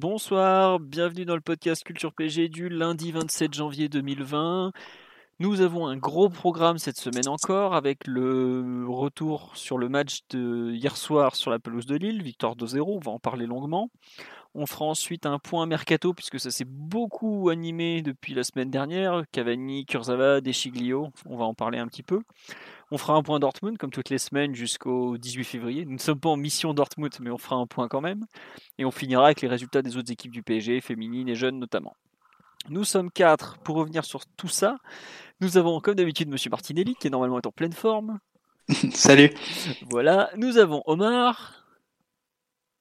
[0.00, 4.70] Bonsoir, bienvenue dans le podcast Culture PG du lundi 27 janvier 2020.
[5.40, 10.70] Nous avons un gros programme cette semaine encore avec le retour sur le match de
[10.72, 13.90] hier soir sur la pelouse de Lille, victoire 2-0, on va en parler longuement.
[14.54, 19.24] On fera ensuite un point mercato puisque ça s'est beaucoup animé depuis la semaine dernière.
[19.32, 22.22] Cavani, Kurzawa, Deschiglio, on va en parler un petit peu.
[22.90, 25.84] On fera un point Dortmund comme toutes les semaines jusqu'au 18 février.
[25.84, 28.24] Nous ne sommes pas en mission Dortmund, mais on fera un point quand même.
[28.78, 31.94] Et on finira avec les résultats des autres équipes du PSG, féminines et jeunes notamment.
[32.70, 34.78] Nous sommes quatre pour revenir sur tout ça.
[35.40, 38.18] Nous avons comme d'habitude Monsieur Martinelli qui est normalement en pleine forme.
[38.92, 39.30] Salut.
[39.90, 40.30] Voilà.
[40.36, 41.64] Nous avons Omar.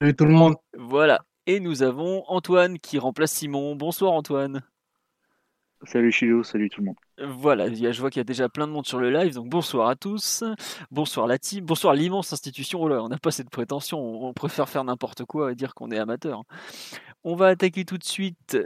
[0.02, 0.56] Salut tout le monde.
[0.78, 1.22] Voilà.
[1.48, 3.76] Et nous avons Antoine qui remplace Simon.
[3.76, 4.64] Bonsoir Antoine.
[5.84, 6.96] Salut Chilo, salut tout le monde.
[7.20, 9.90] Voilà, je vois qu'il y a déjà plein de monde sur le live, donc bonsoir
[9.90, 10.44] à tous,
[10.90, 12.82] bonsoir la team, bonsoir l'immense institution.
[12.82, 15.92] Oh là, on n'a pas cette prétention, on préfère faire n'importe quoi et dire qu'on
[15.92, 16.44] est amateur.
[17.24, 18.58] On va attaquer tout de suite.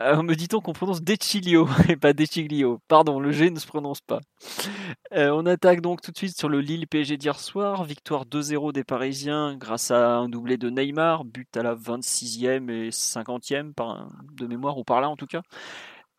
[0.00, 4.00] Euh, me dit-on qu'on prononce Decilio et pas Deciglio Pardon, le G ne se prononce
[4.00, 4.18] pas.
[5.12, 7.84] Euh, on attaque donc tout de suite sur le Lille PSG d'hier soir.
[7.84, 12.88] Victoire 2-0 des Parisiens grâce à un doublé de Neymar, but à la 26e et
[12.90, 15.42] 50e par, de mémoire ou par là en tout cas.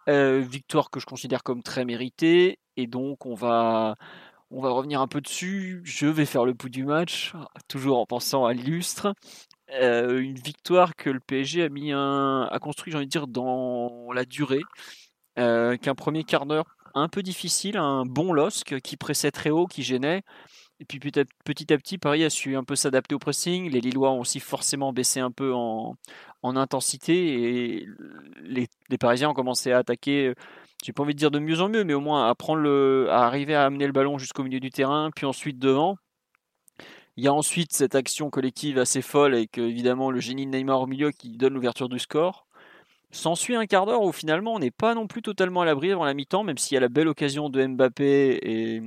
[0.07, 2.59] Euh, victoire que je considère comme très méritée.
[2.77, 3.95] Et donc, on va,
[4.51, 5.81] on va revenir un peu dessus.
[5.83, 7.33] Je vais faire le pouls du match,
[7.67, 9.13] toujours en pensant à l'illustre.
[9.71, 14.11] Euh, une victoire que le PSG a mis a construit, j'ai envie de dire, dans
[14.13, 14.61] la durée.
[15.37, 19.67] Euh, qu'un premier quart d'heure un peu difficile, un bon LOSC qui pressait très haut,
[19.67, 20.23] qui gênait.
[20.79, 23.69] Et puis petit à petit, Paris a su un peu s'adapter au pressing.
[23.69, 25.95] Les Lillois ont aussi forcément baissé un peu en,
[26.55, 27.87] intensité et
[28.43, 28.67] les,
[28.99, 30.33] Parisiens ont commencé à attaquer.
[30.83, 33.07] J'ai pas envie de dire de mieux en mieux, mais au moins à prendre le,
[33.09, 35.97] à arriver à amener le ballon jusqu'au milieu du terrain, puis ensuite devant.
[37.17, 40.81] Il y a ensuite cette action collective assez folle avec évidemment le génie de Neymar
[40.81, 42.45] au milieu qui donne l'ouverture du score.
[43.11, 46.03] S'ensuit un quart d'heure où finalement on n'est pas non plus totalement à l'abri avant
[46.03, 48.83] la mi-temps, même s'il y a la belle occasion de Mbappé et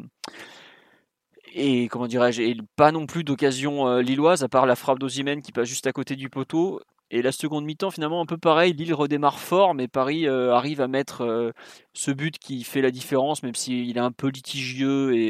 [1.54, 2.42] et comment dirais-je,
[2.76, 5.92] pas non plus d'occasion euh, lilloise, à part la frappe d'Ozimène qui passe juste à
[5.92, 6.80] côté du poteau.
[7.10, 8.72] Et la seconde mi-temps, finalement, un peu pareil.
[8.74, 11.52] Lille redémarre fort, mais Paris euh, arrive à mettre euh,
[11.94, 15.28] ce but qui fait la différence, même s'il est un peu litigieux et,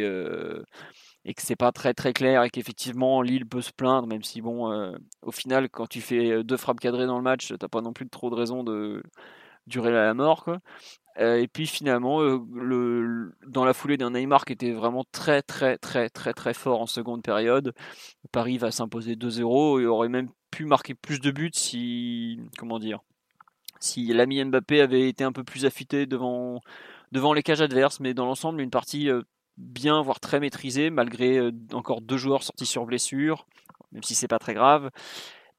[1.25, 4.41] et que c'est pas très très clair et qu'effectivement Lille peut se plaindre, même si
[4.41, 7.93] bon, au final, quand tu fais deux frappes cadrées dans le match, t'as pas non
[7.93, 9.03] plus trop de raison de
[9.67, 10.45] durer à la mort.
[11.19, 15.43] Euh, et puis finalement, euh, le, dans la foulée d'un Neymar qui était vraiment très
[15.43, 17.75] très très très très fort en seconde période,
[18.33, 23.01] Paris va s'imposer 2-0 et aurait même pu marquer plus de buts si comment dire
[23.81, 26.61] si l'ami Mbappé avait été un peu plus affûté devant
[27.13, 29.23] devant les cages adverses, mais dans l'ensemble une partie euh,
[29.57, 33.47] bien voire très maîtrisée malgré encore deux joueurs sortis sur blessure,
[33.93, 34.91] même si c'est pas très grave.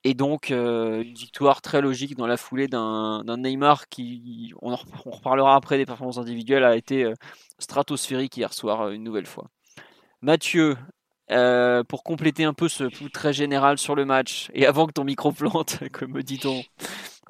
[0.06, 5.56] Et donc, euh, une victoire très logique dans la foulée d'un Neymar qui, on, reparlera
[5.56, 7.14] après des performances individuelles, a été euh,
[7.60, 9.50] stratosphérique hier soir euh, une nouvelle fois.
[10.22, 10.78] Mathieu,
[11.30, 15.32] pour compléter un peu ce très général sur le match, et avant que ton micro
[15.32, 16.64] plante, comme me dit-on.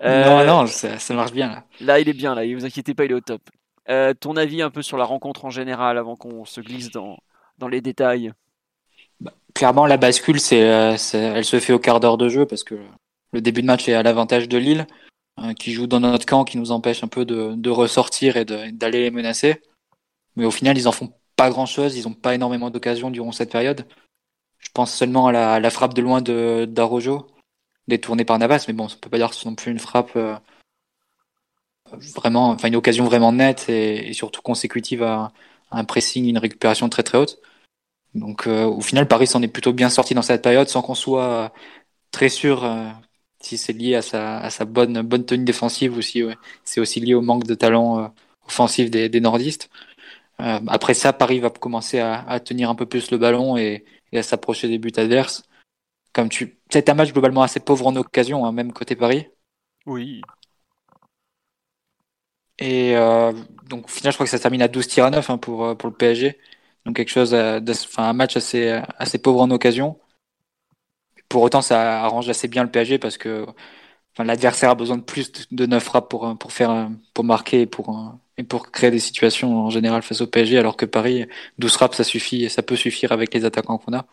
[0.03, 1.63] non, non, ça, marche bien là.
[1.81, 3.41] Là, il est bien, là, ne vous inquiétez pas, il est au top.
[4.19, 7.17] ton avis un peu sur la rencontre en général avant qu'on se glisse dans,
[7.59, 8.31] dans les détails?
[9.19, 12.63] Bah, clairement, la bascule, euh, c'est, elle se fait au quart d'heure de jeu parce
[12.63, 12.75] que
[13.31, 14.87] le début de match est à l'avantage de Lille,
[15.39, 19.01] euh, qui joue dans notre camp, qui nous empêche un peu de, ressortir et d'aller
[19.01, 19.61] les menacer.
[20.35, 23.31] Mais au final, ils en font pas grand chose, ils n'ont pas énormément d'occasions durant
[23.31, 23.85] cette période.
[24.57, 27.27] Je pense seulement à la, frappe de loin de d'Arojo,
[27.87, 30.11] détournée par Navas, mais bon, ça peut pas dire que ce non plus une frappe
[30.17, 30.35] euh,
[32.13, 35.31] vraiment, enfin une occasion vraiment nette et, surtout consécutive à,
[35.71, 37.39] un pressing, une récupération très très haute.
[38.15, 40.95] Donc euh, au final, Paris s'en est plutôt bien sorti dans cette période sans qu'on
[40.95, 41.53] soit
[42.11, 42.89] très sûr euh,
[43.41, 46.23] si c'est lié à sa, bonne, bonne tenue défensive ou si
[46.65, 48.07] c'est aussi lié au manque de talent euh,
[48.47, 49.69] offensif des nordistes.
[50.39, 54.19] Après ça, Paris va commencer à, à, tenir un peu plus le ballon et, et
[54.19, 55.43] à s'approcher des buts adverses.
[56.13, 59.27] Comme tu, c'est un match globalement assez pauvre en occasion, hein, même côté Paris.
[59.85, 60.21] Oui.
[62.57, 63.31] Et euh,
[63.69, 65.65] donc, au final, je crois que ça termine à 12 tirs à 9 hein, pour,
[65.65, 66.37] euh, pour le PSG.
[66.85, 69.99] Donc, quelque chose, enfin, un match assez, assez pauvre en occasion.
[71.29, 73.45] Pour autant, ça arrange assez bien le PSG parce que
[74.19, 77.65] enfin, l'adversaire a besoin de plus de 9 frappes pour, pour, faire, pour marquer et
[77.65, 81.25] pour, et pour créer des situations en général face au PSG, alors que Paris,
[81.57, 84.05] 12 frappes, ça suffit et ça peut suffire avec les attaquants qu'on a.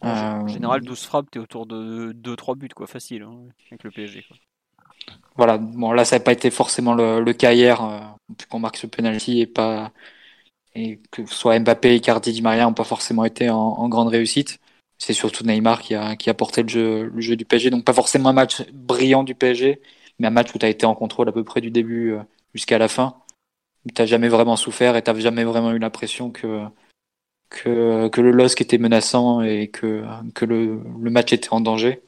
[0.00, 3.36] En général, 12 frappes, t'es autour de 2-3 buts, quoi, facile, hein,
[3.70, 4.24] avec le PSG.
[4.28, 4.36] Quoi
[5.36, 8.00] voilà, bon là ça n'a pas été forcément le, cas hier, euh,
[8.50, 9.92] qu'on marque ce penalty et pas
[10.74, 14.60] et que soit Mbappé, Icardi, Di Maria n'ont pas forcément été en, grande réussite.
[14.98, 17.70] C'est surtout Neymar qui a, qui a porté le jeu, le jeu du PSG.
[17.70, 19.80] Donc pas forcément un match brillant du PSG,
[20.18, 22.20] mais un match où tu as été en contrôle à peu près du début euh,
[22.54, 23.16] jusqu'à la fin.
[23.94, 26.64] Tu jamais vraiment souffert et tu jamais vraiment eu l'impression que,
[27.48, 30.04] que, le LOSC était menaçant et que,
[30.34, 32.02] que le, le match était en danger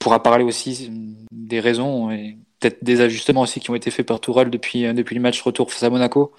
[0.00, 0.90] pourra parler aussi
[1.30, 4.92] des raisons et peut-être des ajustements aussi qui ont été faits par Tourelle depuis, euh,
[4.92, 6.32] depuis le match retour face à Monaco.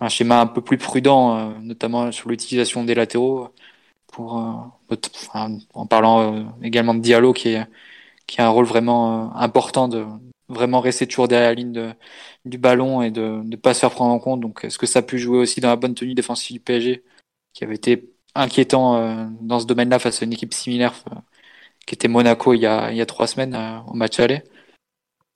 [0.00, 3.52] Un schéma un peu plus prudent, euh, notamment sur l'utilisation des latéraux,
[4.20, 7.66] euh, en parlant également de Diallo qui, a
[8.38, 10.06] un rôle vraiment important de
[10.48, 11.94] vraiment rester toujours derrière la ligne
[12.44, 14.40] du ballon et de ne pas se faire prendre en compte.
[14.40, 17.04] Donc est-ce que ça a pu jouer aussi dans la bonne tenue défensive du PSG
[17.52, 20.94] qui avait été inquiétant dans ce domaine-là face à une équipe similaire
[21.88, 24.42] qui était Monaco il y a, il y a trois semaines euh, au match aller?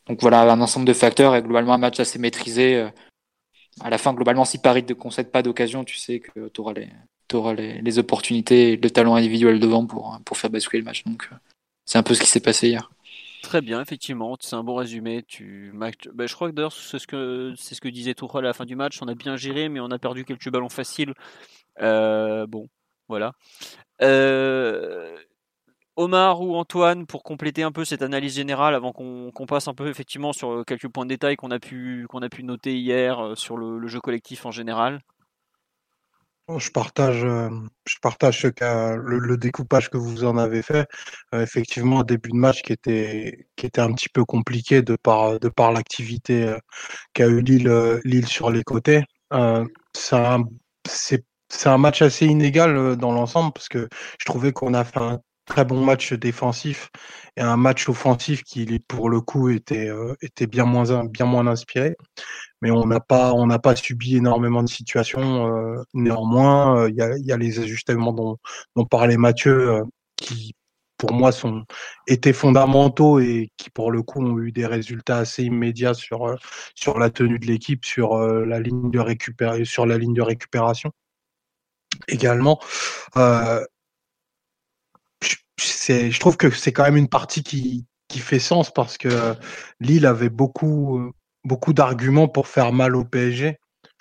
[0.06, 2.76] Donc voilà, un ensemble de facteurs et globalement un match assez maîtrisé.
[2.76, 2.90] Euh,
[3.80, 6.74] à la fin, globalement, si Paris ne concède pas d'occasion, tu sais que tu auras,
[6.74, 6.90] les,
[7.32, 11.04] auras les, les, opportunités le talent individuel devant pour, pour faire basculer le match.
[11.04, 11.36] Donc euh,
[11.84, 12.90] c'est un peu ce qui s'est passé hier.
[13.42, 15.24] Très bien, effectivement, c'est un bon résumé.
[15.26, 15.72] Tu...
[15.74, 15.90] Ben,
[16.26, 18.64] je crois que d'ailleurs, c'est ce que, c'est ce que disait Tourelle à la fin
[18.64, 18.98] du match.
[19.02, 21.12] On a bien géré, mais on a perdu quelques ballons faciles.
[21.80, 22.68] bon,
[23.08, 23.32] voilà.
[24.00, 25.16] Euh,
[25.96, 29.88] Omar ou Antoine, pour compléter un peu cette analyse générale, avant qu'on passe un peu
[29.88, 33.20] effectivement sur euh, quelques points de détail qu'on a, pu, qu'on a pu noter hier
[33.20, 35.02] euh, sur le, jeu collectif en général
[36.58, 37.48] je partage, euh,
[37.86, 40.88] je partage le, découpage que vous en avez fait.
[41.32, 45.38] effectivement, un début de match qui était, qui était un petit peu compliqué de par,
[45.40, 46.54] de par l'activité
[47.14, 49.04] qu'a eu Lille, Lille sur les côtés.
[50.84, 55.20] c'est un match assez inégal dans l'ensemble parce que je trouvais qu'on a fait un
[55.46, 56.90] très bon match défensif
[57.36, 60.14] et un match offensif qui, pour le coup, était, euh,
[60.48, 61.96] bien, moins, bien moins inspiré.
[62.60, 65.48] Mais on n'a pas, on n'a pas subi énormément de situations.
[65.56, 68.38] Euh, néanmoins, euh, il y, a, les ajustements dont,
[68.76, 69.82] dont parlait Mathieu
[70.16, 70.54] qui,
[70.96, 71.64] pour moi, sont,
[72.06, 76.36] étaient fondamentaux et qui, pour le coup, ont eu des résultats assez immédiats sur,
[76.98, 79.00] la tenue de l'équipe, sur, la ligne de
[80.22, 80.92] récupération
[82.08, 82.60] également.
[85.62, 89.34] Je trouve que c'est quand même une partie qui, fait sens parce que
[89.80, 91.12] Lille avait beaucoup,
[91.44, 93.58] beaucoup d'arguments pour faire mal au PSG.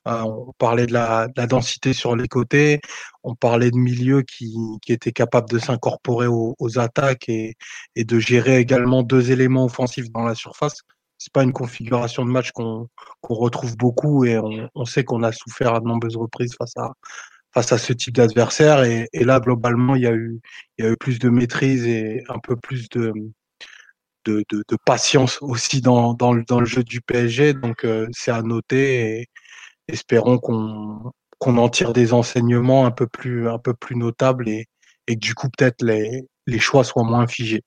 [0.07, 2.81] Euh, on parlait de la, densité sur les côtés,
[3.23, 4.53] on parlait de milieux qui,
[4.87, 7.55] étaient capables de s'incorporer aux, attaques et,
[7.95, 10.79] et, de gérer également deux éléments offensifs dans la surface.
[11.19, 12.89] C'est pas une configuration de match qu'on
[13.29, 16.93] retrouve beaucoup et on, on sait qu'on a souffert à de nombreuses reprises face à,
[17.53, 18.83] face à ce type d'adversaire.
[18.83, 20.39] Et, là, globalement, il y, a eu,
[20.77, 23.13] il y a eu plus de maîtrise et un peu plus de,
[24.25, 24.43] de,
[24.85, 27.53] patience aussi dans, dans, le, dans le jeu du PSG.
[27.53, 29.27] Donc, euh, c'est à noter et
[29.87, 34.67] espérons qu'on qu'on en tire des enseignements un peu plus, un peu plus notables et,
[35.07, 37.63] et que du coup, peut-être les, les choix soient moins figés.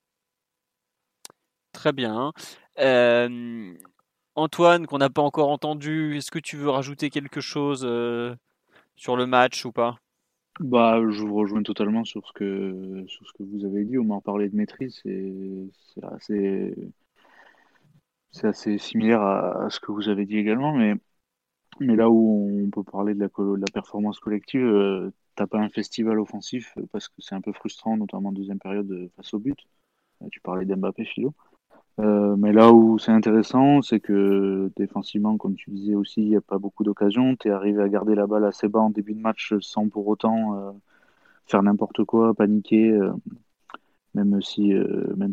[1.73, 2.31] Très bien.
[2.79, 3.73] Euh,
[4.35, 8.33] Antoine, qu'on n'a pas encore entendu, est-ce que tu veux rajouter quelque chose euh,
[8.95, 9.97] sur le match ou pas?
[10.59, 13.97] Bah, je vous rejoins totalement sur ce que sur ce que vous avez dit.
[13.97, 16.73] On m'a parlé de maîtrise, c'est assez
[18.31, 20.95] c'est assez similaire à, ce que vous avez dit également, mais
[21.79, 23.29] mais là où on peut parler de la,
[23.73, 28.29] performance collective, euh, t'as pas un festival offensif parce que c'est un peu frustrant, notamment
[28.29, 29.57] en deuxième période face au but.
[30.31, 31.33] Tu parlais d'Mbappé, Philo.
[31.99, 36.35] Euh, mais là où c'est intéressant, c'est que défensivement, comme tu disais aussi, il n'y
[36.35, 37.35] a pas beaucoup d'occasions.
[37.37, 40.07] Tu es arrivé à garder la balle assez bas en début de match sans pour
[40.07, 40.71] autant euh,
[41.47, 42.91] faire n'importe quoi, paniquer.
[42.91, 43.13] Euh,
[44.15, 44.73] même si,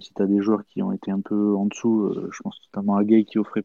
[0.00, 2.96] si tu as des joueurs qui ont été un peu en dessous, je pense notamment
[2.96, 3.64] à Gay qui offrait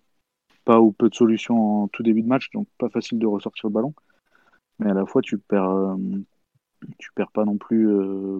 [0.65, 3.69] pas ou peu de solutions en tout début de match, donc pas facile de ressortir
[3.69, 3.93] le ballon.
[4.79, 5.97] Mais à la fois, tu perds,
[6.99, 7.89] tu perds pas non plus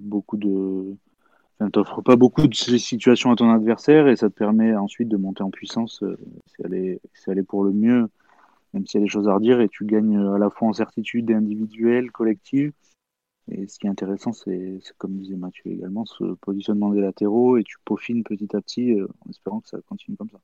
[0.02, 0.96] beaucoup de
[1.60, 5.18] ça t'offre pas beaucoup de situations à ton adversaire et ça te permet ensuite de
[5.18, 8.10] monter en puissance euh, si elle est, pour le mieux,
[8.74, 10.74] même s'il y a des choses à redire et tu gagnes à la fois en
[10.74, 12.74] certitude individuelle, collective.
[13.50, 17.64] Et ce qui est intéressant, c'est comme disait Mathieu également, ce positionnement des latéraux et
[17.64, 20.40] tu peaufines petit à petit euh, en espérant que ça continue comme ça.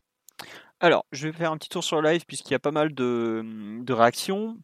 [0.80, 2.94] Alors, je vais faire un petit tour sur le live puisqu'il y a pas mal
[2.94, 3.44] de,
[3.84, 4.58] de réactions.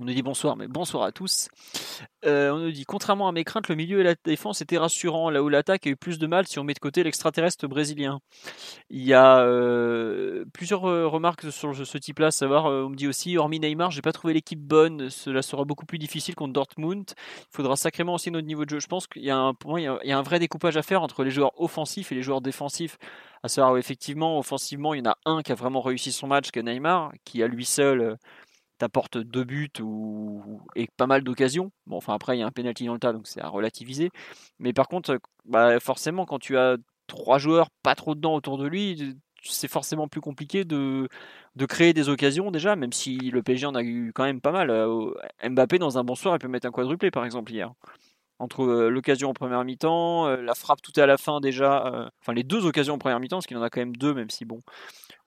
[0.00, 1.48] On nous dit bonsoir, mais bonsoir à tous.
[2.26, 5.30] Euh, on nous dit, contrairement à mes craintes, le milieu et la défense étaient rassurants,
[5.30, 8.18] là où l'attaque a eu plus de mal si on met de côté l'extraterrestre brésilien.
[8.90, 13.36] Il y a euh, plusieurs euh, remarques sur ce type-là, savoir, on me dit aussi,
[13.36, 17.12] hormis Neymar, j'ai pas trouvé l'équipe bonne, cela sera beaucoup plus difficile contre Dortmund.
[17.16, 18.80] Il faudra sacrément aussi notre niveau de jeu.
[18.80, 20.82] Je pense qu'il y a un, pour moi, il y a un vrai découpage à
[20.82, 22.98] faire entre les joueurs offensifs et les joueurs défensifs.
[23.44, 26.50] À savoir, effectivement, offensivement, il y en a un qui a vraiment réussi son match,
[26.50, 28.16] que Neymar, qui à lui seul
[28.78, 31.70] t'apporte deux buts ou, et pas mal d'occasions.
[31.86, 34.10] Bon, enfin après, il y a un penalty dans le tas, donc c'est à relativiser.
[34.58, 36.76] Mais par contre, bah, forcément, quand tu as
[37.06, 41.08] trois joueurs pas trop dedans autour de lui, c'est forcément plus compliqué de,
[41.68, 44.70] créer des occasions déjà, même si le PSG en a eu quand même pas mal.
[44.70, 45.12] Euh,
[45.48, 47.72] Mbappé, dans un bon soir, il peut mettre un quadruplé, par exemple, hier.
[48.40, 52.32] Entre euh, l'occasion en première mi-temps, euh, la frappe tout à la fin déjà, enfin
[52.32, 54.44] les deux occasions en première mi-temps, parce qu'il en a quand même deux, même si
[54.44, 54.60] bon,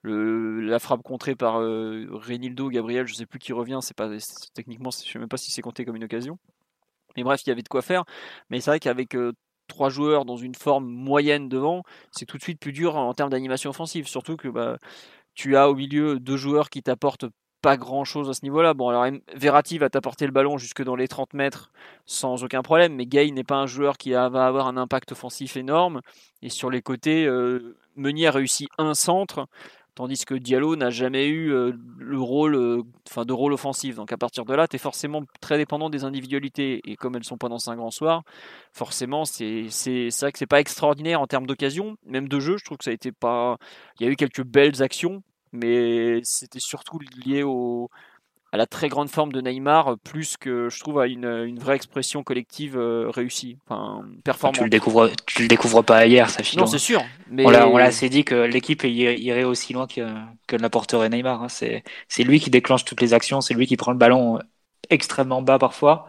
[0.04, 2.06] la frappe contrée par euh,
[2.70, 4.08] Gabriel, je sais plus qui revient, c'est pas
[4.54, 6.38] techniquement, je sais même pas si c'est compté comme une occasion.
[7.16, 8.04] Mais bref, il y avait de quoi faire.
[8.50, 9.32] Mais c'est vrai qu'avec euh,
[9.66, 13.30] trois joueurs dans une forme moyenne devant, c'est tout de suite plus dur en termes
[13.30, 14.06] d'animation offensive.
[14.06, 14.78] Surtout que bah,
[15.34, 17.26] tu as au milieu deux joueurs qui t'apportent
[17.60, 18.74] pas grand chose à ce niveau-là.
[18.74, 21.72] Bon, alors Verratti va t'apporter le ballon jusque dans les 30 mètres
[22.06, 25.56] sans aucun problème, mais Gay n'est pas un joueur qui va avoir un impact offensif
[25.56, 26.00] énorme.
[26.42, 29.48] Et sur les côtés, euh, Meunier a réussi un centre,
[29.98, 33.96] tandis que Diallo n'a jamais eu euh, le rôle, euh, de rôle offensif.
[33.96, 36.80] Donc à partir de là, tu es forcément très dépendant des individualités.
[36.88, 38.22] Et comme elles sont pas dans un grand soir,
[38.72, 39.66] forcément, c'est
[40.20, 42.58] vrai que c'est pas extraordinaire en termes d'occasion, même de jeu.
[42.58, 43.58] Je trouve que ça a été pas.
[43.98, 47.90] Il y a eu quelques belles actions, mais c'était surtout lié au,
[48.50, 51.76] à la très grande forme de Neymar, plus que je trouve à une, une vraie
[51.76, 54.56] expression collective euh, réussie, enfin performante.
[54.56, 57.02] Tu le découvres, tu le découvres pas hier, ça Non, c'est sûr.
[57.30, 57.44] Mais...
[57.44, 60.00] On l'a assez dit que l'équipe irait aussi loin que,
[60.46, 61.42] que l'apporterait Neymar.
[61.42, 61.48] Hein.
[61.48, 61.82] C'est,
[62.24, 64.38] lui qui déclenche toutes les actions, c'est lui qui prend le ballon
[64.88, 66.08] extrêmement bas parfois,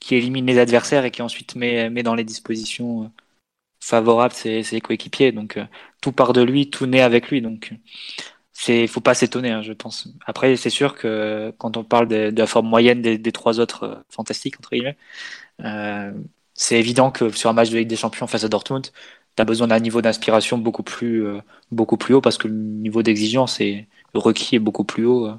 [0.00, 3.08] qui élimine les adversaires et qui ensuite met, met dans les dispositions euh,
[3.80, 5.30] favorables ses, ses coéquipiers.
[5.30, 5.64] Donc euh,
[6.00, 7.42] tout part de lui, tout naît avec lui.
[7.42, 7.72] Donc
[8.58, 10.08] c'est faut pas s'étonner, hein, je pense.
[10.24, 13.94] Après, c'est sûr que quand on parle de, la forme moyenne des, trois autres euh,
[14.08, 14.96] fantastiques entre guillemets,
[15.62, 16.10] euh,
[16.54, 19.44] c'est évident que sur un match de Ligue des Champions face à Dortmund, tu as
[19.44, 23.60] besoin d'un niveau d'inspiration beaucoup plus euh, beaucoup plus haut parce que le niveau d'exigence
[23.60, 23.84] le
[24.14, 25.30] requis est beaucoup plus haut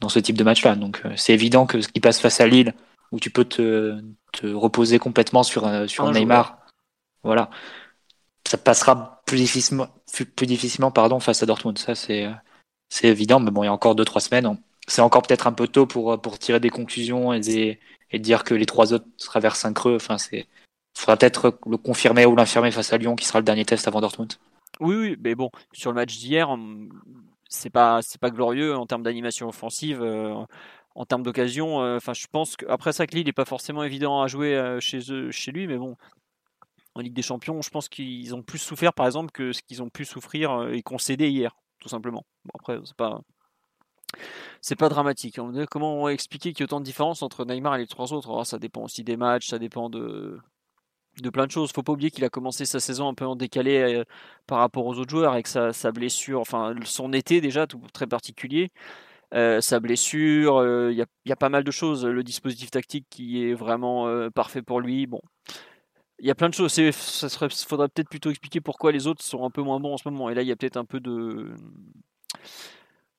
[0.00, 0.74] dans ce type de match-là.
[0.76, 2.74] Donc c'est évident que ce qui passe face à Lille,
[3.12, 3.98] où tu peux te,
[4.32, 6.58] te reposer complètement sur sur un Neymar,
[7.24, 7.48] voilà,
[8.46, 9.88] ça passera plus difficilement
[10.36, 11.78] plus difficilement pardon face à Dortmund.
[11.78, 12.28] Ça c'est
[12.88, 14.58] c'est évident, mais bon, il y a encore deux trois semaines.
[14.86, 17.78] C'est encore peut-être un peu tôt pour pour tirer des conclusions et,
[18.14, 19.96] dire que les trois autres traversent un creux.
[19.96, 20.46] Enfin, c'est
[20.96, 24.00] faudra peut-être le confirmer ou l'infirmer face à Lyon, qui sera le dernier test avant
[24.00, 24.34] Dortmund.
[24.80, 26.48] Oui, oui, mais bon, sur le match d'hier,
[27.48, 30.02] c'est pas pas glorieux en termes d'animation offensive.
[30.02, 30.34] Euh,
[30.94, 34.20] en termes d'occasion, euh, enfin, je pense qu'après ça, que Lille n'est pas forcément évident
[34.20, 35.96] à jouer euh, chez chez lui, mais bon,
[36.94, 39.82] en Ligue des Champions, je pense qu'ils ont plus souffert, par exemple, que ce qu'ils
[39.82, 42.24] ont pu souffrir et concéder hier tout simplement.
[42.44, 43.20] Bon, après, c'est pas.
[44.60, 45.38] C'est pas dramatique.
[45.70, 48.30] Comment expliquer qu'il y a autant de différence entre Neymar et les trois autres?
[48.30, 50.38] Oh, Ça dépend aussi des matchs, ça dépend de,
[51.32, 51.72] plein de choses.
[51.72, 54.04] Faut pas oublier qu'il a commencé sa saison un peu en décalé euh,
[54.46, 58.70] par rapport aux autres joueurs avec sa, blessure, enfin son été déjà tout très particulier.
[59.34, 62.06] Euh, sa blessure, euh, il y, a, pas mal de choses.
[62.06, 65.06] Le dispositif tactique qui est vraiment parfait pour lui.
[65.06, 65.20] Bon,
[66.20, 66.76] il y a plein de choses.
[66.78, 70.08] Il faudrait peut-être plutôt expliquer pourquoi les autres sont un peu moins bons en ce
[70.08, 70.30] moment.
[70.30, 71.54] Et là, il y a peut-être un peu de.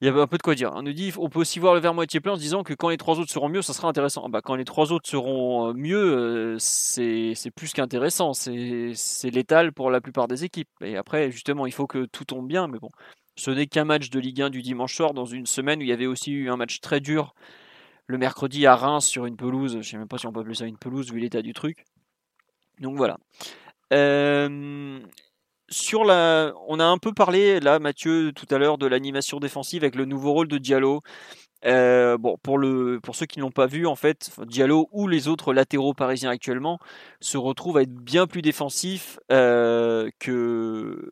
[0.01, 0.72] Il y a un peu de quoi dire.
[0.75, 2.74] On nous dit, on peut aussi voir le verre moitié plein en se disant que
[2.74, 4.29] quand les trois autres seront mieux, ça sera intéressant.
[4.29, 8.34] Bah, quand les trois autres seront euh, mieux, euh, c'est plus qu'intéressant.
[8.34, 10.70] C'est létal pour la plupart des équipes.
[10.82, 12.68] Et après, justement, il faut que tout tombe bien.
[12.68, 12.91] Mais bon,
[13.36, 15.89] ce n'est qu'un match de Ligue 1 du dimanche soir dans une semaine où il
[15.89, 17.34] y avait aussi eu un match très dur
[18.08, 19.74] le mercredi à Reims sur une pelouse.
[19.74, 21.53] Je ne sais même pas si on peut appeler ça une pelouse vu l'état du
[21.53, 21.86] truc.
[22.79, 23.17] Donc voilà.
[23.93, 25.00] Euh,
[26.67, 30.05] on a un peu parlé là, Mathieu, tout à l'heure de l'animation défensive avec le
[30.05, 31.01] nouveau rôle de Diallo.
[31.65, 35.93] Euh, pour ceux qui ne l'ont pas vu, en fait, Diallo ou les autres latéraux
[35.93, 36.79] parisiens actuellement
[37.19, 41.12] se retrouvent à être bien plus défensifs euh, que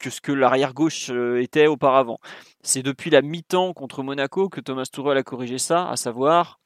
[0.00, 2.20] ce que l'arrière gauche était auparavant.
[2.62, 6.60] C'est depuis la mi-temps contre Monaco que Thomas Tuchel a corrigé ça, à savoir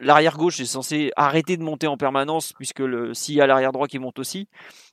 [0.00, 2.82] l'arrière gauche est censé arrêter de monter en permanence puisque
[3.14, 4.48] s'il y a l'arrière droit qui monte aussi,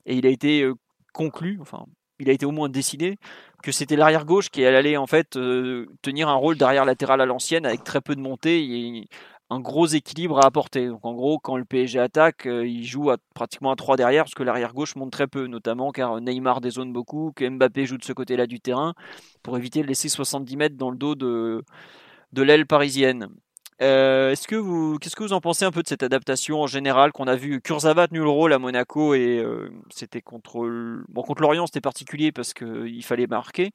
[0.05, 0.75] et il a été euh,
[1.13, 1.85] conclu, enfin
[2.19, 3.17] il a été au moins dessiné
[3.63, 7.25] que c'était l'arrière gauche qui allait en fait euh, tenir un rôle d'arrière latéral à
[7.25, 9.07] l'ancienne avec très peu de montée et
[9.49, 10.87] un gros équilibre à apporter.
[10.87, 14.33] Donc en gros, quand le PSG attaque, euh, il joue pratiquement à 3 derrière parce
[14.33, 18.03] que l'arrière gauche monte très peu, notamment car Neymar dézone beaucoup, que Mbappé joue de
[18.03, 18.93] ce côté-là du terrain
[19.43, 21.63] pour éviter de laisser 70 mètres dans le dos de
[22.35, 23.29] l'aile parisienne.
[23.81, 26.67] Euh, est-ce que vous, qu'est-ce que vous en pensez un peu de cette adaptation en
[26.67, 30.67] général qu'on a vu Kurzawa tenu le rôle à Monaco et euh, c'était contre,
[31.13, 33.71] contre l'Orient c'était particulier parce qu'il fallait marquer.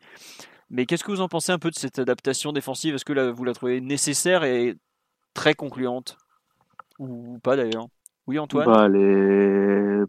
[0.70, 2.94] Mais qu'est-ce que vous en pensez un peu de cette adaptation défensive?
[2.94, 4.74] Est-ce que vous la trouvez nécessaire et
[5.34, 6.16] très concluante?
[6.98, 7.88] Ou pas d'ailleurs?
[8.26, 8.66] Oui, Antoine?
[8.66, 8.88] Bah.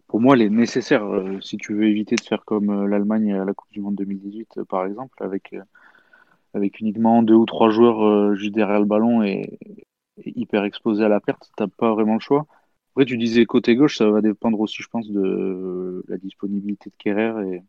[0.08, 1.04] Pour moi, elle est nécessaire.
[1.04, 3.96] Euh, si tu veux éviter de faire comme euh, l'Allemagne à la Coupe du Monde
[3.96, 5.54] 2018, euh, par exemple, avec,
[6.54, 9.58] avec uniquement deux ou trois joueurs juste derrière le ballon et,
[10.24, 12.46] hyper exposés à la perte, tu n'as pas vraiment le choix.
[12.92, 16.94] Après, tu disais côté gauche, ça va dépendre aussi, je pense, de la disponibilité de
[16.96, 17.62] Kerrer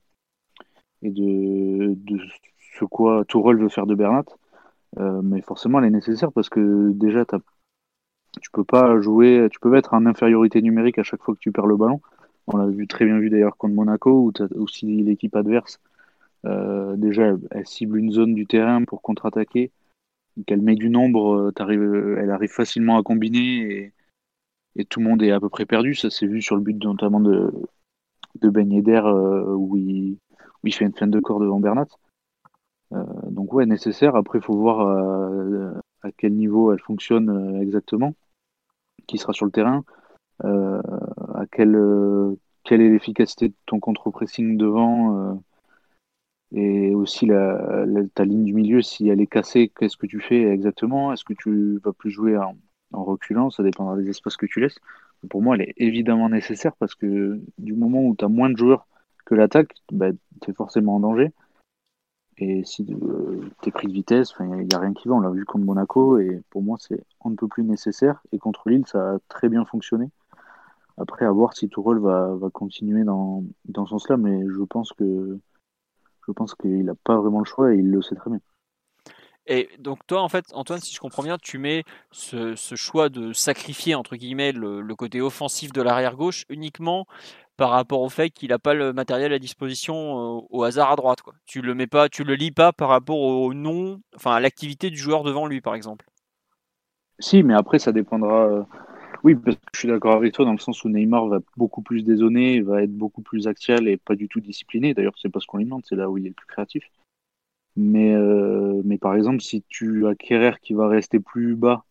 [1.02, 1.96] et, de,
[2.78, 4.26] ce quoi Tourelle veut faire de Bernat.
[5.00, 7.26] Euh, mais forcément, elle est nécessaire parce que déjà,
[8.42, 11.52] tu peux pas jouer, tu peux être en infériorité numérique à chaque fois que tu
[11.52, 12.02] perds le ballon.
[12.48, 15.95] On l'a vu très bien vu d'ailleurs contre Monaco, où aussi l'équipe adverse, euh,
[16.98, 19.72] déjà, elle, cible une zone du terrain pour contre-attaquer,
[20.46, 23.92] qu'elle met du nombre, euh, elle arrive facilement à combiner
[24.76, 25.96] et, tout le monde est à peu près perdu.
[25.96, 27.50] Ça s'est vu sur le but notamment de,
[28.42, 30.18] de Ben où, il,
[30.74, 31.88] fait une fin de corps devant Bernat.
[32.92, 34.18] Euh, donc ouais, nécessaire.
[34.18, 35.72] Après, il faut voir euh,
[36.02, 38.16] à quel niveau elle fonctionne euh, exactement,
[39.08, 39.86] qui sera sur le terrain,
[40.44, 41.80] à quelle,
[42.66, 45.42] quelle est l'efficacité de ton contre-pressing devant
[46.56, 51.12] et aussi ta ligne du milieu, si elle est cassée, qu'est-ce que tu fais exactement?
[51.12, 52.56] Est-ce que tu vas plus jouer en,
[52.94, 53.50] reculant?
[53.50, 54.80] Ça dépendra des espaces que tu laisses.
[55.30, 58.56] Pour moi, elle est évidemment nécessaire parce que du moment où tu as moins de
[58.56, 58.88] joueurs
[59.26, 61.34] que l'attaque, bah, tu es forcément en danger.
[62.38, 65.16] Et si euh, tu es pris de vitesse, il n'y a, rien qui va.
[65.16, 68.22] On l'a vu contre Monaco et pour moi, c'est un peu plus nécessaire.
[68.32, 70.10] Et contre Lille, ça a très bien fonctionné.
[70.98, 74.94] Après, à voir si Tourelle va, va continuer dans, dans ce sens-là, mais je pense
[74.94, 75.38] que
[76.28, 78.40] je pense qu'il n'a pas vraiment le choix et il le sait très bien.
[79.48, 83.10] Et donc toi, en fait, Antoine, si je comprends bien, tu mets ce, ce choix
[83.10, 87.06] de sacrifier entre guillemets le, le côté offensif de l'arrière gauche uniquement
[87.58, 90.96] par rapport au fait qu'il n'a pas le matériel à disposition euh, au hasard à
[90.96, 91.22] droite.
[91.22, 91.34] Quoi.
[91.46, 94.90] Tu le mets pas, tu le lis pas par rapport au nom, enfin à l'activité
[94.90, 96.06] du joueur devant lui, par exemple.
[97.20, 98.48] Si, mais après ça dépendra.
[98.48, 98.64] Euh,
[99.26, 101.82] oui, parce que je suis d'accord avec toi dans le sens où Neymar va beaucoup
[101.82, 104.94] plus dézonner, va être beaucoup plus axial et pas du tout discipliné.
[104.94, 106.84] D'ailleurs, c'est pas ce qu'on lui demande, c'est là où il est le plus créatif.
[107.76, 111.86] Mais, euh, mais par exemple, si tu as Kerrer qui va rester plus bas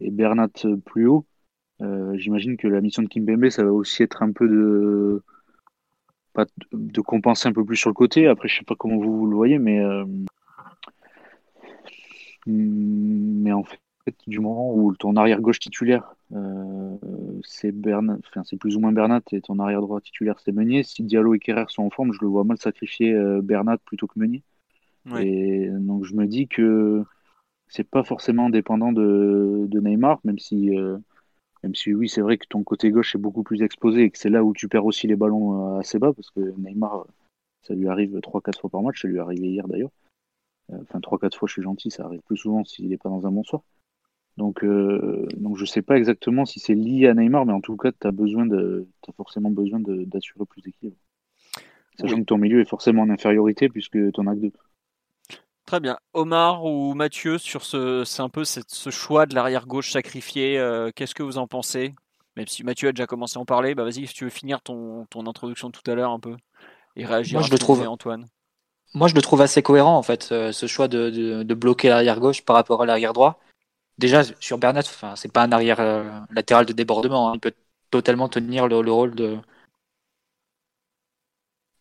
[0.00, 0.48] et Bernat
[0.86, 1.26] plus haut,
[1.82, 5.22] euh, j'imagine que la mission de Kimpembe, ça va aussi être un peu de
[6.72, 8.26] de compenser un peu plus sur le côté.
[8.26, 10.06] Après, je sais pas comment vous, le voyez, mais euh,
[12.46, 13.78] mais en fait,
[14.26, 16.96] du moment où ton arrière gauche titulaire euh,
[17.44, 20.82] c'est Bernat, enfin c'est plus ou moins Bernat et ton arrière droit titulaire c'est Meunier.
[20.82, 24.18] Si Diallo et Kerrer sont en forme, je le vois mal sacrifier Bernat plutôt que
[24.18, 24.42] Meunier.
[25.18, 27.04] Et donc je me dis que
[27.68, 30.70] c'est pas forcément dépendant de, de Neymar, même si
[31.62, 34.18] même si oui, c'est vrai que ton côté gauche est beaucoup plus exposé et que
[34.18, 37.06] c'est là où tu perds aussi les ballons euh, assez bas, parce que Neymar,
[37.62, 39.90] ça lui arrive 3-4 fois par match, ça lui est arrivé hier d'ailleurs.
[40.72, 43.26] Euh, enfin, 3-4 fois, je suis gentil, ça arrive plus souvent s'il n'est pas dans
[43.26, 43.62] un bon soir.
[44.40, 47.76] Donc, euh, donc je sais pas exactement si c'est lié à Neymar, mais en tout
[47.76, 50.96] cas, tu as, besoin de, as forcément besoin d'assurer plus d'équilibre.
[52.00, 54.52] Sachant que ton milieu est forcément en infériorité puisque tu en as que deux.
[55.66, 55.98] Très bien.
[56.14, 60.58] Omar ou Mathieu, sur ce, c'est un peu ce choix de l'arrière gauche sacrifié.
[60.58, 61.94] Euh, qu'est-ce que vous en pensez?
[62.38, 64.62] Même si Mathieu a déjà commencé à en parler, bah vas-y, si tu veux finir
[64.62, 66.34] ton, ton introduction tout à l'heure un peu
[66.96, 67.40] et réagir.
[67.40, 67.86] Moi, je le trouve.
[67.86, 68.26] Antoine.
[68.94, 71.10] Moi, je le trouve assez cohérent en fait, euh, ce choix de,
[71.42, 73.38] de, bloquer l'arrière gauche par rapport à l'arrière droit.
[74.00, 77.28] Déjà sur Bernat, enfin, c'est pas un arrière euh, latéral de débordement.
[77.28, 77.32] Hein.
[77.34, 77.52] Il peut
[77.90, 79.38] totalement tenir le rôle de,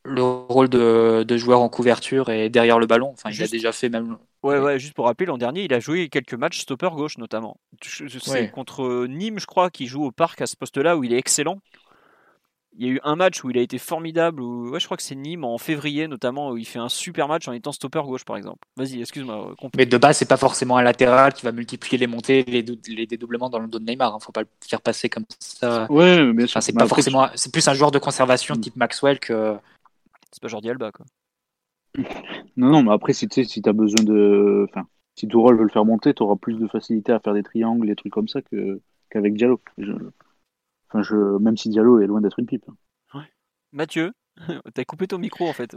[0.03, 3.11] le rôle de, de, joueur en couverture et derrière le ballon.
[3.13, 4.17] Enfin, il a déjà fait même.
[4.43, 7.57] Ouais, ouais, juste pour rappeler, l'an dernier, il a joué quelques matchs stopper gauche notamment.
[7.81, 11.17] C'est contre Nîmes, je crois, qui joue au parc à ce poste-là où il est
[11.17, 11.59] excellent.
[12.77, 14.41] Il y a eu un match où il a été formidable.
[14.41, 14.69] Où...
[14.69, 17.47] Ouais, je crois que c'est Nîmes en février notamment où il fait un super match
[17.47, 18.59] en étant stopper gauche par exemple.
[18.77, 19.55] Vas-y, excuse-moi.
[19.75, 23.05] Mais de base, c'est pas forcément un latéral qui va multiplier les montées, les, les
[23.07, 24.15] dédoublements dans le dos de Neymar.
[24.15, 24.19] Hein.
[24.21, 25.91] Faut pas le faire passer comme ça.
[25.91, 27.27] Ouais, mais c'est pas forcément.
[27.35, 28.61] C'est plus un joueur de conservation mm.
[28.61, 29.57] type Maxwell que
[30.31, 31.05] c'est pas Jordi Alba, quoi.
[32.55, 34.67] Non, non, mais après, si tu si as besoin de.
[34.69, 37.43] Enfin, si Tourol veut le faire monter, tu auras plus de facilité à faire des
[37.43, 38.41] triangles, des trucs comme ça
[39.09, 39.59] qu'avec Diallo.
[40.89, 41.15] Enfin, je...
[41.39, 42.65] Même si Diallo est loin d'être une pipe.
[43.13, 43.29] Ouais.
[43.71, 44.11] Mathieu,
[44.73, 45.75] t'as coupé ton micro en fait.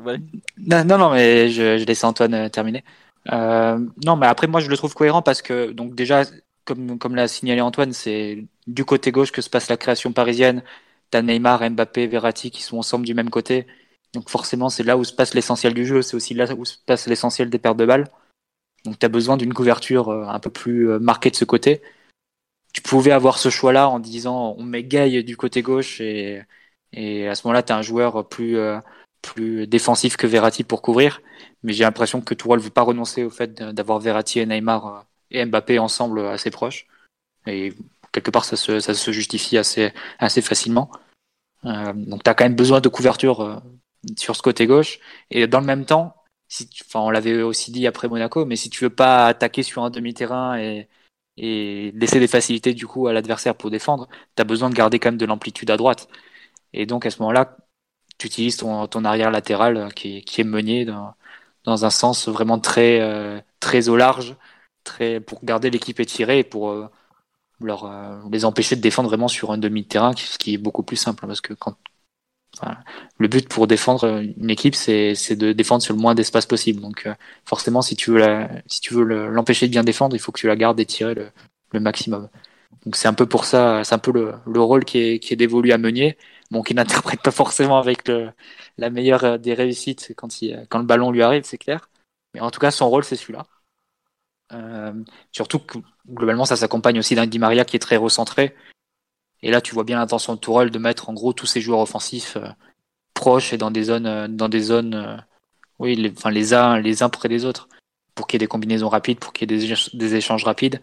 [0.59, 2.85] Non, non, mais je, je laisse Antoine euh, terminer.
[3.33, 6.25] Euh, non, mais après, moi, je le trouve cohérent parce que, donc, déjà,
[6.65, 10.63] comme, comme l'a signalé Antoine, c'est du côté gauche que se passe la création parisienne.
[11.11, 13.67] T'as Neymar, Mbappé, Verratti qui sont ensemble du même côté.
[14.15, 16.03] Donc forcément, c'est là où se passe l'essentiel du jeu.
[16.03, 18.09] C'est aussi là où se passe l'essentiel des pertes de balles.
[18.85, 21.83] Donc tu as besoin d'une couverture euh, un peu plus marquée de ce côté.
[22.73, 26.43] Tu pouvais avoir ce choix-là en disant on met Gay du côté gauche et,
[26.93, 28.79] et à ce moment-là, tu as un joueur plus, euh,
[29.23, 31.21] plus défensif que Verratti pour couvrir.
[31.63, 35.07] Mais j'ai l'impression que Tourelle ne veut pas renoncer au fait d'avoir Verratti et Neymar
[35.31, 36.87] et Mbappé ensemble assez proches.
[37.47, 37.73] Et
[38.13, 40.91] quelque part, ça se, ça se justifie assez, assez facilement.
[41.65, 43.63] Euh, donc tu as quand même besoin de couverture
[44.17, 44.99] sur ce côté gauche.
[45.31, 46.17] Et dans le même temps,
[46.49, 49.85] si enfin, on l'avait aussi dit après Monaco, mais si tu veux pas attaquer sur
[49.85, 50.89] un demi-terrain et,
[51.37, 54.99] et laisser des facilités du coup à l'adversaire pour défendre, tu as besoin de garder
[54.99, 56.09] quand même de l'amplitude à droite.
[56.73, 57.57] Et donc à ce moment-là,
[58.19, 61.15] tu utilises ton, arrière latéral qui, qui est mené dans,
[61.67, 64.37] un sens vraiment très, euh, très au large,
[64.85, 66.89] très, pour garder l'équipe étirée et pour euh,
[67.61, 70.97] leur, euh, les empêcher de défendre vraiment sur un demi-terrain, ce qui est beaucoup plus
[70.97, 71.27] simple.
[71.27, 71.77] Parce que quand,
[73.19, 76.81] le but pour défendre une équipe, c'est de défendre sur le moins d'espace possible.
[76.81, 80.41] Donc euh, forcément, si tu veux la, si l'empêcher de bien défendre, il faut que
[80.41, 81.31] tu la gardes et tirer le,
[81.73, 82.29] le maximum.
[82.85, 85.33] Donc c'est un peu pour ça, c'est un peu le, le, rôle qui est, qui
[85.33, 86.19] est dévolu à Meunier,
[86.51, 88.31] bon, qui n'interprète pas forcément avec le,
[88.79, 91.89] la meilleure des réussites quand, il, quand le ballon lui arrive, c'est clair.
[92.35, 93.47] Mais en tout cas, son rôle, c'est celui-là.
[94.53, 94.93] Euh,
[95.33, 98.55] surtout que globalement, ça s'accompagne aussi d'un Di Maria qui est très recentré,
[99.43, 101.81] et là, tu vois bien l'intention de Tourelle de mettre en gros tous ses joueurs
[101.81, 102.49] offensifs euh,
[103.15, 105.17] proches et dans des zones, euh, dans des zones, euh,
[105.79, 107.69] oui, les, enfin les uns, les uns près des autres,
[108.15, 110.81] pour qu'il y ait des combinaisons rapides, pour qu'il y ait des, des, échanges rapides.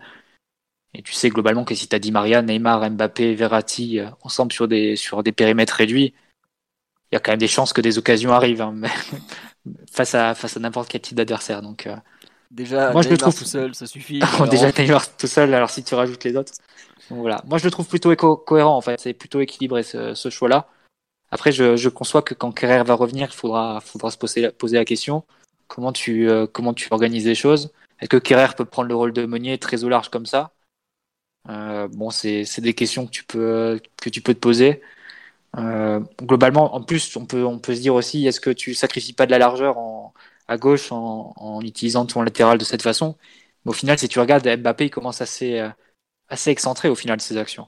[0.94, 4.68] Et tu sais globalement que si tu as dit Maria, Neymar, Mbappé, Verratti ensemble sur
[4.68, 6.14] des, sur des périmètres réduits,
[7.12, 8.76] il y a quand même des chances que des occasions arrivent hein,
[9.92, 11.62] face à, face à n'importe quel type d'adversaire.
[11.62, 11.88] Donc,
[12.50, 14.20] déjà, moi, je le trouve tout seul, ça suffit.
[14.50, 16.54] déjà, Neymar tout seul, alors si tu rajoutes les autres
[17.10, 17.42] voilà.
[17.48, 19.00] Moi, je le trouve plutôt cohérent, en fait.
[19.00, 20.68] C'est plutôt équilibré, ce, choix-là.
[21.32, 24.86] Après, je, je, conçois que quand Kerrer va revenir, il faudra, faudra se poser, la
[24.86, 25.24] question.
[25.68, 27.72] Comment tu, euh, comment tu organises les choses?
[28.00, 30.54] Est-ce que Kerrer peut prendre le rôle de Meunier très au large comme ça?
[31.50, 34.82] Euh, bon, c'est, des questions que tu peux, que tu peux te poser.
[35.58, 39.14] Euh, globalement, en plus, on peut, on peut se dire aussi, est-ce que tu sacrifies
[39.14, 39.78] pas de la largeur
[40.48, 43.18] à gauche en, utilisant ton latéral de cette façon?
[43.66, 45.62] Mais au final, si tu regardes, Mbappé, il commence assez,
[46.30, 47.68] assez excentré au final de ses actions.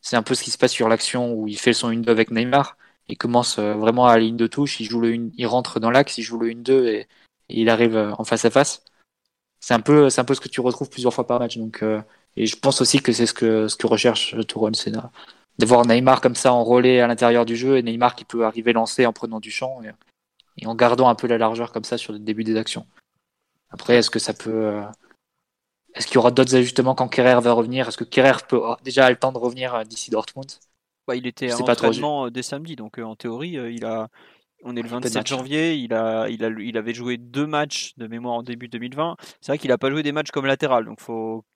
[0.00, 2.30] C'est un peu ce qui se passe sur l'action où il fait son 1-2 avec
[2.30, 2.76] Neymar.
[3.08, 5.90] Il commence euh, vraiment à la ligne de touche, il, joue le il rentre dans
[5.90, 7.08] l'axe, il joue le 1-2 et,
[7.48, 8.84] il arrive euh, en face à face.
[9.60, 11.58] C'est un peu, un peu ce que tu retrouves plusieurs fois par match.
[11.58, 12.00] Donc, euh,
[12.36, 15.84] et je pense aussi que c'est ce que, ce que recherche Tourelle, c'est de voir
[15.84, 19.12] Neymar comme ça enrôlé à l'intérieur du jeu et Neymar qui peut arriver lancé en
[19.12, 19.80] prenant du champ
[20.56, 22.86] et en gardant un peu la largeur comme ça sur le début des actions.
[23.70, 24.80] Après, est-ce que ça peut,
[25.94, 27.88] est-ce qu'il y aura d'autres ajustements quand Kerrer va revenir?
[27.88, 30.50] Est-ce que Kerrer peut déjà a le temps de revenir euh, d'ici Dortmund?
[31.06, 34.08] Bah, Il était en entraînement euh, dès samedi, donc euh, en théorie, il a.
[34.62, 38.06] On est le 27 janvier, il, a, il, a, il avait joué deux matchs de
[38.06, 39.16] mémoire en début 2020.
[39.40, 41.46] C'est vrai qu'il n'a pas joué des matchs comme latéral, donc faut,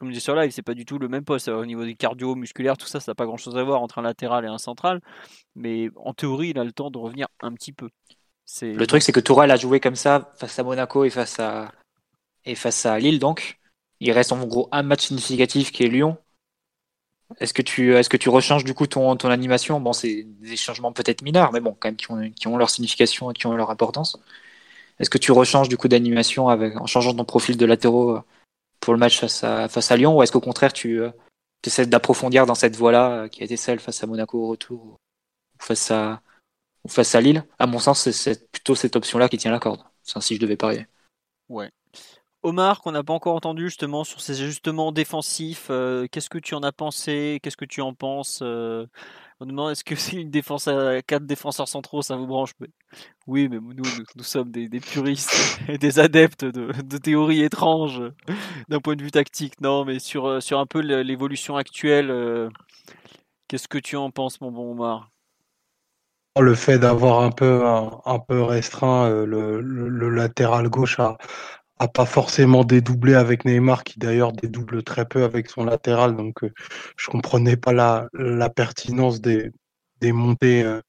[0.00, 1.46] comme je dis sur live, c'est pas du tout le même poste.
[1.46, 4.00] Au niveau des cardio, musculaires, tout ça, ça n'a pas grand chose à voir entre
[4.00, 5.00] un latéral et un central.
[5.54, 7.88] Mais en théorie, il a le temps de revenir un petit peu.
[8.62, 11.70] Le truc, c'est que Tourelle a joué comme ça face à Monaco et face à,
[12.44, 13.58] et face à Lille, donc,
[14.00, 16.16] il reste en gros un match significatif qui est Lyon.
[17.40, 19.80] Est-ce que tu, est-ce que tu rechanges du coup ton, ton animation?
[19.80, 22.70] Bon, c'est des changements peut-être mineurs, mais bon, quand même qui ont, qui ont leur
[22.70, 24.18] signification et qui ont leur importance.
[25.00, 28.22] Est-ce que tu rechanges du coup d'animation avec, en changeant ton profil de latéraux euh,
[28.80, 31.10] pour le match face à, face à Lyon, ou est-ce qu'au contraire tu euh,
[31.64, 34.80] essaies d'approfondir dans cette voie-là euh, qui a été celle face à Monaco au retour
[34.84, 34.96] ou
[35.58, 36.20] face à,
[36.84, 37.44] ou face à Lille?
[37.58, 39.80] À mon sens, c'est plutôt cette option-là qui tient la corde.
[40.06, 40.86] Enfin, si je devais parier.
[41.48, 41.70] Ouais.
[42.44, 46.54] Omar, qu'on n'a pas encore entendu justement sur ces ajustements défensifs, euh, qu'est-ce que tu
[46.54, 47.40] en as pensé?
[47.42, 48.86] Qu'est-ce que tu en penses euh,
[49.40, 52.52] On demande est-ce que c'est une défense à quatre défenseurs centraux, ça vous branche?
[53.26, 58.02] Oui, mais nous, nous, sommes des, puristes et des adeptes de, théories étranges
[58.68, 59.58] d'un point de vue tactique.
[59.62, 62.50] Non, mais sur, euh, un peu l'évolution actuelle,
[63.48, 65.10] qu'est-ce que tu en penses, mon bon Omar?
[66.38, 71.16] Le fait d'avoir un peu un, peu restreint le, le, latéral gauche à,
[71.78, 76.16] a pas forcément dédoublé avec Neymar, qui d'ailleurs dédouble très peu avec son latéral.
[76.16, 76.52] Donc, euh,
[76.96, 79.50] je comprenais pas la, la pertinence des,
[80.00, 80.80] des montées euh,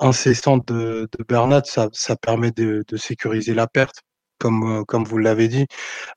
[0.00, 1.62] incessantes de, de Bernat.
[1.64, 4.02] Ça, ça permet de, de sécuriser la perte,
[4.38, 5.66] comme, euh, comme vous l'avez dit.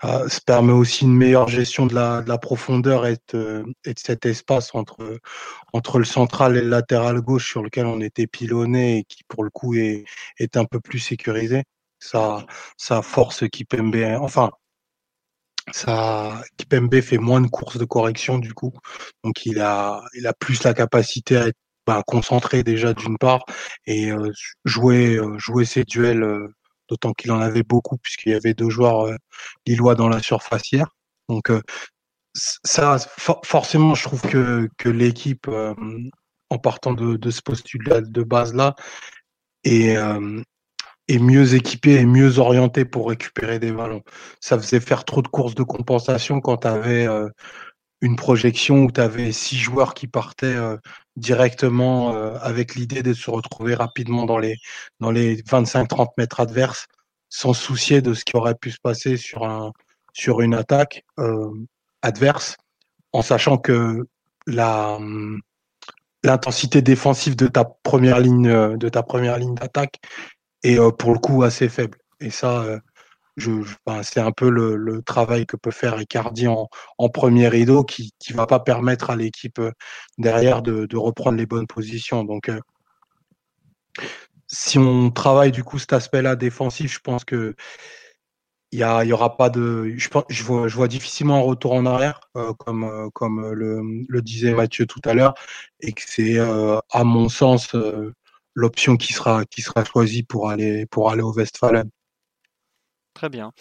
[0.01, 3.99] ça permet aussi une meilleure gestion de la, de la profondeur et de, et de
[3.99, 5.19] cet espace entre,
[5.73, 9.43] entre le central et le latéral gauche sur lequel on était pilonné et qui, pour
[9.43, 10.03] le coup, est,
[10.37, 11.63] est un peu plus sécurisé
[12.01, 13.95] ça, ça force Kipembe.
[14.19, 14.51] Enfin,
[15.71, 18.73] ça, Kipembe fait moins de courses de correction du coup,
[19.23, 23.43] donc il a, il a plus la capacité à être bah, concentré déjà d'une part
[23.85, 24.31] et euh,
[24.65, 26.47] jouer, euh, jouer ses duels, euh,
[26.89, 29.07] d'autant qu'il en avait beaucoup puisqu'il y avait deux joueurs
[29.65, 30.87] lillois dans la surface hier.
[31.29, 31.49] Donc
[32.33, 32.97] ça,
[33.43, 35.47] forcément, je trouve que, que l'équipe,
[36.49, 38.75] en partant de, de ce postulat de base là,
[39.63, 39.95] est,
[41.19, 44.03] mieux équipé et mieux orienté pour récupérer des ballons.
[44.39, 47.29] Ça faisait faire trop de courses de compensation quand tu avais euh,
[48.01, 50.77] une projection où tu avais six joueurs qui partaient euh,
[51.15, 54.55] directement euh, avec l'idée de se retrouver rapidement dans les,
[54.99, 56.87] dans les 25-30 mètres adverses
[57.29, 59.71] sans soucier de ce qui aurait pu se passer sur, un,
[60.13, 61.05] sur une attaque
[62.01, 62.57] adverse,
[63.13, 64.05] en sachant que
[64.47, 64.99] la
[66.23, 69.99] l'intensité défensive de ta première ligne de ta première ligne d'attaque
[70.63, 71.97] et euh, pour le coup assez faible.
[72.19, 72.79] Et ça, euh,
[73.37, 73.51] je,
[74.03, 78.35] c'est un peu le, travail que peut faire Icardi en, en premier rideau qui ne
[78.35, 79.71] va pas permettre à l'équipe euh,
[80.17, 82.23] derrière de, de, reprendre les bonnes positions.
[82.23, 82.51] Donc,
[84.47, 87.55] si on travaille du coup cet aspect-là défensif, je pense que
[88.73, 89.93] il y, y aura pas de.
[89.97, 92.21] Je, pense, je, vois, je vois difficilement un retour en arrière,
[92.57, 95.33] comme, comme le, le, disait Mathieu tout à l'heure,
[95.81, 97.75] et que c'est, à mon sens,
[98.53, 101.89] l'option qui sera, qui sera choisie pour aller, pour aller au Westfalen.
[103.13, 103.51] Très bien.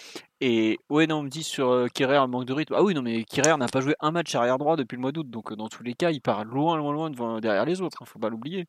[0.40, 2.74] Et ouais, non, on me dit sur euh, un manque de rythme.
[2.76, 5.12] Ah oui, non, mais Kerrer n'a pas joué un match arrière droit depuis le mois
[5.12, 7.98] d'août, donc euh, dans tous les cas, il part loin, loin, loin derrière les autres.
[8.00, 8.66] ne hein, faut pas l'oublier.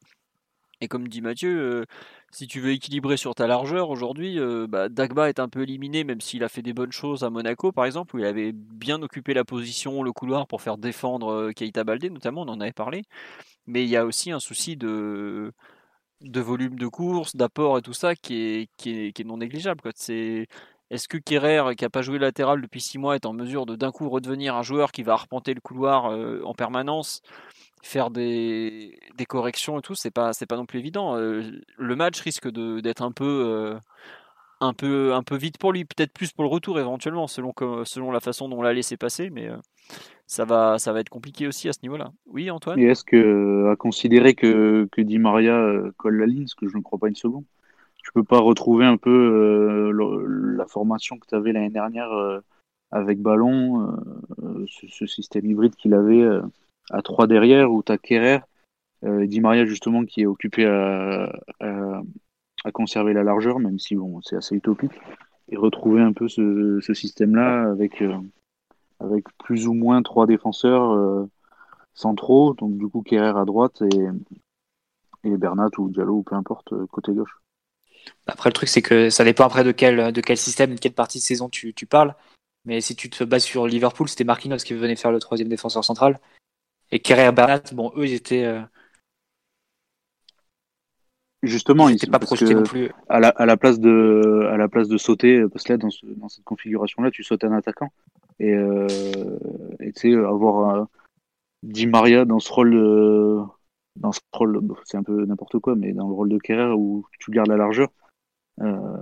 [0.81, 1.85] Et comme dit Mathieu, euh,
[2.31, 6.03] si tu veux équilibrer sur ta largeur aujourd'hui, euh, bah, Dagba est un peu éliminé,
[6.03, 9.01] même s'il a fait des bonnes choses à Monaco, par exemple, où il avait bien
[9.01, 13.03] occupé la position, le couloir pour faire défendre Keita Baldé, notamment, on en avait parlé.
[13.67, 15.53] Mais il y a aussi un souci de
[16.21, 19.37] de volume de course, d'apport et tout ça qui est, qui est, qui est non
[19.37, 19.81] négligeable.
[19.95, 20.47] C'est,
[20.91, 23.75] est-ce que Kerrer, qui n'a pas joué latéral depuis 6 mois, est en mesure de
[23.75, 27.21] d'un coup redevenir un joueur qui va arpenter le couloir euh, en permanence,
[27.81, 31.15] faire des, des, corrections et tout C'est pas, c'est pas non plus évident.
[31.15, 31.43] Euh,
[31.77, 33.25] le match risque d'être un peu.
[33.25, 33.79] Euh,
[34.63, 37.51] un peu, un peu vite pour lui, peut-être plus pour le retour éventuellement, selon,
[37.83, 39.49] selon la façon dont on l'a laissé passer, mais
[40.31, 42.13] ça va, ça va être compliqué aussi à ce niveau-là.
[42.25, 42.79] Oui, Antoine?
[42.79, 46.69] Et est-ce que, à considérer que, que Di Maria euh, colle la ligne, ce que
[46.69, 47.43] je ne crois pas une seconde,
[47.97, 52.39] tu peux pas retrouver un peu euh, la formation que tu avais l'année dernière euh,
[52.91, 53.93] avec ballon,
[54.67, 56.25] ce, système hybride qu'il avait
[56.91, 58.39] à 3 derrière, où tu as Kerrer,
[59.03, 64.35] Di Maria justement qui est occupé à, à, conserver la largeur, même si bon, c'est
[64.35, 64.91] assez utopique,
[65.49, 68.01] et retrouver un peu ce, ce système-là avec
[69.03, 71.29] avec plus ou moins trois défenseurs euh,
[71.93, 74.07] centraux, donc du coup Kerrer à droite et,
[75.23, 77.41] et Bernat ou Diallo ou peu importe euh, côté gauche.
[78.27, 80.93] Après le truc c'est que ça dépend après de quel, de quel système, de quelle
[80.93, 82.15] partie de saison tu, tu parles.
[82.65, 85.83] Mais si tu te bases sur Liverpool, c'était Marquinhos qui venait faire le troisième défenseur
[85.83, 86.19] central.
[86.91, 88.45] Et Kerrer et Bernat, bon, eux, ils étaient.
[88.45, 88.61] Euh,
[91.41, 92.91] Justement, ils n'étaient pas projetés non plus.
[93.09, 95.89] À la, à la, place de, à la place de sauter, parce que là, dans,
[96.03, 97.91] dans cette configuration-là, tu sautes un attaquant.
[98.41, 98.87] Et euh,
[99.79, 100.87] tu sais, avoir
[101.61, 103.47] Di Maria dans ce rôle,
[103.95, 107.05] dans ce rôle, c'est un peu n'importe quoi, mais dans le rôle de Kerrer où
[107.19, 107.89] tu gardes la largeur
[108.61, 108.97] euh,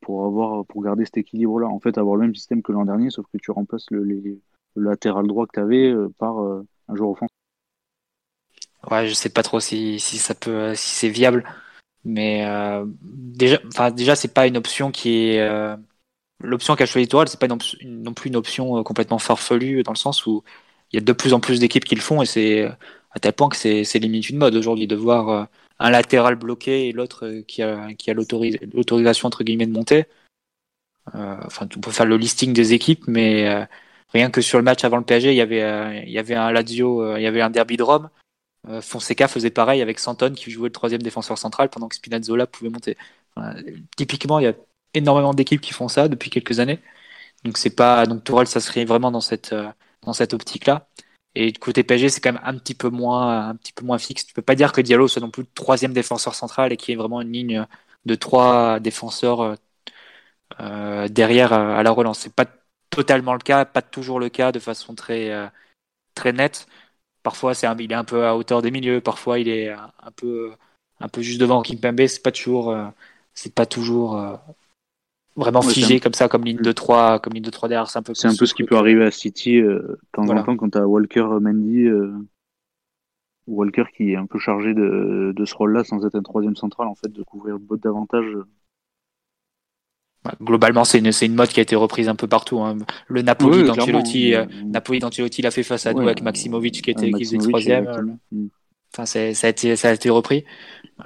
[0.00, 1.66] pour avoir, pour garder cet équilibre-là.
[1.66, 4.40] En fait, avoir le même système que l'an dernier, sauf que tu remplaces le,
[4.74, 7.34] latéral droit que tu avais euh, par un joueur offensif.
[8.90, 11.44] Ouais, je sais pas trop si, si ça peut, si c'est viable,
[12.06, 12.42] mais
[13.02, 15.76] déjà, enfin déjà c'est pas une option qui est
[16.40, 19.96] l'option qu'a choisi Tourelle, c'est pas non, plus une option euh, complètement farfelue dans le
[19.96, 20.42] sens où
[20.92, 22.70] il y a de plus en plus d'équipes qui le font et c'est euh,
[23.10, 25.44] à tel point que c'est limite une mode aujourd'hui de voir euh,
[25.78, 30.06] un latéral bloqué et l'autre qui a, qui a l'autorisation entre guillemets de monter.
[31.14, 33.66] enfin, on peut faire le listing des équipes, mais
[34.12, 36.50] rien que sur le match avant le PSG, il y avait, il y avait un
[36.50, 38.10] Lazio, il y avait un derby de Rome.
[38.80, 42.70] Fonseca faisait pareil avec Santon qui jouait le troisième défenseur central pendant que Spinazzola pouvait
[42.70, 42.96] monter.
[43.96, 44.54] typiquement, il y a
[44.94, 46.80] énormément d'équipes qui font ça depuis quelques années.
[47.44, 49.70] Donc c'est pas donc Tourelle ça serait vraiment dans cette euh,
[50.02, 50.88] dans cette optique là.
[51.34, 54.26] Et côté PSG c'est quand même un petit peu moins un petit peu moins fixe.
[54.26, 56.92] Tu peux pas dire que Diallo soit non plus le troisième défenseur central et qu'il
[56.92, 57.66] y ait vraiment une ligne
[58.06, 59.54] de trois défenseurs euh,
[60.60, 62.20] euh derrière à la relance.
[62.20, 62.46] C'est pas
[62.90, 65.50] totalement le cas, pas toujours le cas de façon très
[66.14, 66.66] très nette.
[67.22, 70.52] Parfois c'est il est un peu à hauteur des milieux, parfois il est un peu
[71.00, 72.06] un peu juste devant Kimpembe.
[72.06, 72.74] C'est pas toujours
[73.34, 74.40] c'est pas toujours
[75.38, 77.88] vraiment figé comme ça, comme ligne de 3, comme ligne de 3 derrière.
[77.88, 80.42] C'est un peu, c'est un peu ce qui peut arriver à City euh, quand voilà.
[80.42, 82.12] quand tu as Walker Mendy, euh,
[83.46, 86.88] Walker qui est un peu chargé de, de ce rôle-là sans être un troisième central,
[86.88, 88.26] en fait, de couvrir davantage.
[90.42, 92.60] Globalement, c'est une, une mode qui a été reprise un peu partout.
[92.60, 92.76] Hein.
[93.06, 97.10] Le Napoli d'Ancelotti, euh, Napoli d'Ancelotti l'a fait face à nous avec Maximovic qui était
[97.10, 98.18] qui faisait troisième.
[98.92, 100.44] Enfin, ça a été ça a été repris.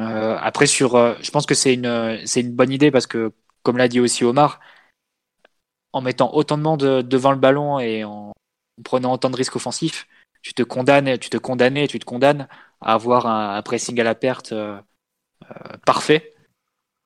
[0.01, 3.33] Euh, après sur, euh, je pense que c'est une c'est une bonne idée parce que
[3.63, 4.61] comme l'a dit aussi Omar,
[5.93, 8.33] en mettant autant de monde devant le ballon et en
[8.85, 10.07] prenant autant de risques offensifs,
[10.43, 12.49] tu te condamnes, tu te condamnes, tu te condamnes
[12.81, 14.81] à avoir un, pressing à la perte euh,
[15.87, 16.35] parfait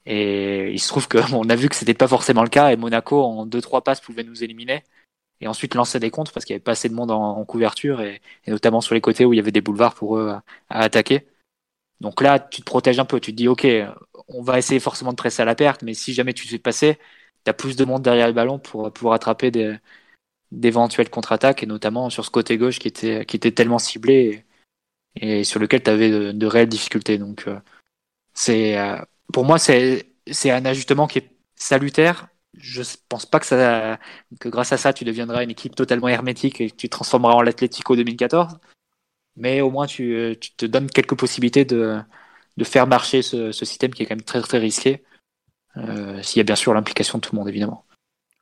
[0.07, 2.77] et il se trouve que on a vu que c'était pas forcément le cas et
[2.77, 4.85] Monaco en deux trois passes pouvait nous éliminer
[5.41, 8.01] et ensuite lancer des comptes parce qu'il y avait pas assez de monde en, couverture
[8.01, 10.43] et, notamment sur les côtés où il y avait des boulevards pour eux à,
[10.81, 11.27] attaquer.
[12.01, 13.21] Donc là, tu te protèges un peu.
[13.21, 13.67] Tu te dis, ok,
[14.29, 16.59] on va essayer forcément de presser à la perte, mais si jamais tu te fais
[16.59, 16.99] passer,
[17.45, 19.51] tu as plus de monde derrière le ballon pour pouvoir attraper
[20.53, 24.45] d'éventuelles contre-attaques et notamment sur ce côté gauche qui était qui était tellement ciblé
[25.17, 27.19] et, sur lequel tu avais de, réelles difficultés.
[27.19, 27.61] Donc euh,
[28.35, 28.99] c'est euh,
[29.33, 30.05] pour moi, c'est
[30.51, 32.29] un ajustement qui est salutaire.
[32.59, 33.99] Je pense pas que, ça,
[34.41, 37.43] que grâce à ça, tu deviendras une équipe totalement hermétique et que tu transformeras en
[37.43, 38.59] l'Atlético 2014.
[39.37, 42.01] Mais au moins, tu, tu, te donnes quelques possibilités de,
[42.57, 45.05] de faire marcher ce, ce, système qui est quand même très très risqué.
[45.77, 47.85] Euh, S'il y a bien sûr l'implication de tout le monde, évidemment.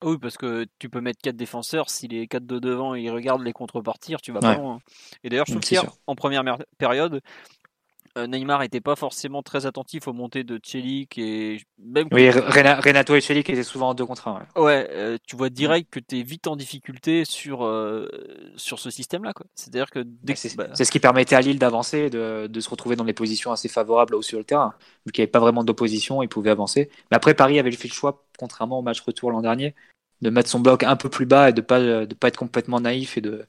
[0.03, 3.43] Oui, parce que tu peux mettre quatre défenseurs, si les quatre de devant ils regardent
[3.43, 4.75] les contrepartir, tu vas pas loin.
[4.75, 4.79] Hein.
[5.23, 6.45] Et d'ailleurs, je trouve en première
[6.79, 7.23] période,
[8.17, 13.21] Neymar n'était pas forcément très attentif aux montées de Chelik et même oui Renato et
[13.21, 14.47] Chelik étaient souvent en deux contre un.
[14.57, 18.09] Ouais, euh, tu vois direct que tu es vite en difficulté sur euh,
[18.57, 22.61] sur ce système-là C'est-à-dire que bah, c'est ce qui permettait à Lille d'avancer, de, de,
[22.61, 24.75] se retrouver dans des positions assez favorables sur le terrain,
[25.07, 26.91] vu qu'il n'y avait pas vraiment d'opposition, il pouvait avancer.
[27.11, 29.75] Mais après Paris avait fait le choix, contrairement au match retour l'an dernier,
[30.23, 32.81] de mettre son bloc un peu plus bas et de pas de pas être complètement
[32.81, 33.47] naïf et de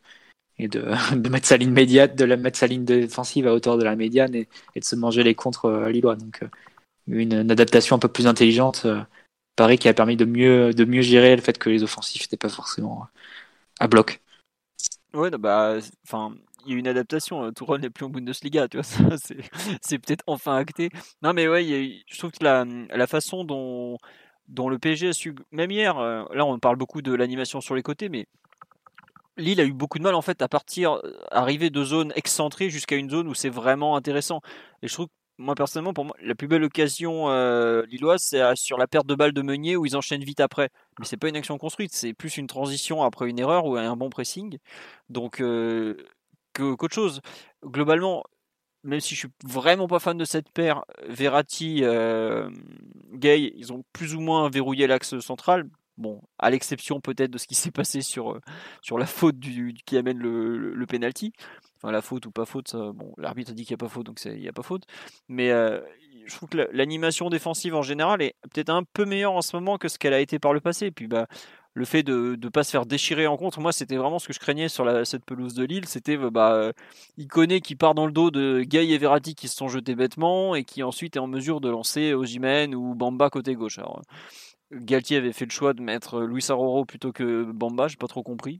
[0.57, 3.83] et de, mettre sa ligne médiate, de la mettre sa ligne défensive à hauteur de
[3.83, 6.15] la médiane et, de se manger les contres à euh, lillois.
[6.15, 6.47] Donc euh,
[7.07, 9.01] une, une, adaptation un peu plus intelligente, euh,
[9.55, 12.37] Paris qui a permis de mieux, de mieux gérer le fait que les offensifs n'étaient
[12.37, 13.07] pas forcément
[13.79, 14.21] à bloc.
[15.13, 17.51] Ouais, bah, enfin, il y a eu une adaptation.
[17.53, 19.17] Touron n'est plus en Bundesliga, tu vois,
[19.81, 20.89] c'est peut-être enfin acté.
[21.21, 23.97] Non, mais ouais, je trouve que la, la façon dont,
[24.49, 27.83] dont le PSG a su, même hier, là on parle beaucoup de l'animation sur les
[27.83, 28.27] côtés, mais
[29.37, 32.69] Lille a eu beaucoup de mal en fait à partir, euh, arriver de zones excentrées
[32.69, 34.41] jusqu'à une zone où c'est vraiment intéressant.
[34.81, 38.77] Et je trouve, moi personnellement, pour moi, la plus belle occasion euh, lilloise, c'est sur
[38.77, 40.69] la perte de balle de Meunier où ils enchaînent vite après.
[40.99, 43.95] Mais c'est pas une action construite, c'est plus une transition après une erreur ou un
[43.97, 44.57] bon pressing.
[45.09, 45.97] Donc euh,
[46.53, 47.21] qu'autre chose.
[47.65, 48.23] Globalement,
[48.83, 51.83] même si je suis vraiment pas fan de cette paire, Verratti,
[53.13, 55.69] Gay, ils ont plus ou moins verrouillé l'axe central.
[55.97, 58.41] Bon, à l'exception peut-être de ce qui s'est passé sur, euh,
[58.81, 61.31] sur la faute du, qui amène le, le, penalty.
[61.77, 64.19] Enfin, la faute ou pas faute, bon, l'arbitre dit qu'il n'y a pas faute, donc
[64.25, 64.83] il n'y a pas faute.
[65.29, 65.79] Mais euh,
[66.25, 69.77] je trouve que l'animation défensive en général est peut-être un peu meilleure en ce moment
[69.77, 70.91] que ce qu'elle a été par le passé.
[70.91, 71.27] puis bah,
[71.77, 74.33] le fait de ne pas se faire déchirer en contre, moi c'était vraiment ce que
[74.33, 76.71] je craignais sur cette pelouse de Lille, c'était bah,
[77.17, 80.55] Iconé qui part dans le dos de Gay et Verratti qui se sont jetés bêtement
[80.55, 83.77] et qui ensuite est en mesure de lancer Ojimen ou Bamba côté gauche.
[83.77, 84.01] Alors,
[84.75, 88.23] Galtier avait fait le choix de mettre Luis Aroro plutôt que Bamba, j'ai pas trop
[88.23, 88.59] compris.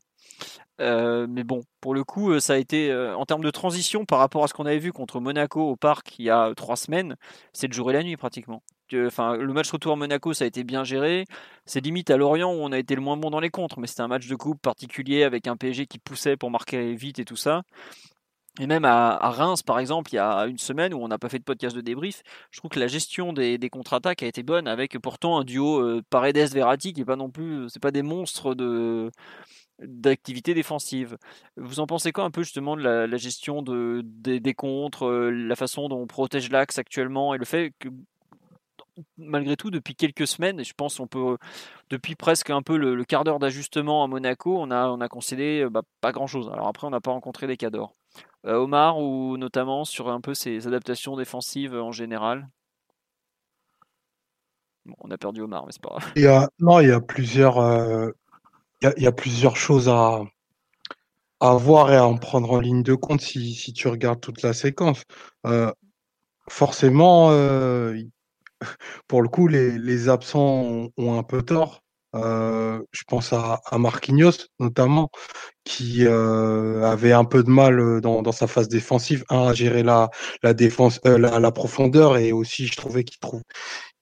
[0.82, 4.06] Euh, mais bon, pour le coup, euh, ça a été euh, en termes de transition
[4.06, 6.76] par rapport à ce qu'on avait vu contre Monaco au parc il y a trois
[6.76, 7.16] semaines,
[7.54, 8.62] c'est le jour et la nuit pratiquement.
[8.94, 11.26] Enfin, le match retour à Monaco, ça a été bien géré.
[11.66, 13.88] C'est limite à Lorient où on a été le moins bon dans les contres, mais
[13.88, 17.26] c'était un match de coupe particulier avec un PSG qui poussait pour marquer vite et
[17.26, 17.64] tout ça.
[18.60, 21.28] Et même à, Reims, par exemple, il y a une semaine où on n'a pas
[21.28, 24.68] fait de podcast de débrief, je trouve que la gestion des, contre-attaques a été bonne,
[24.68, 28.56] avec pourtant un duo euh, Paredes-Verratti qui est pas non plus, c'est pas des monstres
[28.56, 29.12] de
[29.80, 31.18] d'activité défensive.
[31.58, 35.32] Vous en pensez quoi un peu justement de la, gestion de, des, des contres, euh,
[35.32, 37.90] la façon dont on protège l'axe actuellement et le fait que
[39.18, 41.38] malgré tout, depuis quelques semaines, je pense qu'on peut,
[41.90, 45.64] depuis presque un peu le, quart d'heure d'ajustement à Monaco, on a, on a concédé
[45.64, 46.50] euh, bah, pas grand chose.
[46.54, 47.96] Alors après, on n'a pas rencontré des cas d'or.
[48.46, 52.48] Euh, Omar, ou notamment sur un peu ses adaptations défensives en général?
[55.00, 56.12] On a perdu Omar, mais c'est pas grave.
[56.16, 58.12] Il y a, non, il y a plusieurs, euh,
[58.82, 60.22] il, y a, plusieurs choses à,
[61.40, 64.44] à voir et à en prendre en ligne de compte si, si tu regardes toute
[64.44, 65.04] la séquence.
[66.48, 67.32] forcément,
[69.08, 71.85] pour le coup, les, les absents ont, un peu tort.
[72.16, 75.10] Euh, je pense à, Marquinhos notamment,
[75.64, 80.10] qui euh, avait un peu de mal euh, dans, sa phase défensive, à gérer la,
[80.54, 83.42] défense, la, profondeur, et aussi je trouvais qu'il trouve,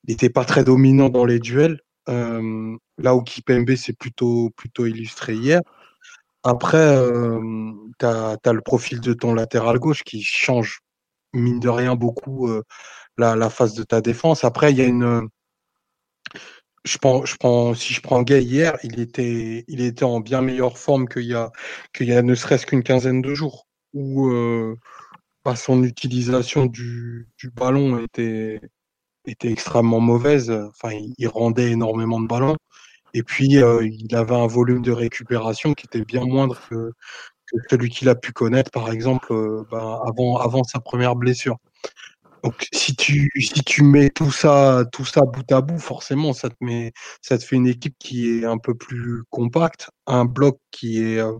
[0.07, 1.79] n'était pas très dominant dans les duels.
[2.07, 5.61] Là où Kipembe s'est plutôt plutôt illustré hier.
[6.43, 6.97] Après,
[7.99, 10.81] tu as, as, le profil de ton latéral gauche qui change
[11.33, 12.49] mine de rien beaucoup
[13.17, 14.43] la, la phase de ta défense.
[14.43, 15.29] Après, il y a une
[16.83, 20.41] je prends, je prends, si je prends Gay hier, il était, il était en bien
[20.41, 21.51] meilleure forme qu'il y a,
[21.93, 24.77] qu'il y a ne serait-ce qu'une quinzaine de jours, où euh,
[25.45, 28.59] bah, son utilisation du, du ballon était,
[29.25, 30.51] était extrêmement mauvaise.
[30.51, 32.57] Enfin, il, rendait énormément de ballons.
[33.13, 36.91] Et puis, euh, il avait un volume de récupération qui était bien moindre que,
[37.47, 41.57] que celui qu'il a pu connaître, par exemple, euh, bah, avant, avant sa première blessure.
[42.43, 46.49] Donc, si tu, si tu mets tout ça, tout ça bout à bout, forcément, ça
[46.49, 46.91] te met,
[47.21, 51.19] ça te fait une équipe qui est un peu plus compacte, un bloc qui est,
[51.19, 51.37] euh,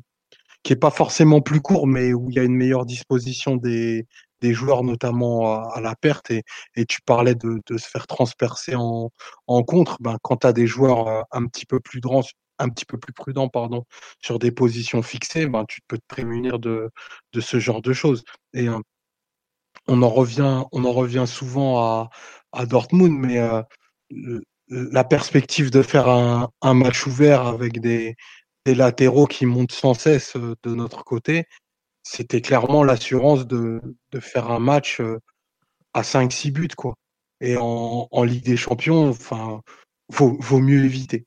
[0.63, 4.07] qui est pas forcément plus court, mais où il y a une meilleure disposition des,
[4.41, 6.31] des joueurs, notamment à, la perte.
[6.31, 6.43] Et,
[6.75, 9.11] et tu parlais de, de, se faire transpercer en,
[9.47, 9.97] en contre.
[10.01, 12.23] Ben, quand tu as des joueurs euh, un petit peu plus prudents,
[12.59, 13.85] un petit peu plus prudent pardon
[14.21, 16.91] sur des positions fixées ben tu peux te prémunir de,
[17.33, 18.23] de ce genre de choses
[18.53, 18.79] et euh,
[19.87, 22.09] on en revient, on en revient souvent
[22.51, 23.61] à, Dortmund, mais euh,
[24.69, 28.15] la perspective de faire un, match ouvert avec des,
[28.65, 31.45] latéraux qui montent sans cesse euh, de notre côté,
[32.03, 33.81] c'était clairement l'assurance de,
[34.19, 35.19] faire un match euh,
[35.93, 36.67] à 5-6 buts.
[36.77, 36.95] Quoi.
[37.41, 39.61] Et en, Ligue des Champions, enfin,
[40.09, 41.25] vaut mieux éviter.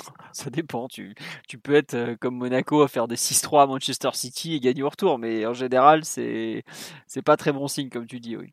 [0.32, 0.88] Ça dépend.
[0.88, 1.14] Tu,
[1.62, 4.88] peux être euh, comme Monaco à faire des 6-3 à Manchester City et gagner au
[4.88, 6.64] retour, mais en général, c'est
[7.06, 8.36] c'est pas très bon signe, comme tu dis.
[8.36, 8.52] Oui.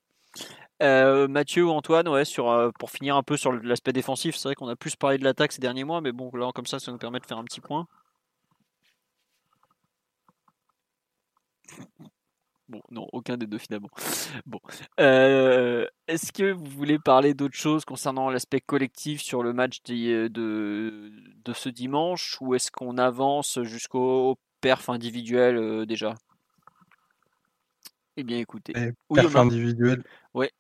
[0.83, 4.55] Euh, Mathieu ou Antoine, ouais, euh, pour finir un peu sur l'aspect défensif, c'est vrai
[4.55, 6.91] qu'on a plus parlé de l'attaque ces derniers mois, mais bon, là, comme ça, ça
[6.91, 7.87] nous permet de faire un petit point.
[12.69, 13.89] Bon, non, aucun des deux finalement.
[14.45, 14.59] Bon.
[14.99, 20.27] Euh, est-ce que vous voulez parler d'autre chose concernant l'aspect collectif sur le match de,
[20.27, 26.15] de, ce dimanche ou est-ce qu'on avance jusqu'au perf individuel euh, déjà?
[28.17, 28.73] Eh bien écoutez.
[29.13, 30.03] perf individuel
[30.33, 30.51] Ouais.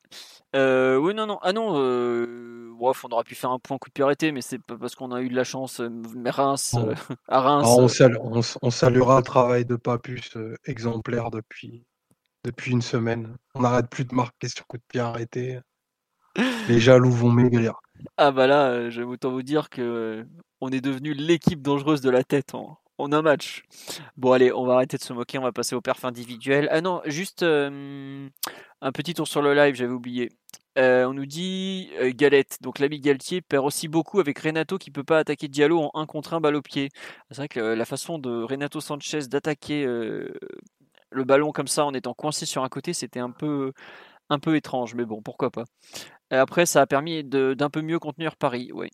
[0.55, 1.39] Euh, oui, non, non.
[1.41, 4.77] Ah non, euh, on aurait pu faire un point coup de arrêté, mais c'est pas
[4.77, 5.81] parce qu'on a eu de la chance.
[6.15, 6.75] Mais Reims,
[7.27, 7.67] à Reims.
[7.67, 11.85] on, on, saluera le travail de Papus exemplaire depuis,
[12.47, 13.35] depuis une semaine.
[13.55, 15.59] On n'arrête plus de marquer sur coup de pied arrêté.
[16.69, 17.73] Les jaloux vont maigrir.
[18.15, 20.23] Ah bah là, euh, je vais autant vous dire que euh,
[20.61, 23.63] on est devenu l'équipe dangereuse de la tête en, un match.
[24.15, 26.69] Bon allez, on va arrêter de se moquer, on va passer au perf individuel.
[26.71, 28.29] Ah non, juste euh,
[28.81, 30.29] un petit tour sur le live, j'avais oublié.
[30.77, 35.19] on nous dit Galette, donc l'ami Galtier perd aussi beaucoup avec Renato qui peut pas
[35.19, 36.89] attaquer Diallo en 1 contre 1 balle au pied.
[37.31, 39.85] C'est vrai que la façon de Renato Sanchez d'attaquer
[41.09, 43.73] le ballon comme ça en étant coincé sur un côté, c'était un peu,
[44.29, 45.63] un peu étrange, mais bon, pourquoi pas.
[46.29, 48.89] Après, ça a permis d'un peu mieux contenir Paris, oui.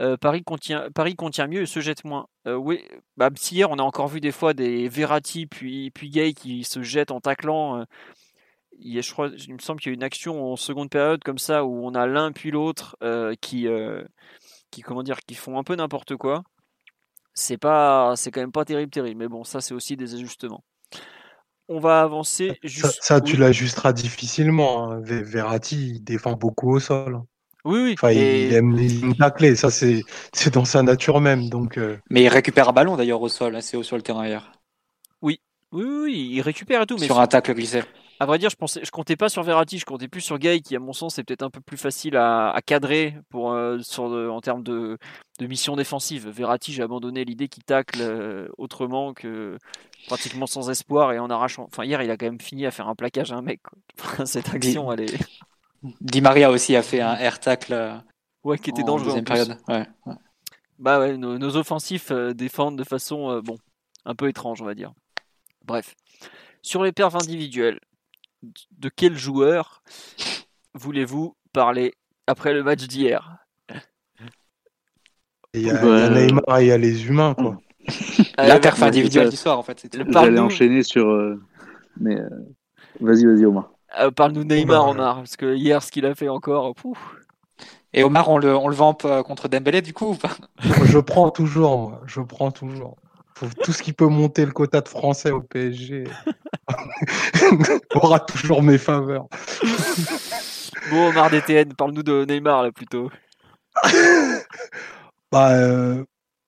[0.00, 2.26] Euh, Paris, contient, Paris contient mieux et se jette moins.
[2.46, 2.84] Euh, oui,
[3.16, 6.82] bah, hier on a encore vu des fois des Verratti puis, puis Gay qui se
[6.82, 7.80] jettent en taclant.
[7.80, 7.84] Euh,
[8.78, 11.38] il, je crois, il me semble qu'il y a une action en seconde période comme
[11.38, 12.96] ça où on a l'un puis l'autre
[13.40, 13.68] qui,
[14.70, 16.42] qui, comment dire, qui font un peu n'importe quoi.
[17.34, 19.18] C'est pas, c'est quand même pas terrible, terrible.
[19.18, 20.64] Mais bon, ça c'est aussi des ajustements
[21.68, 22.58] on va avancer.
[22.62, 22.98] Juste...
[23.00, 24.90] Ça, tu l'ajusteras difficilement.
[24.90, 25.00] Hein.
[25.02, 27.16] Verratti, il défend beaucoup au sol.
[27.16, 27.26] Hein.
[27.64, 27.94] Oui, oui.
[27.94, 29.56] Enfin, il aime les tacler.
[29.56, 30.04] Ça, c'est
[30.52, 31.48] dans sa nature même.
[31.48, 31.96] Donc, euh.
[32.10, 34.52] Mais il récupère un ballon d'ailleurs au sol, assez haut sur le terrain hier.
[35.22, 35.40] Oui,
[35.72, 36.98] oui, oui, il récupère et tout.
[36.98, 37.82] sur un tacle glissé.
[38.20, 40.60] À vrai dire, je pensais, je comptais pas sur Verratti, je comptais plus sur Gay,
[40.60, 44.04] qui à mon sens est peut-être un peu plus facile à, cadrer pour euh, sur
[44.04, 44.98] en termes de,
[45.40, 46.28] mission défensive.
[46.28, 49.58] Verratti, j'ai abandonné l'idée qu'il tacle euh, autrement que
[50.06, 51.64] pratiquement sans espoir et en arrachant.
[51.64, 53.60] Enfin, hier, il a quand même fini à faire un plaquage à un mec.
[54.24, 55.18] Cette action, elle est.
[56.00, 57.72] Di Maria aussi a fait un air tacle.
[57.72, 57.96] Euh,
[58.44, 59.18] ouais, qui était dangereux.
[59.18, 59.58] En période.
[59.66, 59.86] Ouais,
[60.78, 63.58] Bah ouais, nos, offensifs défendent de façon bon,
[64.04, 64.92] un peu étrange, on va dire.
[65.64, 65.96] Bref.
[66.62, 67.80] Sur les perfs individuels,
[68.78, 69.82] de quel joueur
[70.74, 71.94] voulez-vous parler
[72.26, 73.38] après le match d'hier?
[75.54, 77.58] Il y, a, Neymar et il y a les humains, quoi.
[78.36, 79.86] La perf individuelle du soir, en fait.
[80.08, 81.06] J'allais enchaîner sur.
[81.08, 81.40] Euh,
[82.00, 82.28] mais euh,
[83.00, 83.70] vas-y, vas-y, Omar.
[84.00, 86.74] Euh, parle-nous Neymar, Omar, parce que hier, ce qu'il a fait encore.
[87.92, 90.36] Et Omar, on le, on le vampe contre Dembélé, du coup, ou pas?
[90.58, 92.96] Je prends toujours, je prends toujours
[93.62, 96.04] tout ce qui peut monter le quota de français au PSG
[97.94, 99.26] aura toujours mes faveurs.
[100.90, 103.10] Bon, Omar DTN, parle-nous de Neymar là plutôt.
[105.32, 106.04] bah, euh,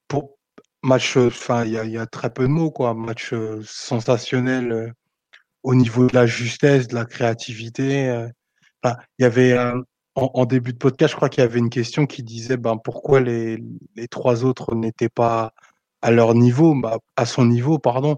[0.08, 0.36] pour
[0.82, 2.92] match, enfin, il y, a très peu de mots quoi.
[2.92, 4.90] Match euh, sensationnel euh,
[5.62, 8.26] au niveau de la justesse, de la créativité.
[8.84, 9.56] il y avait
[10.14, 13.20] en, début de podcast, je crois qu'il y avait une question qui disait ben pourquoi
[13.20, 13.58] les,
[13.94, 15.54] les trois autres n'étaient pas
[16.06, 18.16] à leur niveau, bah, à son niveau, pardon,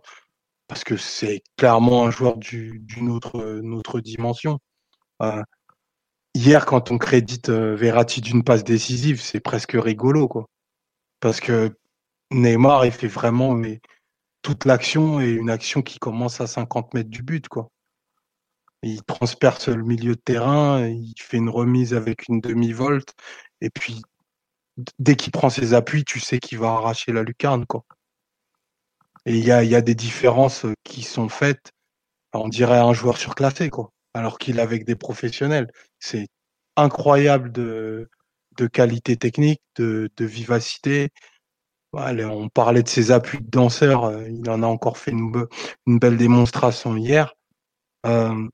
[0.67, 4.59] parce que c'est clairement un joueur d'une autre, dimension.
[5.23, 5.43] Euh,
[6.35, 10.51] hier, quand on crédite Verratti d'une passe décisive, c'est presque rigolo, quoi.
[11.21, 11.79] Parce que
[12.31, 13.59] Neymar, il fait vraiment
[14.43, 17.71] toute l'action et une action qui commence à 50 mètres du but, quoi.
[18.83, 23.15] Il transperce le milieu de terrain, il fait une remise avec une demi-volte,
[23.63, 24.03] et puis
[24.99, 27.85] dès qu'il prend ses appuis, tu sais qu'il va arracher la lucarne, quoi.
[29.27, 31.73] Et il y a, des différences qui sont faites,
[32.33, 35.71] on dirait un joueur surclassé, quoi, alors qu'il est avec des professionnels.
[35.99, 36.29] C'est
[36.77, 38.09] incroyable de,
[38.73, 41.11] qualité technique, de, vivacité.
[41.93, 45.47] on parlait de ses appuis de danseur, euh, il en a encore fait une,
[45.87, 47.35] une belle démonstration hier.
[48.07, 48.49] Euh,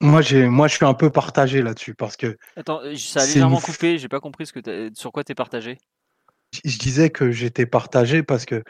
[0.00, 2.36] moi, j'ai, moi, je suis un peu partagé là-dessus parce que.
[2.56, 3.98] Attends, euh, ça a légèrement coupé.
[3.98, 5.78] J'ai pas compris ce que sur quoi tu es partagé.
[6.64, 8.62] Je disais que j'étais partagé parce que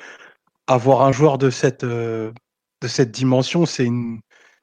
[0.67, 2.33] avoir un joueur de cette, de
[2.87, 4.21] cette dimension, c'est une,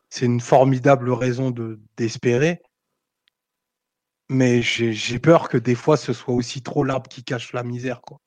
[0.10, 2.62] c'est une formidable raison de, d'espérer.
[4.30, 8.02] Mais j'ai, peur que des fois, ce soit aussi trop l'arbre qui cache la misère.
[8.02, 8.18] Quoi.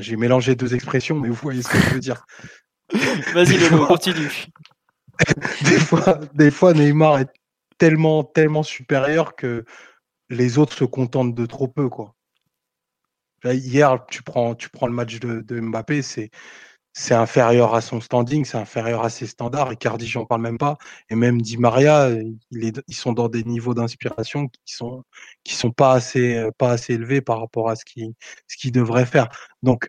[0.00, 2.26] j'ai mélangé deux expressions, mais vous voyez ce que je veux dire.
[3.32, 4.30] Vas-y, Léo, continue.
[5.64, 7.28] des, fois, des fois, Neymar est
[7.78, 9.64] tellement, tellement supérieur que
[10.28, 11.88] les autres se contentent de trop peu.
[11.88, 12.14] Quoi.
[13.44, 16.30] Hier, tu prends, tu prends le match de, Mbappé, c'est,
[16.92, 19.72] c'est inférieur à son standing, c'est inférieur à ses standards.
[19.72, 20.76] Et Cardi, j'en parle même pas.
[21.08, 22.10] Et même Di Maria,
[22.50, 25.04] ils sont dans des niveaux d'inspiration qui sont
[25.44, 27.84] qui sont pas assez pas assez élevés par rapport à ce
[28.48, 29.28] ce qu'il devrait faire.
[29.62, 29.88] Donc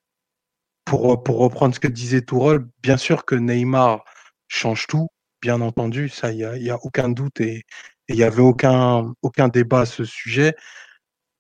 [0.86, 4.04] pour pour reprendre ce que disait Tourelle, bien sûr que Neymar
[4.48, 5.10] change tout,
[5.42, 7.64] bien entendu, ça il y a, a aucun doute et
[8.10, 10.56] il y avait aucun aucun débat à ce sujet.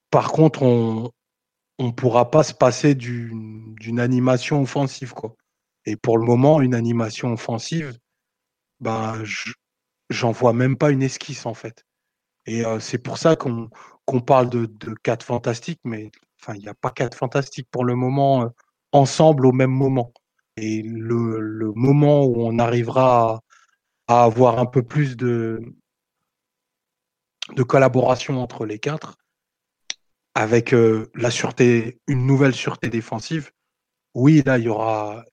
[0.10, 1.12] Par contre, on
[1.80, 5.36] on pourra pas se passer d'une animation offensive quoi.
[5.86, 7.98] Et pour le moment, une animation offensive,
[8.80, 9.24] ben,
[10.10, 11.86] j'en vois même pas une esquisse en fait.
[12.46, 13.70] Et c'est pour ça qu'on
[14.06, 16.12] qu'on parle de, de quatre fantastiques, mais
[16.50, 18.50] il n'y a pas quatre fantastiques pour le moment
[18.92, 20.12] ensemble au même moment.
[20.58, 23.42] Et le, le moment où on arrivera
[24.12, 25.62] avoir un peu plus de,
[27.56, 29.18] de collaboration entre les quatre,
[30.36, 30.74] avec
[31.16, 33.52] la sûreté, une nouvelle sûreté défensive,
[34.14, 35.26] oui, là, il y aura,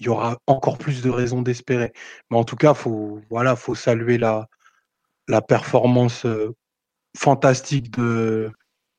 [0.00, 1.92] y aura encore plus de raisons d'espérer.
[2.30, 4.48] Mais en tout cas, faut voilà, faut saluer la
[5.28, 6.54] la performance euh,
[7.16, 8.50] fantastique de,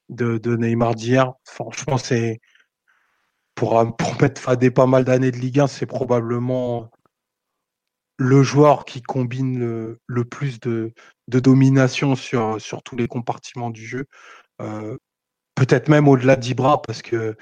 [0.09, 1.33] de, de Neymar d'hier.
[1.45, 2.39] Franchement, c'est
[3.55, 6.89] pour, pour mettre Fadé pas mal d'années de Ligue 1, c'est probablement
[8.17, 9.59] le joueur qui combine
[10.05, 10.93] le, plus de,
[11.27, 14.05] domination sur, tous les compartiments du jeu.
[14.61, 14.97] Euh,
[15.55, 17.37] Peut-être même au-delà d'Ibra, parce que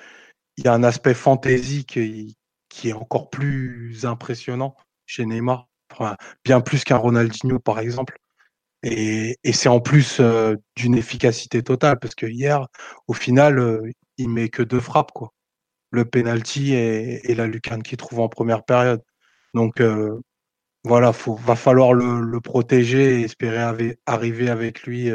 [0.57, 2.36] il y a un aspect fantaisie qui,
[2.84, 5.67] est encore plus impressionnant chez Neymar,
[6.43, 8.17] bien plus qu'un Ronaldinho par exemple.
[8.84, 12.67] Et, c'est en plus euh, d'une efficacité totale, parce que hier,
[13.07, 15.11] au final, euh, il met que deux frappes.
[15.91, 19.01] Le penalty et, la lucarne qu'il trouve en première période.
[19.53, 20.22] Donc euh,
[20.84, 25.09] voilà, il va falloir le, protéger et espérer arriver avec lui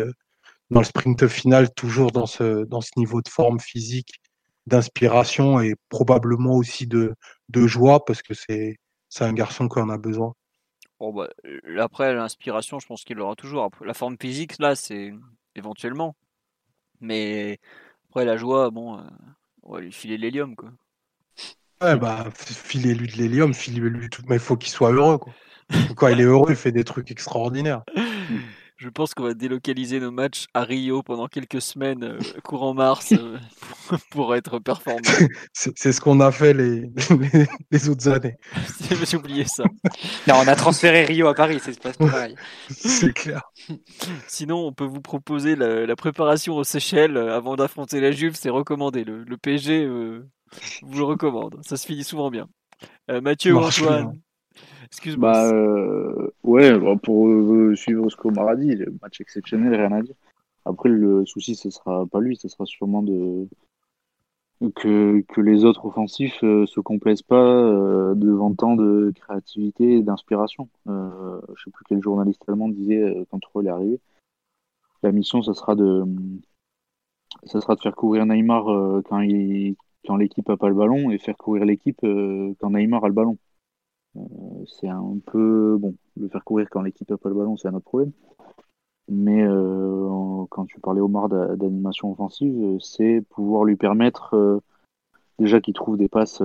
[0.70, 4.20] dans le sprint final, toujours dans ce, dans ce niveau de forme physique
[4.66, 7.14] d'inspiration et probablement aussi de,
[7.48, 8.76] de joie parce que c'est
[9.20, 10.34] un garçon qui en a besoin.
[10.98, 11.28] Bon bah,
[11.78, 13.70] après l'inspiration, je pense qu'il l'aura toujours.
[13.84, 15.12] La forme physique, là, c'est
[15.54, 16.16] éventuellement.
[17.00, 17.58] Mais
[18.08, 19.02] après la joie, bon, euh,
[19.62, 20.70] on va lui filer l'hélium quoi.
[21.82, 25.34] Ouais bah filez-lui de l'hélium, filez-lui tout, mais il faut qu'il soit heureux quoi.
[25.96, 27.82] Quand il est heureux, il fait des trucs extraordinaires.
[28.78, 33.12] Je pense qu'on va délocaliser nos matchs à Rio pendant quelques semaines, euh, courant mars,
[33.12, 33.38] euh,
[34.10, 35.00] pour être performant.
[35.54, 36.90] C'est ce qu'on a fait les,
[37.70, 38.36] les, autres années.
[39.02, 39.64] J'ai oublié ça.
[40.28, 42.36] Non, on a transféré Rio à Paris, c'est pas pareil.
[42.68, 43.40] C'est clair.
[44.28, 48.50] Sinon, on peut vous proposer la, préparation aux Seychelles euh, avant d'affronter la Juve, c'est
[48.50, 49.04] recommandé.
[49.04, 51.58] Le, le PSG vous le recommande.
[51.62, 52.46] Ça se finit souvent bien.
[53.08, 54.20] Mathieu ou Antoine?
[54.86, 55.32] Excuse-moi.
[55.32, 60.02] Bah, euh, ouais, bah, pour euh, suivre ce qu'Omar a dit, match exceptionnel, rien à
[60.02, 60.14] dire.
[60.64, 63.48] Après, le souci, ce sera pas lui, ce sera sûrement de
[64.74, 70.68] que, les autres offensifs euh, se complaisent pas devant tant de créativité et d'inspiration.
[70.86, 74.00] je sais plus quel journaliste allemand disait quand Troll est arrivé.
[75.02, 76.04] La mission, ça sera de
[77.44, 78.64] ça sera de faire courir Neymar
[79.04, 79.76] quand il
[80.06, 83.38] quand l'équipe a pas le ballon et faire courir l'équipe quand Neymar a le ballon.
[84.16, 87.68] Euh, c'est un peu bon, le faire courir quand l'équipe n'a pas le ballon, c'est
[87.68, 88.12] un autre problème.
[89.08, 94.60] Mais euh, quand tu parlais Omar d'animation offensive, c'est pouvoir lui permettre euh,
[95.38, 96.42] déjà qu'il trouve des passes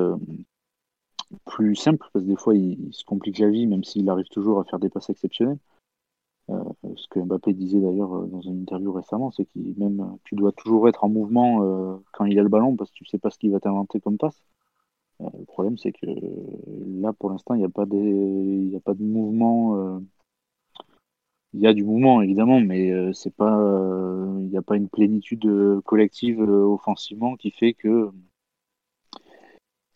[1.45, 4.59] plus simple, parce que des fois, il, se complique la vie, même s'il arrive toujours
[4.59, 5.59] à faire des passes exceptionnelles.
[6.49, 6.63] Euh,
[6.95, 10.51] ce que Mbappé disait d'ailleurs euh, dans une interview récemment, c'est que même tu dois
[10.51, 13.29] toujours être en mouvement euh, quand il a le ballon, parce que tu sais pas
[13.29, 14.41] ce qu'il va t'inventer comme passe.
[15.37, 16.05] Le problème, c'est que
[17.01, 20.01] là, pour l'instant, il n'y a, pas a pas de mouvement.
[21.53, 23.57] Il y a du mouvement, évidemment, mais c'est pas,
[24.39, 28.11] il n'y a pas une plénitude collective offensivement qui fait que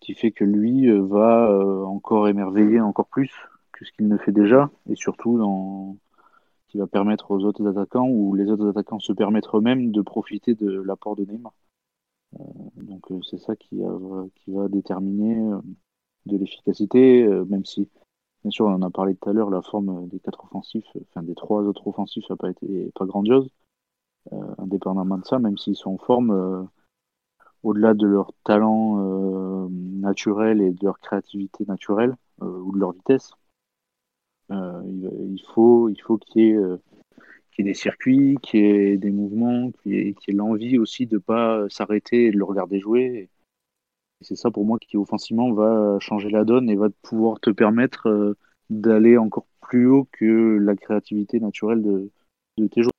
[0.05, 3.31] qui fait que lui euh, va euh, encore émerveiller encore plus
[3.71, 5.97] que ce qu'il ne fait déjà, et surtout dans,
[6.67, 10.53] qui va permettre aux autres attaquants ou les autres attaquants se permettre eux-mêmes de profiter
[10.53, 11.53] de l'apport de Neymar.
[12.39, 12.43] Euh,
[12.77, 13.81] donc c'est ça qui,
[14.47, 15.35] va déterminer
[16.25, 17.89] de l'efficacité, même si
[18.43, 21.23] bien sûr on en a parlé tout à l'heure, la forme des quatre offensifs, enfin
[21.23, 23.49] des trois autres offensifs n'a pas été pas grandiose.
[24.57, 26.67] indépendamment de ça, même s'ils sont en forme,
[27.65, 32.91] au-delà de leur talent euh, naturel et de leur créativité naturelle euh, ou de leur
[32.91, 33.31] vitesse,
[34.51, 36.59] euh, il faut il faut qu'il y ait
[37.55, 41.05] qu'il y ait des circuits, qu'il y ait des mouvements, qu'il y ait, l'envie aussi
[41.07, 43.29] de ne pas s'arrêter et de le regarder jouer.
[44.21, 48.35] c'est ça pour moi qui offensivement va changer la donne et va pouvoir te permettre
[48.69, 52.11] d'aller encore plus haut que la créativité naturelle de,
[52.67, 52.91] tes joueurs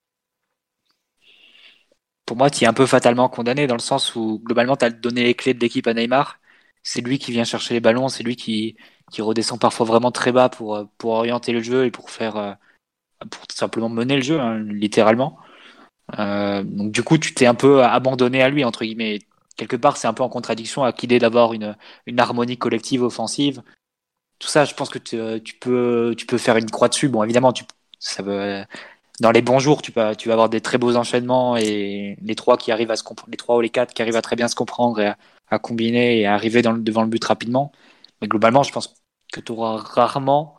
[2.24, 4.90] pour moi, tu es un peu fatalement condamné dans le sens où globalement, tu as
[4.90, 6.40] donné les clés de l'équipe à Neymar.
[6.82, 8.76] C'est lui qui vient chercher les ballons, c'est lui qui,
[9.12, 12.58] qui redescend parfois vraiment très bas pour, pour orienter le jeu et pour faire
[13.22, 15.38] euh, pour simplement mener le jeu, hein, littéralement.
[16.18, 19.20] Euh, donc du coup, tu t'es un peu abandonné à lui, entre guillemets.
[19.56, 23.62] Quelque part, c'est un peu en contradiction avec l'idée d'avoir une, une harmonie collective offensive.
[24.38, 27.08] Tout ça, je pense que tu, tu, peux, tu peux faire une croix dessus.
[27.08, 27.64] Bon, évidemment, tu,
[27.98, 28.64] ça veut,
[29.20, 32.34] dans les bons jours, tu vas, tu vas avoir des très beaux enchaînements et les
[32.34, 34.48] trois qui arrivent à se les trois ou les quatre qui arrivent à très bien
[34.48, 35.12] se comprendre et
[35.48, 37.72] à, combiner et à arriver devant le but rapidement.
[38.20, 38.94] Mais globalement, je pense
[39.32, 40.58] que tu auras rarement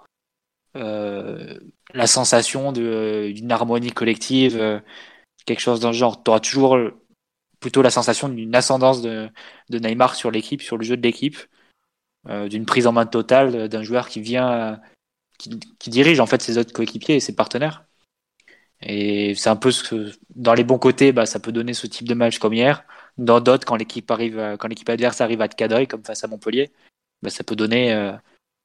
[0.76, 1.60] euh,
[1.94, 4.80] la sensation d'une harmonie collective, euh,
[5.46, 6.24] quelque chose dans le genre.
[6.24, 6.78] Tu auras toujours
[7.60, 9.30] plutôt la sensation d'une ascendance de,
[9.70, 11.38] Neymar sur l'équipe, sur le jeu de l'équipe,
[12.30, 14.80] euh, d'une prise en main totale d'un joueur qui vient,
[15.38, 17.86] qui, dirige en fait ses autres coéquipiers et ses partenaires.
[18.82, 21.88] Et c'est un peu ce que, dans les bons côtés, bah, ça peut donner ce
[21.88, 22.84] type de match comme hier.
[23.18, 26.28] Dans d'autres, quand l'équipe arrive, quand l'équipe adverse arrive à te cadrer, comme face à
[26.28, 26.72] Montpellier,
[27.22, 28.14] bah, ça peut donner euh,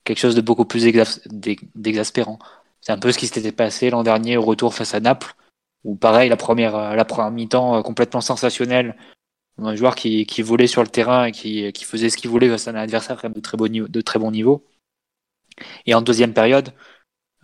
[0.05, 2.39] quelque chose de beaucoup plus d'exaspérant.
[2.83, 5.35] C'est un peu ce qui s'était passé l'an dernier au retour face à Naples,
[5.85, 8.97] où pareil, la première, euh, la première mi-temps euh, complètement sensationnelle,
[9.59, 12.49] un joueur qui, qui volait sur le terrain et qui, qui faisait ce qu'il voulait
[12.49, 14.67] face à un adversaire de très bon niveau, de très bon niveau.
[15.87, 16.73] Et en deuxième période,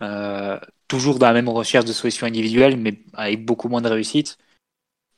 [0.01, 4.37] euh, toujours dans la même recherche de solutions individuelles, mais avec beaucoup moins de réussite.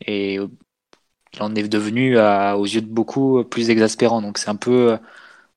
[0.06, 4.22] Et il en est devenu, aux yeux de beaucoup, plus exaspérant.
[4.22, 4.98] Donc c'est un peu,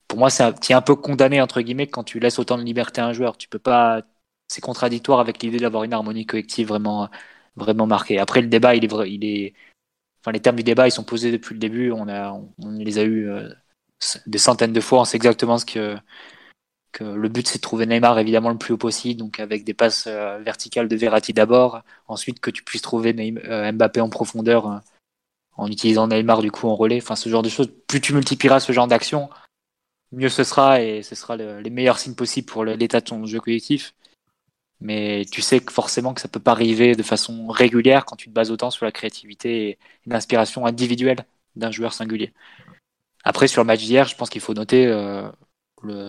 [0.08, 3.06] pour moi, c'est un peu condamné, entre guillemets, quand tu laisses autant de liberté à
[3.06, 3.36] un joueur.
[3.36, 4.02] Tu peux pas,
[4.48, 7.08] c'est contradictoire avec l'idée d'avoir une harmonie collective vraiment,
[7.56, 8.18] vraiment marquée.
[8.18, 9.54] Après, le débat, il est, il est,
[10.20, 11.92] enfin, les termes du débat, ils sont posés depuis le début.
[11.92, 13.48] On a, on les a eu euh,
[14.26, 15.00] des centaines de fois.
[15.00, 15.96] On sait exactement ce que,
[17.00, 20.04] le but c'est de trouver Neymar évidemment le plus haut possible, donc avec des passes
[20.06, 23.14] euh, verticales de Verratti d'abord, ensuite que tu puisses trouver
[23.48, 24.80] euh, Mbappé en profondeur
[25.56, 27.68] en utilisant Neymar du coup en relais, enfin ce genre de choses.
[27.88, 29.28] Plus tu multiplieras ce genre d'action,
[30.12, 33.40] mieux ce sera et ce sera les meilleurs signes possibles pour l'état de ton jeu
[33.40, 33.94] collectif.
[34.80, 38.28] Mais tu sais que forcément que ça peut pas arriver de façon régulière quand tu
[38.28, 41.24] te bases autant sur la créativité et l'inspiration individuelle
[41.56, 42.32] d'un joueur singulier.
[43.24, 44.86] Après, sur le match d'hier, je pense qu'il faut noter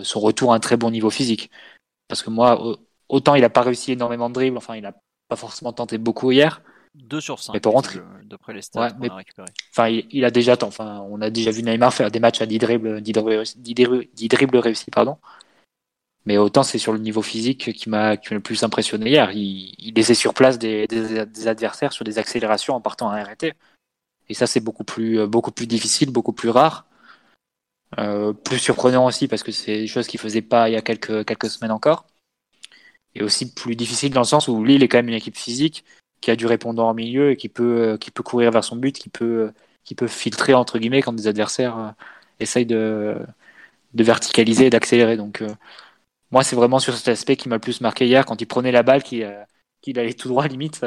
[0.04, 1.50] son retour à un très bon niveau physique.
[2.08, 2.78] Parce que moi,
[3.10, 4.94] autant il n'a pas réussi énormément de dribbles, enfin, il n'a
[5.28, 6.62] pas forcément tenté beaucoup hier.
[6.96, 7.54] 2 sur 5.
[7.54, 8.00] Mais pour rentrer.
[8.24, 9.48] D'après les stats qu'on a récupéré.
[9.72, 12.58] Enfin, il, a déjà, enfin, on a déjà vu Neymar faire des matchs à 10
[12.58, 13.14] dribbles, 10
[14.30, 15.18] dribbles, réussis, pardon.
[16.26, 19.32] Mais autant c'est sur le niveau physique qui m'a le plus impressionné hier.
[19.32, 23.54] Il, il laissait sur place des, des, adversaires sur des accélérations en partant à arrêter.
[24.30, 26.88] Et ça, c'est beaucoup plus, beaucoup plus difficile, beaucoup plus rare.
[28.00, 30.82] Euh, plus surprenant aussi parce que c'est des choses qu'il faisait pas il y a
[30.82, 32.06] quelques, quelques semaines encore.
[33.16, 35.86] Et aussi plus difficile dans le sens où Lille est quand même une équipe physique
[36.22, 38.98] qui a du répondant au milieu et qui peut, qui peut courir vers son but,
[38.98, 39.52] qui peut,
[39.84, 41.92] qui peut filtrer entre guillemets quand des adversaires euh,
[42.40, 43.18] essayent de,
[43.94, 45.18] de verticaliser et d'accélérer.
[45.18, 45.50] Donc euh,
[46.36, 48.74] moi c'est vraiment sur cet aspect qui m'a le plus marqué hier quand il prenait
[48.74, 49.26] la balle, qu'il
[49.96, 50.86] allait tout droit limite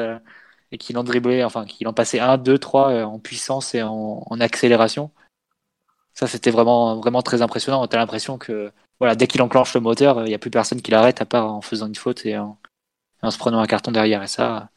[0.71, 4.39] et qu'il en driblait, enfin qu'il en passait 1, 2, 3 en puissance et en,
[4.39, 5.09] accélération.
[6.13, 7.87] Ça, c'était vraiment, vraiment très impressionnant.
[7.87, 10.83] Tu as l'impression que voilà, dès qu'il enclenche le moteur, il n'y a plus personne
[10.83, 12.59] qui l'arrête à part en faisant une faute et en,
[13.27, 14.21] se prenant un carton derrière.
[14.21, 14.69] Et ça,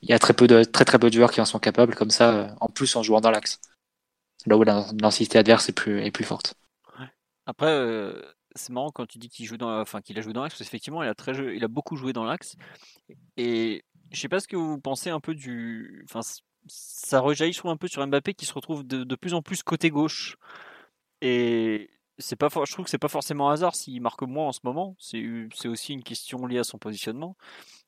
[0.00, 1.94] il y a très peu de, très, très peu de joueurs qui en sont capables
[1.94, 3.60] comme ça, en plus en jouant dans l'axe.
[4.46, 6.54] Là où l'intensité adverse est plus, est plus forte.
[7.44, 8.22] Après, euh,
[8.54, 10.68] c'est marrant quand tu dis qu'il joue dans, enfin qu'il a joué dans l'axe, parce
[10.68, 12.56] qu'effectivement, il a très, il a beaucoup joué dans l'axe.
[13.36, 16.20] Et je sais pas ce que vous pensez un peu du, enfin,
[16.66, 19.90] ça rejaillit, je un peu sur Mbappé qui se retrouve de, plus en plus côté
[19.90, 20.36] gauche.
[21.20, 24.60] Et c'est pas, je trouve que c'est pas forcément hasard s'il marque moins en ce
[24.64, 24.96] moment.
[24.98, 25.24] C'est,
[25.66, 27.36] aussi une question liée à son positionnement.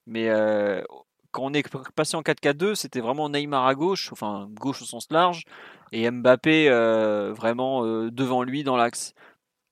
[0.06, 0.82] Mais euh,
[1.30, 5.08] quand on est passé en 4-4-2, c'était vraiment Neymar à gauche, enfin gauche au sens
[5.10, 5.44] large,
[5.92, 9.14] et Mbappé euh, vraiment euh, devant lui dans l'axe.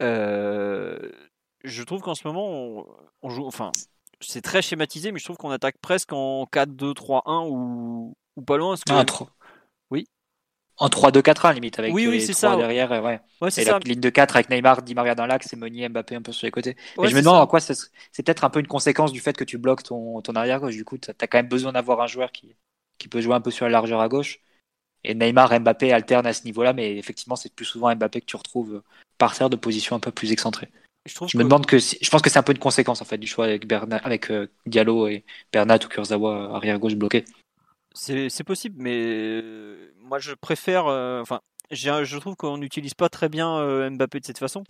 [0.03, 2.86] Je trouve qu'en ce moment,
[3.22, 3.72] on, joue, enfin,
[4.20, 8.74] c'est très schématisé, mais je trouve qu'on attaque presque en 4-2-3-1 ou, ou pas loin.
[8.76, 9.24] Que...
[9.90, 10.07] Oui.
[10.78, 12.57] En 3-2-4-1 limite avec oui, oui, les ça.
[12.57, 13.20] derrière, ouais.
[13.40, 13.72] ouais et ça.
[13.72, 16.32] la ligne de 4 avec Neymar, Di Maria dans l'axe et Meunier, Mbappé un peu
[16.32, 16.76] sur les côtés.
[16.98, 17.74] mais je me demande en quoi c'est
[18.24, 20.74] peut-être un peu une conséquence du fait que tu bloques ton, ton arrière gauche.
[20.74, 22.57] Du coup, tu as quand même besoin d'avoir un joueur qui,
[22.98, 24.40] qui peut jouer un peu sur la largeur à gauche.
[25.05, 28.36] Et Neymar, Mbappé alternent à ce niveau-là, mais effectivement, c'est plus souvent Mbappé que tu
[28.36, 28.82] retrouves
[29.18, 30.68] par terre de position un peu plus excentrée.
[31.05, 33.26] Je, me demande que je pense que c'est un peu une conséquence en fait du
[33.26, 37.24] choix avec Bernat, avec euh, Diallo et Bernat ou Kurzawa arrière gauche bloqué.
[37.92, 39.42] C'est possible, mais
[39.98, 40.86] moi je préfère.
[40.86, 41.40] Euh, enfin,
[41.72, 44.62] je trouve qu'on n'utilise pas très bien euh, Mbappé de cette façon.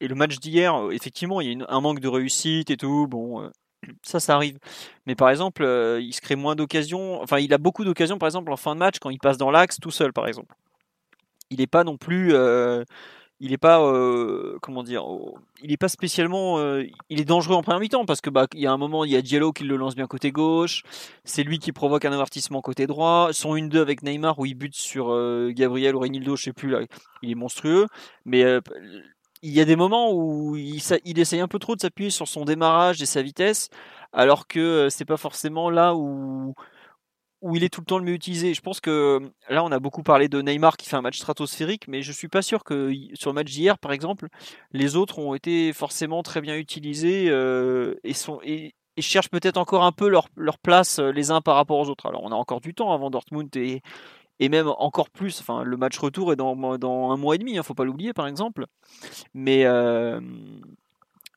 [0.00, 3.08] Et le match d'hier, effectivement, il y a un manque de réussite et tout.
[3.08, 3.50] Bon,
[4.02, 4.58] ça, ça arrive.
[5.06, 5.64] Mais par exemple,
[6.00, 7.20] il se crée moins d'occasions.
[7.22, 9.50] Enfin, il a beaucoup d'occasions, par exemple, en fin de match, quand il passe dans
[9.50, 10.54] l'axe tout seul, par exemple.
[11.50, 12.34] Il n'est pas non plus
[13.40, 15.04] il est pas euh, comment dire
[15.60, 18.60] il est pas spécialement euh, il est dangereux en première mi-temps parce que bah il
[18.60, 20.82] y a un moment il y a Diallo qui le lance bien côté gauche
[21.24, 24.76] c'est lui qui provoque un avertissement côté droit son 1-2 avec Neymar où il bute
[24.76, 26.80] sur euh, Gabriel ou Reynildo je sais plus là
[27.22, 27.86] il est monstrueux
[28.24, 28.44] mais
[29.44, 32.46] il y a des moments où il, essaye un peu trop de s'appuyer sur son
[32.46, 33.68] démarrage et sa vitesse
[34.14, 36.54] alors que c'est pas forcément là où
[37.42, 38.54] où il est tout le temps le mieux utilisé.
[38.54, 39.20] Je pense que
[39.50, 42.28] là, on a beaucoup parlé de Neymar qui fait un match stratosphérique, mais je suis
[42.28, 44.28] pas sûr que sur le match d'hier, par exemple,
[44.72, 48.40] les autres ont été forcément très bien utilisés euh, et, sont,
[48.98, 52.06] cherchent peut-être encore un peu leur, leur, place euh, les uns par rapport aux autres.
[52.06, 53.82] Alors, on a encore du temps avant Dortmund et,
[54.40, 55.40] et même encore plus.
[55.40, 57.84] Enfin, le match retour est dans, un mois et demi, il hein, ne faut pas
[57.84, 58.66] l'oublier, par exemple.
[59.34, 60.20] Mais euh,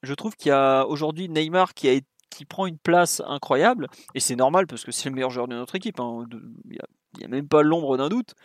[0.04, 2.00] je trouve qu'il y a aujourd'hui Neymar qui a
[2.45, 5.76] prend une place incroyable, et c'est normal parce que c'est le meilleur joueur de notre
[5.76, 6.26] équipe, hein,
[6.66, 6.78] il
[7.18, 8.36] n'y a, même pas l'ombre d'un doute,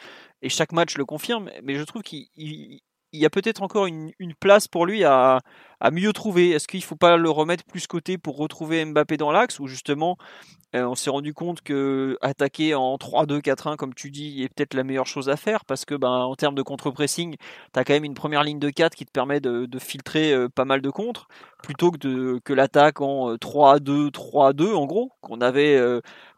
[0.40, 2.80] et chaque match le confirme, mais je trouve qu'il
[3.20, 5.40] y a peut-être encore une, place pour lui à,
[5.90, 6.50] mieux trouver.
[6.50, 9.66] Est-ce qu'il ne faut pas le remettre plus côté pour retrouver Mbappé dans l'axe, ou
[9.66, 10.16] justement
[10.74, 14.84] euh, on s'est rendu compte que attaquer en 3-2-4-1, comme tu dis, est peut-être la
[14.84, 18.04] meilleure chose à faire parce que, ben, en termes de contre-pressing, tu as quand même
[18.04, 21.28] une première ligne de 4 qui te permet de, filtrer euh, pas mal de contres
[21.62, 25.78] plutôt que, de, que l'attaque en 3-2, euh, 3-2 en gros, qu'on avait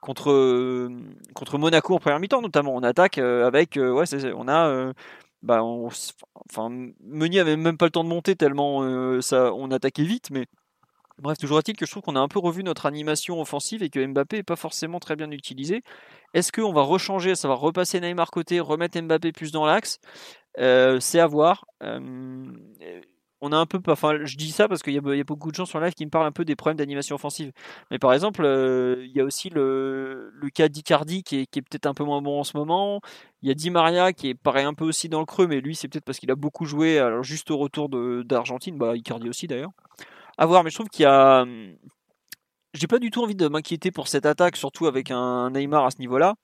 [0.01, 0.89] contre,
[1.35, 2.75] contre Monaco en première mi-temps notamment.
[2.75, 4.05] On attaque avec, ouais,
[4.35, 4.93] on a.
[5.45, 6.71] bah, enfin,
[7.01, 10.47] Meunier avait même pas le temps de monter tellement ça, on attaquait vite, mais
[11.19, 13.91] Bref, toujours est-il que je trouve qu'on a un peu revu notre animation offensive et
[13.91, 15.83] que Mbappé n'est pas forcément très bien utilisé.
[16.33, 20.01] Est-ce qu'on va rechanger, ça va repasser Neymar côté, remettre Mbappé plus dans l'axe?
[20.59, 21.67] Euh, C'est à voir.
[21.85, 22.53] Euh,
[23.45, 25.67] on a un peu, enfin, je dis ça parce qu'il y, a beaucoup de gens
[25.67, 27.53] sur live qui me parlent un peu des problèmes d'animation offensive.
[27.91, 31.95] Mais par exemple, euh, il y a aussi le, cas d'Icardi qui est, peut-être un
[31.95, 33.01] peu moins bon en ce moment.
[33.43, 35.61] Il y a Di Maria qui est pareil un peu aussi dans le creux, mais
[35.61, 36.99] lui c'est peut-être parce qu'il a beaucoup joué.
[36.99, 37.89] Alors juste au retour
[38.25, 39.71] d'Argentine, bah Icardi aussi d'ailleurs
[40.39, 41.43] à voir, mais je trouve qu'il y a.
[41.43, 41.77] Hum,
[42.75, 45.91] j'ai pas du tout envie de m'inquiéter pour cette attaque, surtout avec un Neymar à
[45.93, 46.35] ce niveau-là.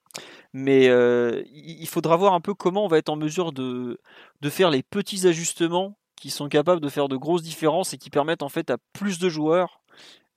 [0.53, 4.01] Mais euh, il faudra voir un peu comment on va être en mesure de,
[4.41, 8.11] de faire les petits ajustements qui sont capables de faire de grosses différences et qui
[8.11, 9.81] permettent en fait à plus de joueurs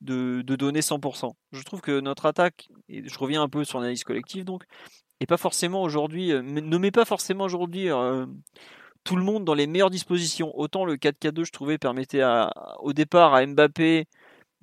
[0.02, 1.34] de, de donner 100%.
[1.52, 4.64] Je trouve que notre attaque, et je reviens un peu sur l'analyse collective donc,
[5.20, 8.26] est pas forcément aujourd'hui, euh, ne met pas forcément aujourd'hui euh,
[9.04, 10.58] tout le monde dans les meilleures dispositions.
[10.58, 12.24] Autant le 4K2, je trouvais, permettait
[12.80, 14.08] au départ à Mbappé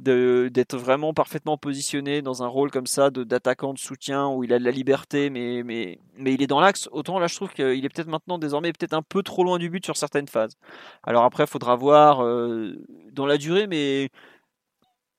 [0.00, 4.58] d'être vraiment parfaitement positionné dans un rôle comme ça d'attaquant de, soutien où il a
[4.58, 6.88] de la liberté mais, mais, mais il est dans l'axe.
[6.92, 9.68] Autant là je trouve qu'il est peut-être maintenant désormais peut-être un peu trop loin du
[9.70, 10.56] but sur certaines phases.
[11.02, 12.74] Alors après faudra voir euh,
[13.12, 14.10] dans la durée mais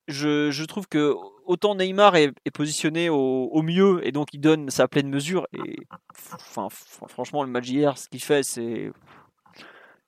[0.08, 1.14] je, je, trouve que
[1.46, 5.76] autant Neymar est, positionné au, au, mieux et donc il donne sa pleine mesure et
[6.12, 6.68] enfin
[7.08, 8.90] franchement le match hier ce qu'il fait c'est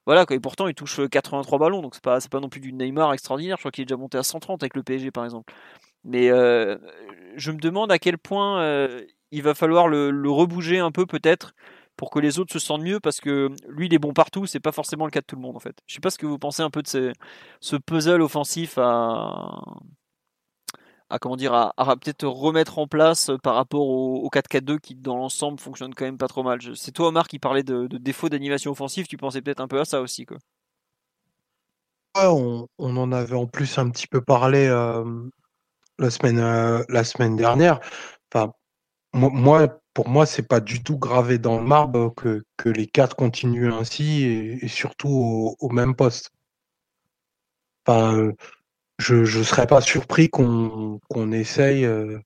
[0.06, 3.12] voilà, et pourtant il touche 83 ballons, donc c'est pas, pas non plus du Neymar
[3.12, 3.56] extraordinaire.
[3.56, 5.52] Je crois qu'il est déjà monté à 130 avec le PSG par exemple.
[6.04, 6.76] Mais euh,
[7.36, 11.54] je me demande à quel point euh, il va falloir le, rebouger un peu peut-être
[11.96, 14.60] pour que les autres se sentent mieux parce que lui il est bon partout, c'est
[14.60, 15.76] pas forcément le cas de tout le monde en fait.
[15.86, 17.12] Je sais pas ce que vous pensez un peu de
[17.60, 19.62] ce puzzle offensif à,
[21.14, 25.16] à comment dire à, peut-être remettre en place euh, par rapport au, 4-4-2 qui dans
[25.16, 26.58] l'ensemble fonctionne quand même pas trop mal.
[26.74, 29.84] C'est toi Omar qui parlait de, défaut d'animation offensive, tu pensais peut-être un peu à
[29.84, 30.38] ça aussi quoi.
[32.16, 35.04] on, en avait en plus un petit peu parlé euh,
[36.00, 37.78] la, semaine, euh, la semaine dernière.
[38.32, 38.52] Enfin,
[39.12, 43.72] moi, pour moi, c'est pas du tout gravé dans le marbre que, les quatre continuent
[43.72, 46.32] ainsi et, surtout au, au, même poste.
[47.86, 48.32] Enfin,
[48.98, 52.18] je ne serais pas surpris qu'on qu'on essaye euh,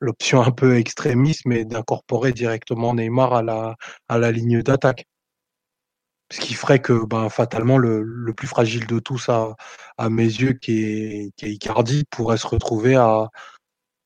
[0.00, 3.76] l'option un peu extrémiste, mais d'incorporer directement Neymar à la,
[4.08, 5.06] à la ligne d'attaque.
[6.30, 9.54] Ce qui ferait que ben, fatalement le, le plus fragile de tous à,
[9.98, 13.28] à mes yeux, qui est, qui est Icardi, pourrait se retrouver à,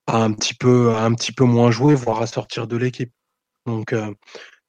[0.09, 3.13] un petit peu un petit peu moins jouer, voire à sortir de l'équipe.
[3.67, 4.13] Donc euh,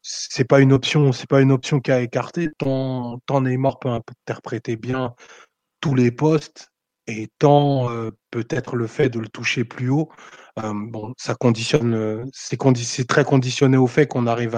[0.01, 2.49] c'est pas une option, c'est pas une option qui a écarté.
[2.57, 5.15] Tant, tant Neymar peut interpréter bien
[5.87, 6.73] tous les postes
[7.07, 10.09] et tant euh, peut-être le fait de le toucher plus haut,
[10.59, 14.53] euh, bon, ça conditionne, euh, c'est très conditionné au fait qu'on arrive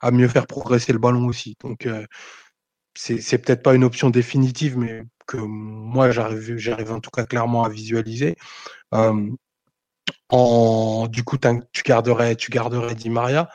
[0.00, 1.56] à, mieux faire progresser le ballon aussi.
[1.60, 1.88] Donc
[2.94, 7.64] c'est peut-être pas une option définitive, mais que moi j'arrive, j'arrive en tout cas clairement
[7.64, 8.36] à visualiser.
[10.30, 11.38] En, du coup,
[11.72, 13.48] tu garderais, tu garderais Di Maria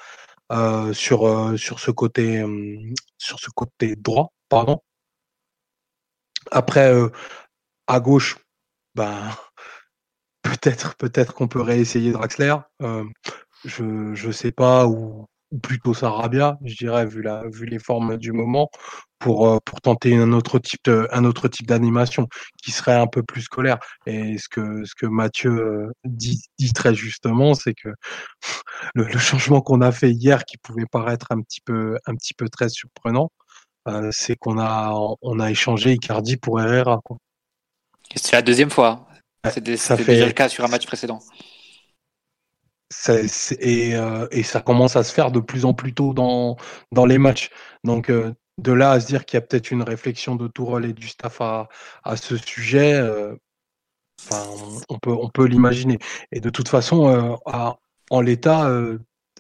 [0.92, 2.44] sur ce côté
[3.18, 4.82] sur ce côté droit, pardon.
[6.52, 6.94] Après,
[7.88, 8.38] à gauche,
[8.96, 9.30] ben
[10.44, 12.56] peut-être peut-être qu'on peut réessayer Draxler.
[13.66, 15.28] je je sais pas ou,
[15.62, 18.70] plutôt Sarabia, je dirais vu la vu les formes du moment
[19.20, 22.28] pour pour tenter un autre type un autre type d'animation
[22.62, 23.78] qui serait un peu plus scolaire.
[24.06, 27.90] Et ce que ce que Mathieu dit, dit très justement, c'est que
[28.96, 32.34] le, le changement qu'on a fait hier, qui pouvait paraître un petit peu un petit
[32.34, 33.32] peu très surprenant,
[33.88, 37.02] euh, c'est qu'on a on a échangé Icardi pour Herrera.
[38.16, 39.08] C'est la deuxième fois.
[39.52, 40.04] C'était fait...
[40.06, 41.20] déjà le cas sur un match précédent.
[43.60, 46.58] Et, euh, et, ça commence à se faire de plus en plus tôt dans,
[46.92, 47.50] dans les matchs.
[47.84, 50.86] Donc, euh, de là à se dire qu'il y a peut-être une réflexion de Tourelle
[50.86, 51.70] et du staff à,
[52.04, 53.36] à ce sujet, euh,
[54.22, 54.46] enfin,
[54.88, 55.98] on, on, peut, on peut l'imaginer.
[56.32, 57.78] Et de toute façon, à,
[58.12, 58.72] en l'état,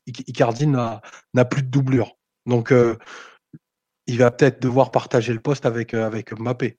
[0.07, 1.01] Icardi n'a,
[1.35, 2.17] n'a plus de doublure.
[2.47, 2.73] Donc,
[4.07, 6.77] il va peut-être devoir partager le poste avec, avec Mbappé.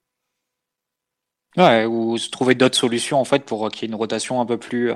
[1.57, 4.47] Ouais, ou se trouver d'autres solutions en fait pour qu'il y ait une rotation un
[4.47, 4.93] peu plus.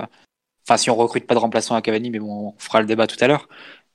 [0.65, 3.07] Enfin, si on recrute pas de remplaçant à Cavani, mais bon, on fera le débat
[3.07, 3.47] tout à l'heure.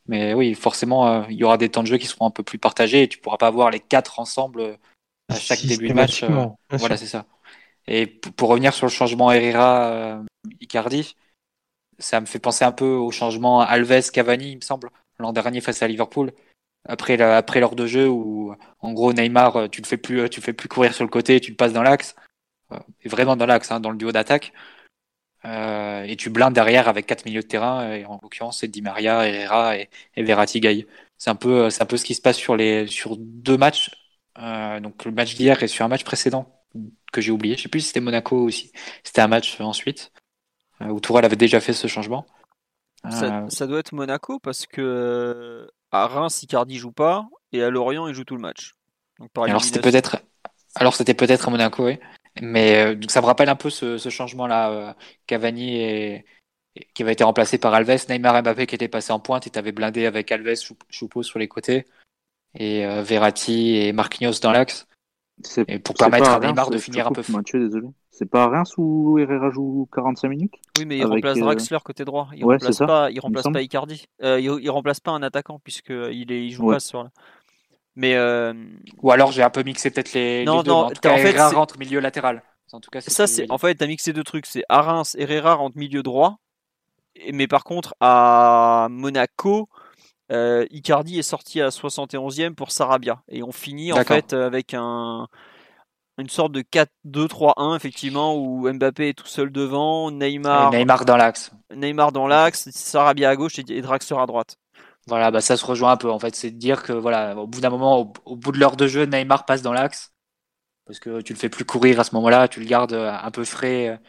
[0.06, 2.42] Mais oui, forcément, euh, il y aura des temps de jeu qui seront un peu
[2.42, 4.76] plus partagés et tu pourras pas avoir les quatre ensemble euh,
[5.28, 6.22] à chaque début de match.
[6.22, 7.26] Euh, voilà, c'est ça.
[7.86, 11.16] Et pour revenir sur le changement Herrera-Icardi,
[11.98, 15.82] ça me fait penser un peu au changement Alves-Cavani, il me semble, l'an dernier face
[15.82, 16.32] à Liverpool.
[16.86, 20.40] Après, la, après l'heure de jeu où, en gros, Neymar, tu le fais plus, tu
[20.40, 22.14] le fais plus courir sur le côté, tu le passes dans l'axe.
[23.02, 24.52] Et vraiment dans l'axe, hein, dans le duo d'attaque.
[25.44, 28.80] Euh, et tu blindes derrière avec quatre milieux de terrain, et en l'occurrence c'est Di
[28.80, 30.86] Maria, Herrera et, et Verratti Gay.
[31.18, 33.90] C'est un peu, c'est un peu ce qui se passe sur les, sur deux matchs.
[34.38, 36.64] Euh, donc le match d'hier et sur un match précédent
[37.12, 37.56] que j'ai oublié.
[37.56, 38.72] Je sais plus si c'était Monaco aussi.
[39.04, 40.12] C'était un match ensuite
[40.80, 42.26] euh, où Tourelle avait déjà fait ce changement.
[43.10, 47.70] Ça, euh, ça, doit être Monaco parce que à Reims, Icardi joue pas et à
[47.70, 48.72] Lorient, il joue tout le match.
[49.20, 50.16] Donc, alors c'était peut-être,
[50.74, 51.98] alors c'était peut-être à Monaco, oui.
[52.42, 54.70] Mais euh, donc ça me rappelle un peu ce, ce changement-là.
[54.70, 54.92] Euh,
[55.28, 56.24] Cavani et,
[56.74, 59.46] et, qui avait été remplacé par Alves, Neymar et Mbappé qui étaient passés en pointe
[59.46, 60.56] et t'avais blindé avec Alves,
[60.90, 61.84] Choupo sur les côtés
[62.58, 64.88] et euh, Verratti et Marquinhos dans l'axe.
[65.68, 67.22] Et pour permettre à, Neymar de finir un peu.
[67.30, 67.88] Mathieu, désolé.
[68.10, 71.78] C'est pas à Reims où Herrera joue 45 minutes Oui, mais il avec, remplace Draxler
[71.84, 72.28] côté droit.
[72.34, 74.06] Il ouais, remplace pas, il remplace pas Icardi.
[74.22, 76.76] Euh, il, il, remplace pas un attaquant puisque il, est, il joue ouais.
[76.76, 77.08] pas sur.
[77.96, 78.54] Mais euh...
[79.02, 80.70] ou alors j'ai un peu mixé peut-être les, non, les deux.
[80.70, 82.42] Non, en, tout cas, en fait, Herrera rentre milieu latéral.
[82.72, 84.46] En tout cas, ça c'est en fait t'as mixé deux trucs.
[84.46, 86.38] C'est à Reims, Herrera rentre milieu droit,
[87.32, 89.68] mais par contre à Monaco,
[90.32, 95.28] euh, Icardi est sorti à 71e pour Sarabia et on finit en fait avec un
[96.16, 101.16] une sorte de 4-2-3-1 effectivement où Mbappé est tout seul devant, Neymar et Neymar dans
[101.16, 104.56] l'axe, Neymar dans l'axe, Sarabia à gauche et Draxler à droite.
[105.06, 107.46] Voilà, bah ça se rejoint un peu en fait, c'est de dire que voilà, au
[107.46, 110.12] bout d'un moment, au, au, bout de l'heure de jeu, Neymar passe dans l'axe
[110.86, 113.44] parce que tu le fais plus courir à ce moment-là, tu le gardes un peu
[113.44, 114.00] frais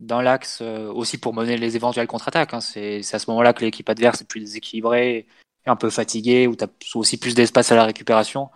[0.00, 2.54] dans l'axe aussi pour mener les éventuelles contre-attaques.
[2.54, 2.60] Hein.
[2.60, 5.26] C'est à ce moment-là que l'équipe adverse est plus déséquilibrée,
[5.66, 8.50] un peu fatiguée, où tu as aussi plus d'espace à la récupération.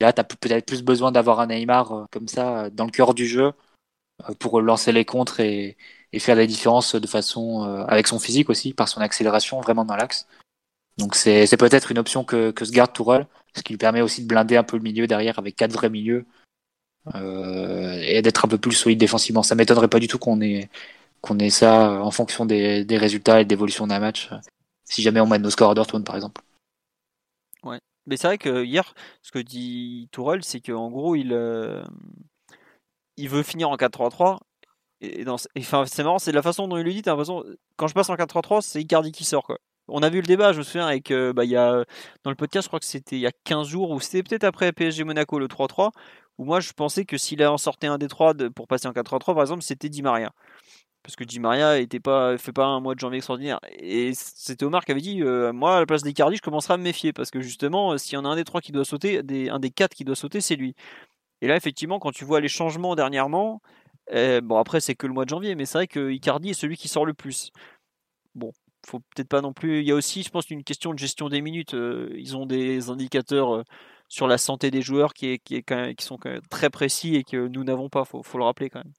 [0.00, 3.52] Là, tu peut-être plus besoin d'avoir un Neymar comme ça dans le cœur du jeu
[4.38, 5.76] pour lancer les contres et,
[6.18, 10.26] faire des différences de façon avec son physique aussi, par son accélération vraiment dans l'axe.
[10.98, 14.22] Donc c'est peut-être une option que, que se garde Tourelle, ce qui lui permet aussi
[14.22, 16.26] de blinder un peu le milieu derrière avec quatre vrais milieux
[17.14, 19.42] euh, et d'être un peu plus solide défensivement.
[19.42, 20.68] Ça m'étonnerait pas du tout qu'on ait
[21.20, 24.30] qu'on ait ça en fonction des, résultats et de l'évolution d'un match.
[24.84, 26.42] Si jamais on mène nos scores à par exemple.
[28.06, 31.82] Mais c'est vrai que hier, ce que dit Tourelle, c'est qu'en gros il euh,
[33.16, 34.38] il veut finir en 4-3-3.
[35.00, 35.24] Et,
[35.86, 37.02] c'est marrant, c'est la façon dont il le dit.
[37.04, 37.44] l'impression,
[37.76, 39.44] quand je passe en 4-3-3, c'est Icardi qui sort.
[39.44, 39.58] Quoi.
[39.88, 41.84] On a vu le débat, je me souviens, avec, euh, bah, y a,
[42.24, 44.44] dans le podcast, je crois que c'était il y a 15 jours, ou c'était peut-être
[44.44, 45.90] après PSG Monaco, le 3-3,
[46.38, 49.34] où moi je pensais que s'il en sortait un des trois pour passer en 4-3-3,
[49.34, 50.32] par exemple, c'était Di Maria.
[51.06, 53.60] Parce que Di Maria était pas, fait pas un mois de janvier extraordinaire.
[53.78, 56.78] Et c'était Omar qui avait dit euh, Moi, à la place d'Icardi, je commencerai à
[56.78, 57.12] me méfier.
[57.12, 59.70] Parce que justement, s'il y en a un des trois qui doit sauter, un des
[59.70, 60.74] quatre qui doit sauter, c'est lui.
[61.42, 63.62] Et là, effectivement, quand tu vois les changements dernièrement,
[64.10, 66.54] eh, bon, après, c'est que le mois de janvier, mais c'est vrai que Icardi est
[66.54, 67.52] celui qui sort le plus.
[68.34, 68.50] Bon,
[68.84, 69.82] faut peut-être pas non plus.
[69.82, 71.74] Il y a aussi, je pense, une question de gestion des minutes.
[71.74, 73.62] Euh, ils ont des indicateurs euh,
[74.08, 75.40] sur la santé des joueurs qui,
[76.00, 76.18] sont
[76.50, 78.04] très précis et que nous n'avons pas.
[78.04, 78.92] Faut, faut le rappeler quand même.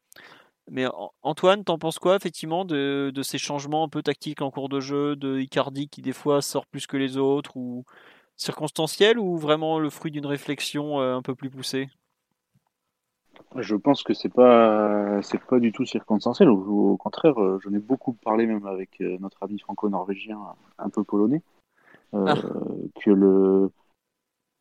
[0.70, 0.86] Mais
[1.22, 4.82] Antoine, t'en penses quoi effectivement de, de, ces changements un peu tactiques en cours de
[4.82, 7.86] jeu, de Icardi qui des fois sort plus que les autres, ou
[8.36, 11.90] circonstanciel, ou vraiment le fruit d'une réflexion euh, un peu plus poussée?
[13.56, 16.50] Je pense que c'est pas c'est pas du tout circonstanciel.
[16.50, 20.38] Au, au contraire, euh, j'en ai beaucoup parlé même avec euh, notre ami franco-norvégien,
[20.78, 21.42] un peu polonais,
[22.14, 22.36] euh, ah.
[23.02, 23.72] que le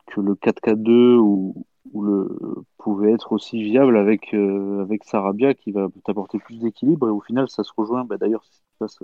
[0.07, 2.39] que le 4-4-2 ou, ou, le
[2.79, 7.49] pouvait être aussi viable avec avec Sarabia qui va t'apporter plus d'équilibre et au final
[7.49, 8.05] ça se rejoint.
[8.05, 8.45] Bah, D'ailleurs,
[8.79, 8.99] passe.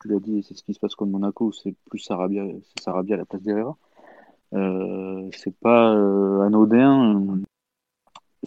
[0.00, 2.44] tu l'as dit, c'est ce qui se passe contre Monaco, c'est plus Sarabia,
[2.80, 3.76] Sarabia à la place d'Herrera.
[4.54, 5.92] Euh, c'est pas
[6.44, 7.42] anodin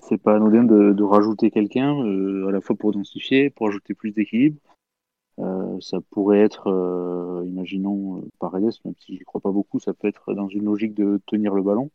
[0.03, 3.93] c'est pas anodin de, de rajouter quelqu'un, euh, à la fois pour densifier, pour ajouter
[3.93, 4.59] plus d'équilibre.
[5.39, 10.07] Euh, ça pourrait être, euh, imaginons, Paredes, même si j'y crois pas beaucoup, ça peut
[10.07, 11.89] être dans une logique de tenir le ballon.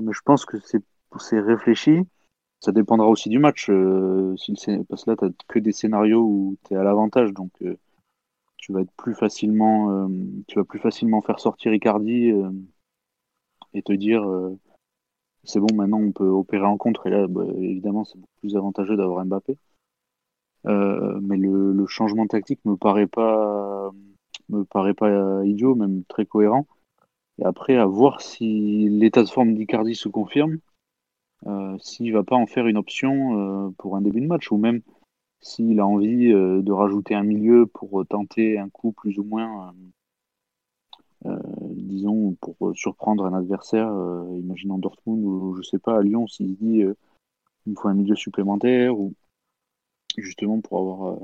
[0.00, 2.00] Mais je pense que c'est réfléchi.
[2.60, 3.70] Ça dépendra aussi du match.
[4.36, 4.54] si
[4.88, 7.52] parce que là, tu n'as que des scénarios où tu es à l'avantage, donc
[8.56, 10.08] tu vas être plus facilement,
[10.48, 12.32] tu vas plus facilement faire sortir Icardi
[13.74, 14.24] et te dire
[15.46, 18.56] c'est bon, maintenant on peut opérer en contre, et là, bah, évidemment, c'est beaucoup plus
[18.56, 19.56] avantageux d'avoir Mbappé.
[20.66, 23.92] Euh, mais le, changement tactique me paraît pas
[24.48, 26.66] me paraît pas idiot, même très cohérent.
[27.38, 30.58] Et après, à voir si l'état de forme d'Icardi se confirme,
[31.46, 34.56] euh, s'il va pas en faire une option euh, pour un début de match, ou
[34.56, 34.82] même
[35.40, 39.74] s'il a envie de rajouter un milieu pour tenter un coup plus ou moins
[41.26, 41.38] euh,
[41.74, 46.56] disons, pour surprendre un adversaire, euh, imaginons Dortmund ou je sais pas, à Lyon, s'il
[46.56, 46.94] dit euh,
[47.66, 49.14] il me faut un milieu supplémentaire ou
[50.18, 51.18] justement pour avoir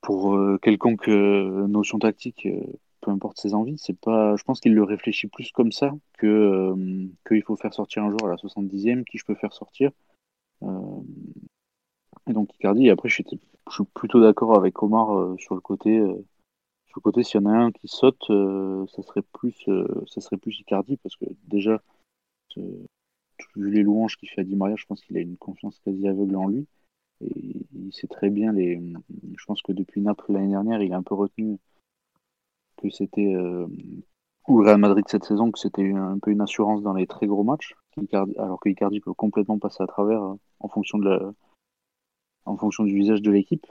[0.00, 2.46] pour quelconque notion tactique,
[3.06, 4.36] peu importe ses envies, c'est pas.
[4.36, 6.74] Je pense qu'il le réfléchit plus comme ça que
[7.26, 9.90] qu'il faut faire sortir un joueur à la 70e, qui je peux faire sortir.
[10.62, 12.90] et donc Icardi.
[12.90, 16.02] après, je suis plutôt d'accord avec Omar sur le côté
[17.00, 20.36] côté, s'il y en a un qui saute, euh, ça serait plus, euh, ça serait
[20.36, 21.82] plus Icardi parce que déjà,
[22.56, 26.08] vu les louanges qu'il fait à Di Maria, je pense qu'il a une confiance quasi
[26.08, 26.66] aveugle en lui.
[27.22, 28.80] Et il sait très bien les.
[29.38, 31.58] Je pense que depuis Naples l'année dernière, il a un peu retenu
[32.76, 33.66] que c'était euh,
[34.48, 37.44] ou Real Madrid cette saison que c'était un peu une assurance dans les très gros
[37.44, 37.74] matchs,
[38.38, 40.22] alors que Icardi peut complètement passer à travers
[40.60, 41.32] en fonction de la,
[42.46, 43.66] en fonction du visage de l'équipe.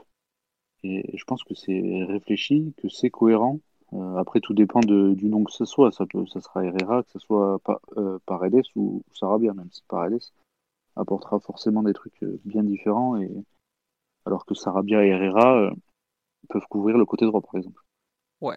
[0.84, 3.58] Et je pense que c'est réfléchi, que c'est cohérent.
[3.92, 5.90] Euh, après, tout dépend du nom que ce soit.
[5.90, 9.82] Ça, peut, ça sera Herrera, que ce soit pa, euh, Paredes ou, Sarabia, même si
[9.88, 10.20] Paredes
[10.94, 13.16] apportera forcément des trucs euh, bien différents.
[13.16, 13.30] Et...
[14.26, 15.72] Alors que Sarabia et Herrera
[16.48, 17.82] peuvent couvrir le côté droit, par exemple.
[18.40, 18.56] Ouais.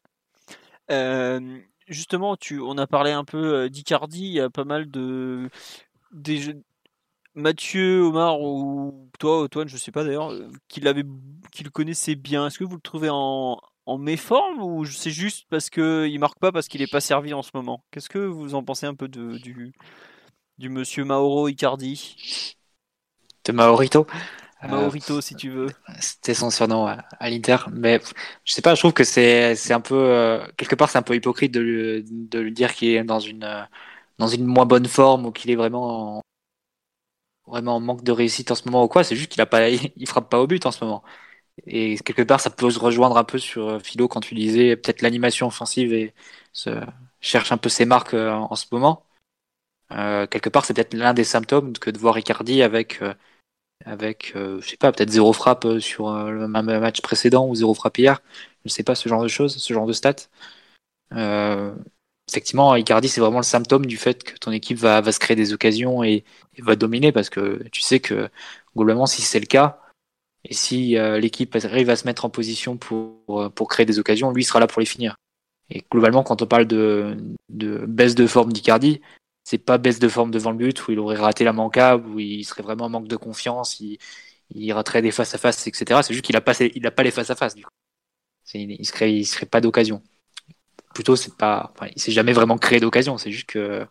[1.87, 4.25] Justement, tu, on a parlé un peu d'Icardi.
[4.25, 5.49] Il y a pas mal de,
[6.11, 6.55] des,
[7.35, 10.33] Mathieu, Omar ou toi, Antoine, je sais pas d'ailleurs,
[10.67, 11.03] qu'il avait,
[11.51, 12.47] qu'il connaissait bien.
[12.47, 16.39] Est-ce que vous le trouvez en, en méforme ou c'est juste parce que il marque
[16.39, 17.83] pas parce qu'il est pas servi en ce moment?
[17.91, 22.55] Qu'est-ce que vous en pensez un peu de, du, monsieur Mauro Icardi?
[23.45, 24.05] De Maorito
[24.63, 25.67] euh, Maorito, si tu veux.
[25.99, 28.01] C'était son surnom à, l'Inter, mais
[28.45, 31.01] je sais pas, je trouve que c'est c'est un peu euh, quelque part c'est un
[31.01, 33.67] peu hypocrite de lui, de lui dire qu'il est dans une
[34.17, 36.21] dans une moins bonne forme ou qu'il est vraiment
[37.47, 39.69] vraiment en manque de réussite en ce moment ou quoi, c'est juste qu'il a pas,
[39.69, 41.03] il frappe pas au but en ce moment.
[41.67, 44.75] Et quelque part, ça peut se rejoindre un peu sur euh, Philo quand tu disais
[44.77, 46.13] peut-être l'animation offensive et
[46.53, 46.69] se
[47.21, 49.05] cherche un peu ses marques euh, en ce moment.
[49.91, 53.13] Euh, quelque part, c'est peut-être l'un des symptômes que de voir Icardi avec, euh,
[53.85, 57.97] avec, je sais pas, peut-être zéro frappe sur le même match précédent ou zéro frappe
[57.97, 58.21] hier.
[58.65, 60.27] Je sais pas ce genre de choses, ce genre de stats.
[61.13, 61.73] Euh,
[62.29, 65.35] effectivement, Icardi, c'est vraiment le symptôme du fait que ton équipe va, va se créer
[65.35, 66.23] des occasions et,
[66.59, 68.29] va dominer parce que tu sais que
[68.75, 69.81] globalement, si c'est le cas,
[70.45, 73.99] et si euh, l'équipe arrive à se mettre en position pour, euh, pour créer des
[73.99, 75.15] occasions, lui sera là pour les finir.
[75.69, 77.17] Et globalement, quand on parle de,
[77.49, 79.01] de baisse de forme d'Icardi,
[79.43, 82.19] c'est pas baisse de forme devant le but où il aurait raté la manquable, où
[82.19, 83.97] il serait vraiment en manque de confiance, il,
[84.51, 86.01] il raterait des face à face, etc.
[86.03, 87.55] C'est juste qu'il a pas, il a pas les face à face.
[87.55, 87.71] Du coup.
[88.53, 90.01] Il, serait, il serait pas d'occasion.
[90.93, 93.17] Plutôt, c'est pas, enfin, il s'est jamais vraiment créé d'occasion.
[93.17, 93.85] C'est juste que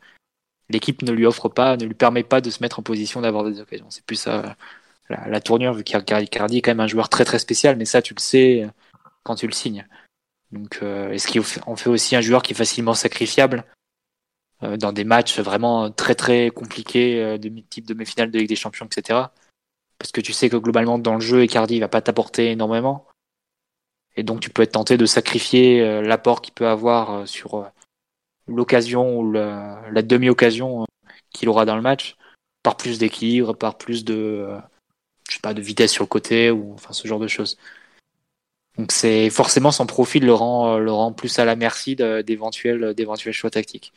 [0.69, 3.45] l'équipe ne lui offre pas, ne lui permet pas de se mettre en position d'avoir
[3.45, 3.89] des occasions.
[3.91, 4.57] C'est plus ça,
[5.09, 8.15] la, tournure, vu qu'Icardi est quand même un joueur très très spécial, mais ça, tu
[8.15, 8.69] le sais
[9.23, 9.87] quand tu le signes.
[10.51, 13.78] Donc, euh, est-ce qu'il en fait aussi un joueur qui est facilement sacrifiable euh,
[14.61, 18.57] dans des matchs vraiment très très compliqués, euh, de type de demi-finale de Ligue des
[18.57, 19.21] Champions, etc.
[19.99, 23.07] Parce que tu sais que globalement dans le jeu, Icardi va pas t'apporter énormément.
[24.17, 27.71] Et donc tu peux être tenté de sacrifier l'apport qu'il peut avoir sur
[28.49, 30.87] l'occasion ou la, demi-occasion
[31.31, 32.17] qu'il aura dans le match
[32.65, 34.49] par plus d'équilibre, par plus de,
[35.29, 37.59] je sais pas, de vitesse sur le côté ou enfin ce genre de choses.
[38.77, 42.95] Donc c'est forcément son profil le rend, le rend plus à la merci d'éventuels
[43.33, 43.93] choix tactiques.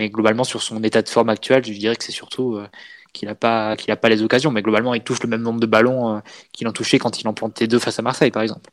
[0.00, 2.66] Mais globalement, sur son état de forme actuel, je dirais que c'est surtout euh,
[3.12, 4.50] qu'il n'a pas, qu'il a pas les occasions.
[4.50, 6.20] Mais globalement, il touche le même nombre de ballons euh,
[6.52, 8.70] qu'il en touchait quand il en plantait deux face à Marseille, par exemple.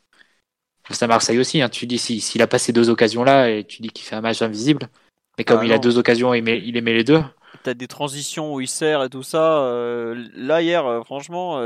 [0.84, 3.82] Face à Marseille aussi, hein, tu dis s'il a pas ces deux occasions-là et tu
[3.82, 4.88] dis qu'il fait un match invisible.
[5.36, 7.20] Mais comme ah il a deux occasions, il, met, il met les deux.
[7.62, 9.64] T'as des transitions où il sert et tout ça.
[9.64, 11.62] Euh, là, hier, franchement,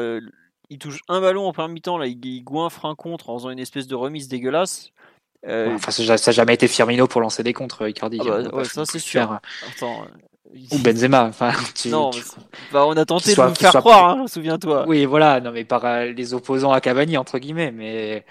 [0.71, 1.99] il touche un ballon en première mi-temps.
[1.99, 4.91] Là, il, il goinfre un contre en faisant une espèce de remise dégueulasse.
[5.47, 8.21] Euh, enfin, ça n'a jamais été Firmino pour lancer des contre Icardi.
[8.21, 9.41] Ah bah, ça c'est sûr.
[9.69, 10.07] Attends,
[10.73, 11.25] Ou Benzema.
[11.25, 11.53] Enfin,
[11.87, 12.11] non,
[12.73, 14.85] bah, on a tenté de nous faire croire, hein, souviens-toi.
[14.87, 18.25] Oui, voilà, non, mais par euh, les opposants à Cavani entre guillemets, mais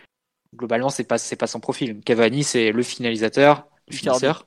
[0.56, 2.02] globalement c'est pas c'est pas son profil.
[2.02, 4.46] Cavani c'est le finalisateur, le finisseur.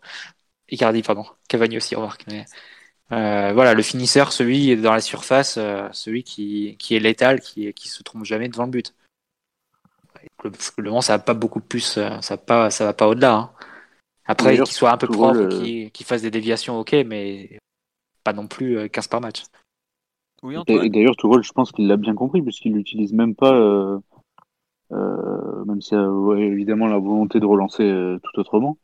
[0.70, 1.26] Icardi, pardon.
[1.48, 2.24] Cavani aussi remarque.
[2.28, 2.44] Mais
[3.12, 7.72] euh, voilà, le finisseur, celui dans la surface, euh, celui qui, qui est létal, qui
[7.74, 8.94] qui se trompe jamais devant le but
[10.76, 13.34] globalement, ça va pas beaucoup plus, euh, ça va pas, ça va pas au-delà.
[13.34, 13.50] Hein.
[14.26, 17.58] Après, qu'il soit un peu propre, euh, qu'il fasse des déviations, ok, mais
[18.22, 19.44] pas non plus 15 euh, par match.
[20.42, 23.52] Oui, et d'ailleurs, Tourelle, je pense qu'il l'a bien compris, puisqu'il l'utilise même pas,
[24.90, 28.76] même s'il y a évidemment la volonté de relancer tout autrement,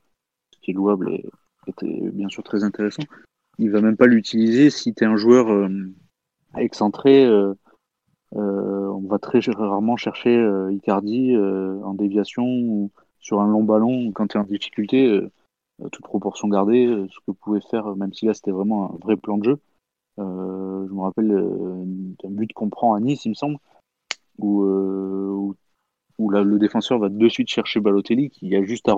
[0.55, 1.25] ce qui est louable et
[1.67, 3.03] était bien sûr très intéressant.
[3.59, 5.69] Il va même pas l'utiliser si tu es un joueur
[6.57, 7.55] excentré euh,
[8.33, 14.13] on va très rarement chercher euh, Icardi euh, en déviation ou sur un long ballon
[14.13, 15.21] quand tu es en difficulté,
[15.93, 19.37] toute proportion gardée, ce que pouvait faire, même si là c'était vraiment un vrai plan
[19.37, 19.59] de jeu.
[20.17, 23.59] je me rappelle d'un but qu'on prend à Nice, il me semble,
[24.39, 24.63] où,
[26.19, 28.97] où, le défenseur va de suite chercher Balotelli, qui a juste à,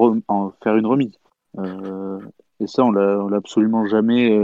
[0.62, 1.18] faire une remise.
[1.58, 4.38] et ça, on l'a absolument jamais.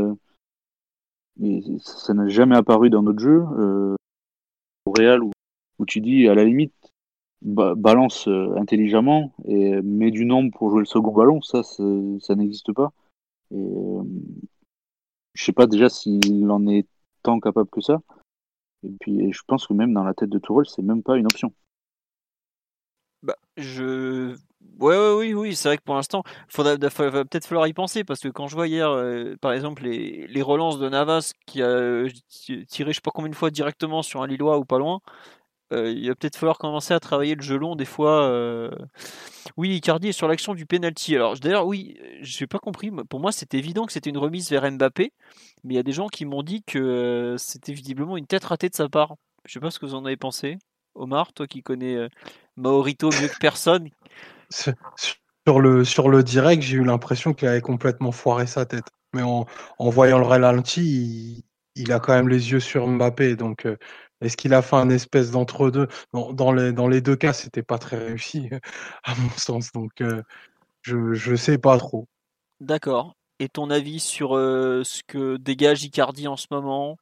[1.79, 3.45] ça n'a jamais apparu dans notre jeu.
[4.97, 5.33] Real où,
[5.87, 6.75] tu dis à la limite
[7.41, 12.73] balance euh, intelligemment et mets du nombre pour jouer le second ballon, ça, ça n'existe
[12.73, 12.93] pas.
[13.53, 14.03] Et euh,
[15.35, 16.87] je sais pas déjà s'il en est
[17.23, 18.01] tant capable que ça.
[18.83, 21.27] Et puis je pense que même dans la tête de Tourelle, c'est même pas une
[21.27, 21.53] option.
[23.23, 24.37] Bah, je
[24.81, 26.23] Ouais, ouais, oui, oui, c'est vrai que pour l'instant,
[26.57, 29.83] il va peut-être falloir y penser parce que quand je vois hier, euh, par exemple,
[29.85, 32.09] les, relances de Navas qui a euh,
[32.69, 35.01] tiré je sais pas combien de fois directement sur un Lillois ou pas loin,
[35.73, 38.31] euh, il va peut-être falloir commencer à travailler le jeu long des fois.
[39.57, 41.17] Oui, Icardi est sur l'action du penalty.
[41.17, 42.91] Alors d'ailleurs, oui, j'ai pas compris.
[43.11, 45.13] Pour moi, c'était évident que c'était une remise vers Mbappé,
[45.65, 48.69] mais il y a des gens qui m'ont dit que c'était visiblement une tête ratée
[48.69, 49.17] de sa part.
[49.45, 50.59] Je sais pas ce que vous en avez pensé.
[50.95, 52.09] Omar, toi qui connais
[52.57, 53.89] Maorito mieux que personne,
[54.51, 58.87] sur le, sur le direct, j'ai eu l'impression qu'il avait complètement foiré sa tête.
[59.15, 59.47] Mais en,
[59.79, 61.45] en voyant le ralenti, il,
[61.75, 63.37] il, a quand même les yeux sur Mbappé.
[63.37, 63.77] Donc, euh,
[64.21, 65.89] est-ce qu'il a fait un espèce d'entre-deux?
[66.13, 68.51] Dans, dans, les, dans les deux cas, c'était pas très réussi,
[69.05, 69.73] à mon sens.
[69.73, 70.23] Donc, euh,
[70.83, 72.07] je ne sais pas trop.
[72.61, 73.15] D'accord.
[73.41, 76.97] Et ton avis sur euh, ce que dégage Icardi en ce moment?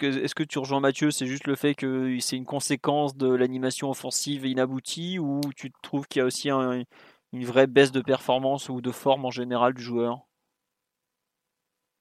[0.00, 3.90] Est-ce que, tu rejoins Mathieu C'est juste le fait que c'est une conséquence de l'animation
[3.90, 8.80] offensive inaboutie ou tu trouves qu'il y a aussi une vraie baisse de performance ou
[8.80, 10.20] de forme en général du joueur?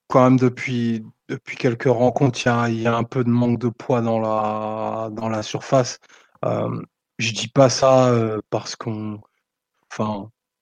[0.08, 2.40] Quand même, depuis, depuis quelques rencontres,
[2.70, 6.00] il y, a, un peu de manque de poids dans la, dans la surface.
[6.46, 6.82] Euh,
[7.20, 9.20] je dis pas ça euh, parce qu'on.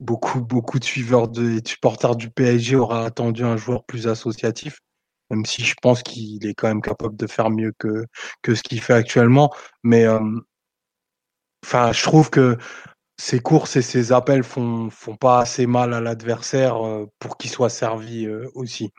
[0.02, 4.82] Beaucoup, beaucoup de suiveurs et de supporters du PSG auraient attendu un joueur plus associatif
[5.32, 8.06] même si je pense qu'il est quand même capable de faire mieux que,
[8.42, 9.52] que ce qu'il fait actuellement.
[9.84, 10.06] Mais
[11.66, 12.58] enfin, je trouve que
[13.18, 16.76] ses courses et ses appels font, font pas assez mal à l'adversaire
[17.20, 18.92] pour qu'il soit servi aussi.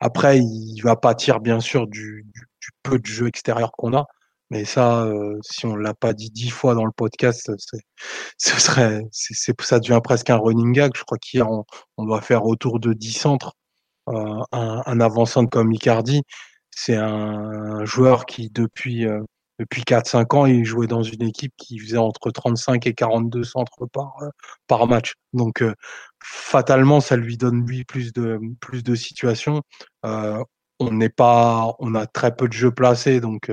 [0.00, 4.06] Après, il va pâtir bien sûr du, du, peu de jeu extérieur qu'on a.
[4.50, 5.10] Mais ça,
[5.42, 7.50] si on l'a pas dit dix fois dans le podcast,
[8.38, 10.92] ce serait, c'est, ça devient presque un running gag.
[10.96, 11.64] Je crois qu'hier, on,
[11.96, 13.55] on doit faire autour de dix centres
[14.06, 16.22] un, un comme Icardi,
[16.70, 19.06] c'est un joueur qui depuis
[19.58, 23.86] depuis 4-5 ans, il jouait dans une équipe qui faisait entre 35 et 42 centres
[23.86, 24.16] par,
[24.66, 25.14] par match.
[25.32, 25.64] Donc,
[26.22, 29.62] fatalement, ça lui donne lui plus de, plus de situations.
[30.04, 30.42] Euh,
[30.78, 33.50] on n'est pas, on a très peu de jeux placés, donc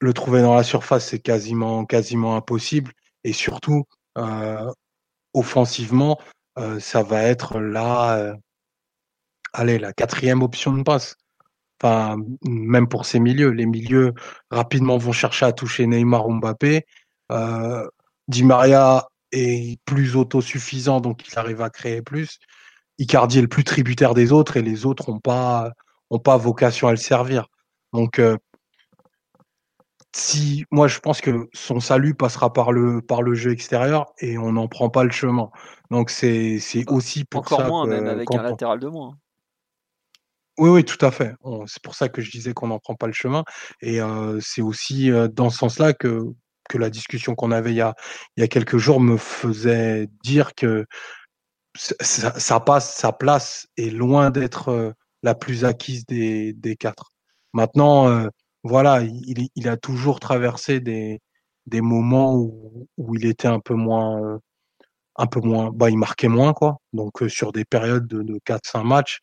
[0.00, 2.92] le trouver dans la surface, c'est quasiment, quasiment impossible.
[3.24, 3.84] Et surtout,
[4.18, 4.70] euh,
[5.34, 6.20] offensivement,
[6.78, 8.36] ça va être la,
[9.52, 11.16] allez, la quatrième option de passe.
[11.82, 14.14] Enfin, même pour ces milieux, les milieux
[14.50, 16.86] rapidement vont chercher à toucher Neymar ou Mbappé.
[17.32, 17.86] Euh,
[18.28, 22.38] Di Maria est plus autosuffisant, donc il arrive à créer plus.
[22.98, 25.72] Icardi est le plus tributaire des autres et les autres n'ont pas,
[26.10, 27.48] ont pas vocation à le servir.
[27.92, 28.36] Donc, euh,
[30.14, 34.36] si moi je pense que son salut passera par le par le jeu extérieur et
[34.36, 35.50] on n'en prend pas le chemin.
[35.90, 39.16] Donc c'est aussi pour Encore ça moins que, même avec un on- latéral de moins.
[40.58, 41.34] Oui, oui, tout à fait.
[41.66, 43.42] C'est pour ça que je disais qu'on n'en prend pas le chemin.
[43.80, 46.20] Et euh, c'est aussi euh, dans ce sens-là que,
[46.68, 47.94] que la discussion qu'on avait il y a,
[48.36, 50.84] il y a quelques jours me faisait dire que
[51.76, 57.12] ça, ça- passe, sa place est loin d'être la plus acquise des, des quatre.
[57.54, 58.28] Maintenant,
[58.64, 61.20] voilà, il, il a toujours traversé des,
[61.66, 64.40] des moments où, où il était un peu moins,
[65.16, 66.78] un peu moins, bah, il marquait moins, quoi.
[66.92, 69.20] Donc, euh, sur des périodes de, de 4-5 matchs,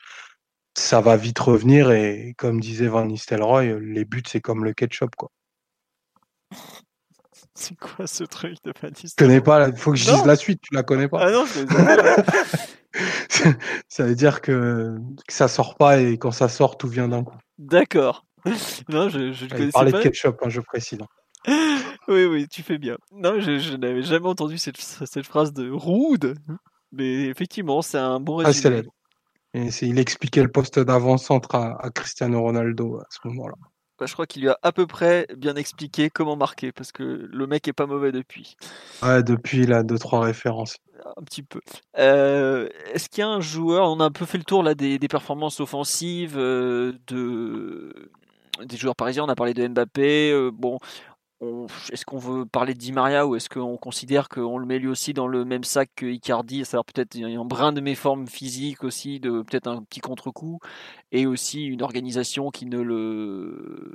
[0.80, 5.16] ça va vite revenir et comme disait Van Nistelrooy, les buts c'est comme le ketchup
[5.16, 5.30] quoi.
[7.56, 10.36] C'est quoi ce truc de Tu Baptiste connais pas, il faut que je dise la
[10.38, 11.20] suite, tu la connais pas?
[11.28, 11.60] Ah non, je
[13.90, 14.98] ça veut dire que,
[15.28, 17.36] que ça sort pas et quand ça sort tout vient d'un coup.
[17.58, 18.26] D'accord.
[18.88, 19.98] Non, je, je Il connaissais parlait pas.
[20.00, 21.00] de ketchup, hein, je précise.
[22.08, 22.98] Oui, oui, tu fais bien.
[23.12, 26.36] Non, je, je n'avais jamais entendu cette, cette phrase de rude.
[26.92, 28.78] Mais effectivement, c'est un bon Ah, résumé.
[28.78, 28.90] la-
[29.54, 33.56] Et il expliquait le poste d'avant-centre à, à Cristiano Ronaldo à ce moment-là.
[34.00, 37.04] Bah, je crois qu'il lui a à peu près bien expliqué comment marquer, parce que
[37.04, 38.56] le mec est pas mauvais depuis.
[39.04, 40.78] Ouais, depuis il a deux trois références.
[41.18, 41.60] Un petit peu.
[41.98, 44.74] Euh, Est-ce qu'il y a un joueur, on a un peu fait le tour là
[44.76, 47.94] des, des performances offensives euh, de,
[48.64, 50.32] des joueurs parisiens, on a parlé de Mbappé.
[50.32, 50.80] euh, bon, on-
[51.92, 54.88] est-ce qu'on veut parler de Di Maria ou est-ce qu'on considère qu'on le met lui
[54.88, 59.20] aussi dans le même sac que Icardi, c'est-à-dire peut-être un brin de méforme physique aussi,
[59.20, 60.60] de peut-être un petit contre-coup
[61.12, 63.94] et aussi une organisation qui ne le,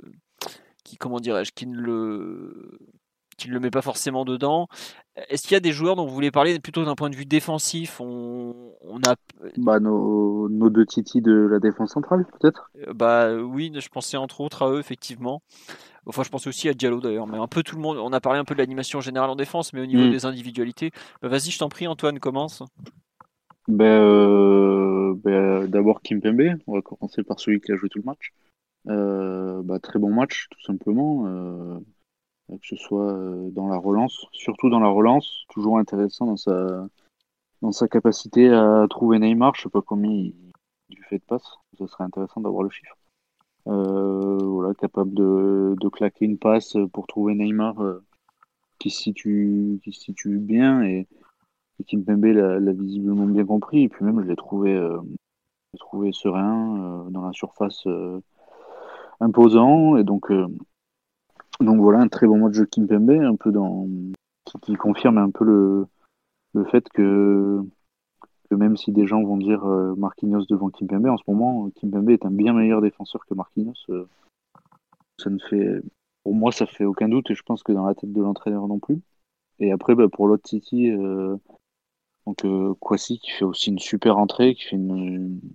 [0.83, 2.79] qui comment dirais-je, qui ne le
[3.37, 4.67] qui ne le met pas forcément dedans.
[5.29, 7.25] Est-ce qu'il y a des joueurs dont vous voulez parler plutôt d'un point de vue
[7.25, 7.99] défensif?
[7.99, 9.15] On, on a,
[9.57, 14.17] Bah, nos, nos deux titis de la défense centrale, peut-être euh, bah oui, je pensais
[14.17, 15.41] entre autres à eux effectivement.
[16.07, 17.97] Enfin, je pensais aussi à Diallo d'ailleurs, mais un peu tout le monde.
[17.97, 20.11] On a parlé un peu de l'animation générale en défense, mais au niveau Mm.
[20.11, 20.91] des individualités,
[21.21, 22.61] bah, vas-y, je t'en prie, Antoine, commence.
[23.67, 28.03] ben, euh, ben, D'abord Kimpembe, on va commencer par celui qui a joué tout le
[28.05, 28.33] match.
[28.87, 31.25] Euh, bah, très bon match, tout simplement.
[31.27, 31.79] euh,
[32.49, 36.87] que ce soit euh, dans la relance, surtout dans la relance, toujours intéressant dans sa,
[37.63, 39.55] dans sa capacité à trouver Neymar.
[39.55, 40.35] Je sais pas combien il,
[40.89, 42.95] il fait de passes, ce serait intéressant d'avoir le chiffre.
[43.67, 48.03] Euh, voilà, capable de, de claquer une passe pour trouver Neymar euh,
[48.77, 51.07] qui, se situe, qui se situe bien et,
[51.79, 53.83] et Kimpembe l'a visiblement bien compris.
[53.83, 54.99] Et puis même, je l'ai trouvé, euh,
[55.79, 58.19] trouvé serein euh, dans la surface euh,
[59.19, 59.97] imposant.
[59.97, 60.47] Et donc, euh,
[61.59, 63.87] donc voilà, un très bon match de Kimpembe, un peu dans
[64.45, 65.87] qui, qui confirme un peu le,
[66.53, 67.65] le fait que,
[68.49, 72.09] que même si des gens vont dire euh, Marquinhos devant Kimpembe, en ce moment, Kimpembe
[72.09, 73.73] est un bien meilleur défenseur que Marquinhos.
[73.89, 74.07] euh,
[75.17, 75.81] ça ne fait,
[76.23, 78.67] pour moi, ça fait aucun doute et je pense que dans la tête de l'entraîneur
[78.67, 78.99] non plus.
[79.59, 81.37] Et après, bah, pour l'autre City, euh,
[82.25, 84.79] donc euh, Kwasi qui fait aussi une super entrée, qui fait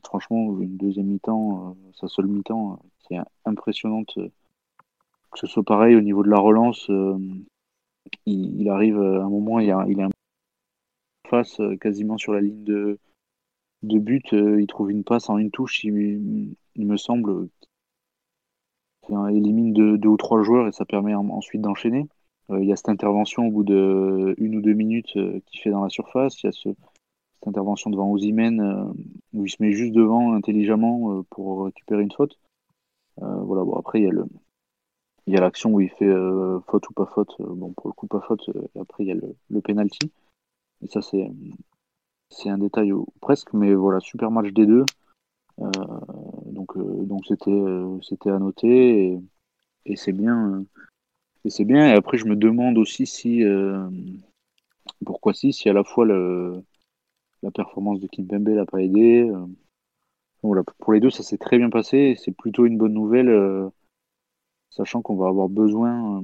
[0.04, 4.14] franchement une deuxième mi-temps, sa seule mi-temps, qui est impressionnante.
[4.14, 6.90] que ce soit pareil au niveau de la relance,
[8.26, 10.10] il, arrive à un moment, il est un
[11.60, 12.98] euh, quasiment sur la ligne de,
[13.82, 17.48] de but, euh, il trouve une passe en une touche, il, me semble,
[19.06, 22.06] qu'il élimine deux, ou trois joueurs et ça permet en- ensuite d'enchaîner.
[22.50, 25.60] Euh, il y a cette intervention au bout de une ou deux minutes euh, qu'il
[25.60, 28.84] fait dans la surface, il y a ce- cette intervention devant Ozymen euh,
[29.32, 32.38] où il se met juste devant intelligemment euh, pour récupérer une faute.
[33.22, 34.24] Euh, voilà, bon, après il y a le,
[35.26, 37.34] il y l'action où il fait euh, faute ou pas faute.
[37.40, 38.48] Euh, Bon, pour le coup, pas faute.
[38.48, 40.10] Euh, Après, il y a le, le penalty.
[40.82, 41.30] Et ça, c'est
[42.30, 44.84] c'est un détail presque, mais voilà, super match des deux.
[45.60, 45.70] Euh,
[46.46, 49.20] donc, euh, donc c'était euh, c'était à noter et,
[49.86, 50.64] et c'est bien.
[51.44, 51.88] et c'est bien.
[51.88, 53.42] Et après, je me demande aussi si
[55.04, 56.62] pourquoi si si à la fois le,
[57.42, 59.30] la performance de Kimpembe l'a pas aidé.
[60.42, 62.16] Voilà, pour les deux, ça s'est très bien passé.
[62.18, 63.70] C'est plutôt une bonne nouvelle,
[64.70, 66.22] sachant qu'on va avoir besoin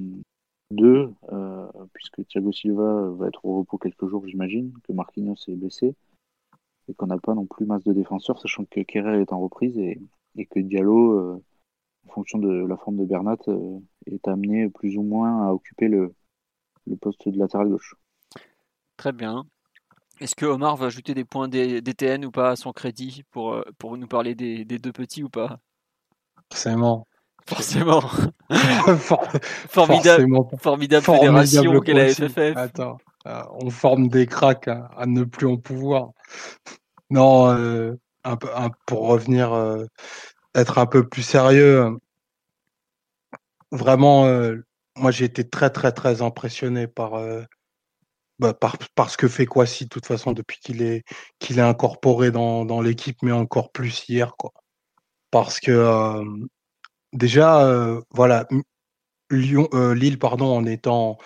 [0.70, 5.54] d'eux, euh, puisque Thiago Silva va être au repos quelques jours, j'imagine, que Marquinhos est
[5.54, 5.94] blessé,
[6.88, 9.76] et qu'on n'a pas non plus masse de défenseurs, sachant que Kerrer est en reprise
[9.78, 10.00] et,
[10.36, 11.42] et que Diallo,
[12.06, 13.38] en fonction de la forme de Bernat,
[14.06, 16.14] est amené plus ou moins à occuper le,
[16.86, 17.96] le poste de latéral gauche.
[18.96, 19.44] Très bien.
[20.20, 23.62] Est-ce que Omar va ajouter des points DTN ou pas à son crédit pour, euh,
[23.76, 25.58] pour nous parler des, des deux petits ou pas?
[26.50, 27.06] Forcément.
[27.48, 28.02] Forcément.
[29.68, 30.26] formidable,
[30.58, 32.56] formidable, fédération qu'est la FFF.
[32.56, 36.10] Attends, euh, on forme des cracks à, ne plus en pouvoir.
[37.10, 37.94] Non, euh,
[38.24, 38.48] un peu,
[38.86, 39.56] pour revenir,
[40.54, 41.96] être un peu plus sérieux,
[43.70, 44.24] vraiment,
[44.96, 47.12] moi j'ai été très très très impressionné par
[48.38, 51.04] bah, par, ce que fait Kwasi, de toute façon, depuis qu'il est,
[51.38, 54.36] qu'il est incorporé dans, dans l'équipe, mais encore plus hier.
[54.36, 54.52] Quoi.
[55.30, 55.70] Parce que
[57.16, 58.46] déjà, voilà,
[59.30, 61.18] Lyon, Lille, pardon, en étant,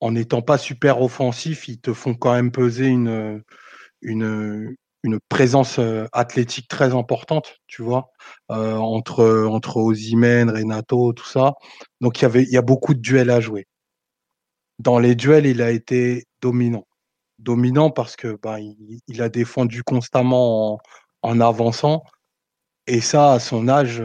[0.00, 3.42] en étant pas super offensif, ils te font quand même peser une,
[4.02, 5.80] une, une présence
[6.12, 8.10] athlétique très importante, tu vois,
[8.48, 11.54] entre, entre Ozymen, Renato, tout ça.
[12.00, 13.66] Donc il y avait, il y a beaucoup de duels à jouer.
[14.78, 16.86] Dans les duels, il a été dominant.
[17.38, 20.80] Dominant parce que bah, il, a défendu constamment
[21.22, 22.04] en, avançant.
[22.86, 24.02] Et ça, à son âge,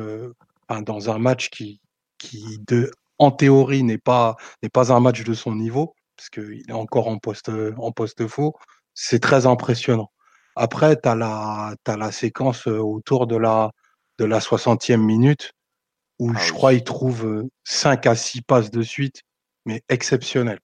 [0.72, 1.81] euh, dans un match qui,
[2.18, 6.64] qui de, en théorie, n'est pas, n'est pas un match de son niveau, parce qu'il
[6.68, 8.56] est encore en poste, en poste faux,
[8.94, 10.11] c'est très impressionnant.
[10.56, 13.72] Après, tu as la, as la séquence euh, autour de la,
[14.18, 15.52] de la 60e minute,
[16.19, 19.22] où ah je crois il trouve 5 à 6 passes de suite,
[19.65, 20.60] mais exceptionnel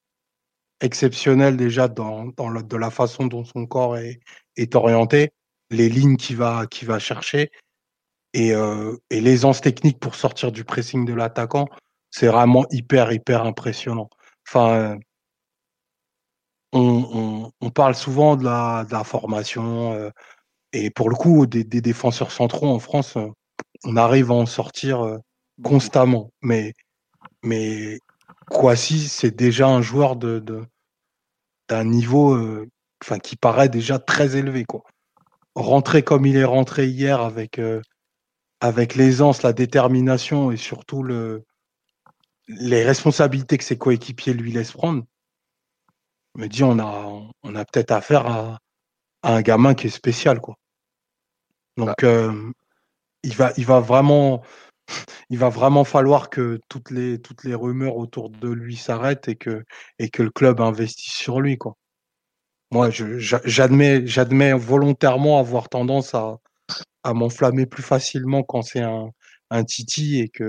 [0.84, 4.19] exceptionnel déjà dans, dans de la façon dont son corps est,
[4.57, 5.31] est orienté,
[5.71, 7.51] les lignes qu'il va, qu'il va chercher
[8.34, 11.68] et, euh, et l'aisance technique pour sortir du pressing de l'attaquant,
[12.11, 14.10] c'est vraiment hyper, hyper impressionnant.
[14.47, 14.97] Enfin,
[16.73, 20.10] on, on, parle souvent de la, formation euh,
[20.73, 23.18] et pour le coup, des, des, défenseurs centraux en France,
[23.84, 25.18] on arrive à en sortir euh,
[25.64, 26.31] constamment.
[26.41, 26.73] Mais,
[27.43, 27.99] mais
[28.49, 30.43] Kwasi, c'est déjà un joueur de,
[31.69, 32.69] d'un niveau euh,
[33.03, 34.65] enfin, qui paraît déjà très élevé.
[34.65, 34.84] Quoi.
[35.55, 37.81] Rentrer comme il est rentré hier avec, euh,
[38.64, 41.44] avec l'aisance, la détermination et surtout le,
[42.48, 45.03] les responsabilités que ses coéquipiers lui laissent prendre,
[46.35, 47.11] me dit on a,
[47.44, 48.60] on a peut-être affaire à,
[49.22, 50.40] à, un gamin qui est spécial.
[50.40, 50.56] Quoi.
[51.76, 51.95] Donc bah.
[52.03, 52.53] euh,
[53.23, 54.44] il, va, il va vraiment
[55.30, 59.35] il va vraiment falloir que toutes les, toutes les rumeurs autour de lui s'arrêtent et
[59.35, 59.65] que,
[59.99, 61.57] et que le club investisse sur lui.
[61.57, 61.76] Quoi.
[62.72, 66.38] Moi, j'admets volontairement avoir tendance à,
[67.03, 69.09] à m'enflammer plus facilement quand c'est un,
[69.49, 70.45] un Titi et que,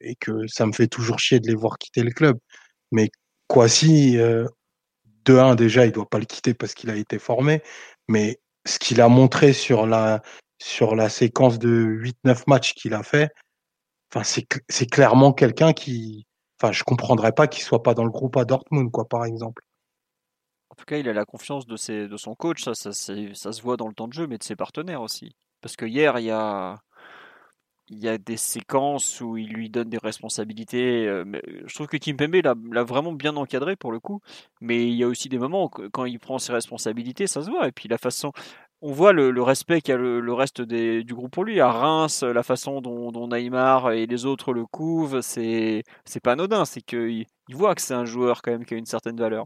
[0.00, 2.38] et que ça me fait toujours chier de les voir quitter le club.
[2.92, 3.10] Mais
[3.48, 4.46] Kwasi, euh,
[5.24, 7.62] de un, déjà, il doit pas le quitter parce qu'il a été formé.
[8.08, 10.22] Mais ce qu'il a montré sur la,
[10.60, 13.30] sur la séquence de 8-9 matchs qu'il a fait,
[14.12, 16.26] Enfin, c'est clairement quelqu'un qui.
[16.60, 19.64] Enfin, je comprendrais pas qu'il soit pas dans le groupe à Dortmund, quoi, par exemple.
[20.70, 23.52] En tout cas, il a la confiance de, ses, de son coach, ça, ça, ça,
[23.52, 25.34] se voit dans le temps de jeu, mais de ses partenaires aussi.
[25.60, 26.78] Parce que hier, il y a,
[27.90, 31.06] y a des séquences où il lui donne des responsabilités.
[31.06, 31.24] Euh,
[31.66, 32.36] je trouve que Kimpembe
[32.72, 34.20] l'a vraiment bien encadré pour le coup,
[34.60, 37.50] mais il y a aussi des moments où, quand il prend ses responsabilités, ça se
[37.50, 37.68] voit.
[37.68, 38.32] Et puis la façon,
[38.82, 41.60] on voit le, respect qu'a le, le, reste du groupe pour lui.
[41.60, 45.84] À Reims, la façon dont, Neymar et les autres le couvrent, c'est
[46.22, 46.64] pas anodin.
[46.64, 49.44] C'est qu'il il voit que c'est un joueur quand même qui a une certaine valeur.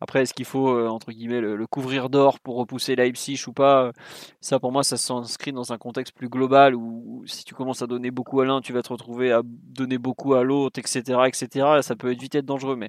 [0.00, 3.92] Après, est-ce qu'il faut, euh, entre guillemets, le, couvrir d'or pour repousser Leipzig ou pas
[4.40, 7.86] Ça, pour moi, ça s'inscrit dans un contexte plus global où, si tu commences à
[7.86, 11.80] donner beaucoup à l'un, tu vas te retrouver à donner beaucoup à l'autre, etc., etc.
[11.82, 12.88] Ça peut vite être dangereux, mais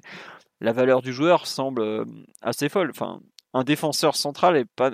[0.60, 2.04] la valeur du joueur semble euh,
[2.42, 2.90] assez folle.
[2.90, 3.20] Enfin,
[3.54, 4.90] un défenseur central est pas,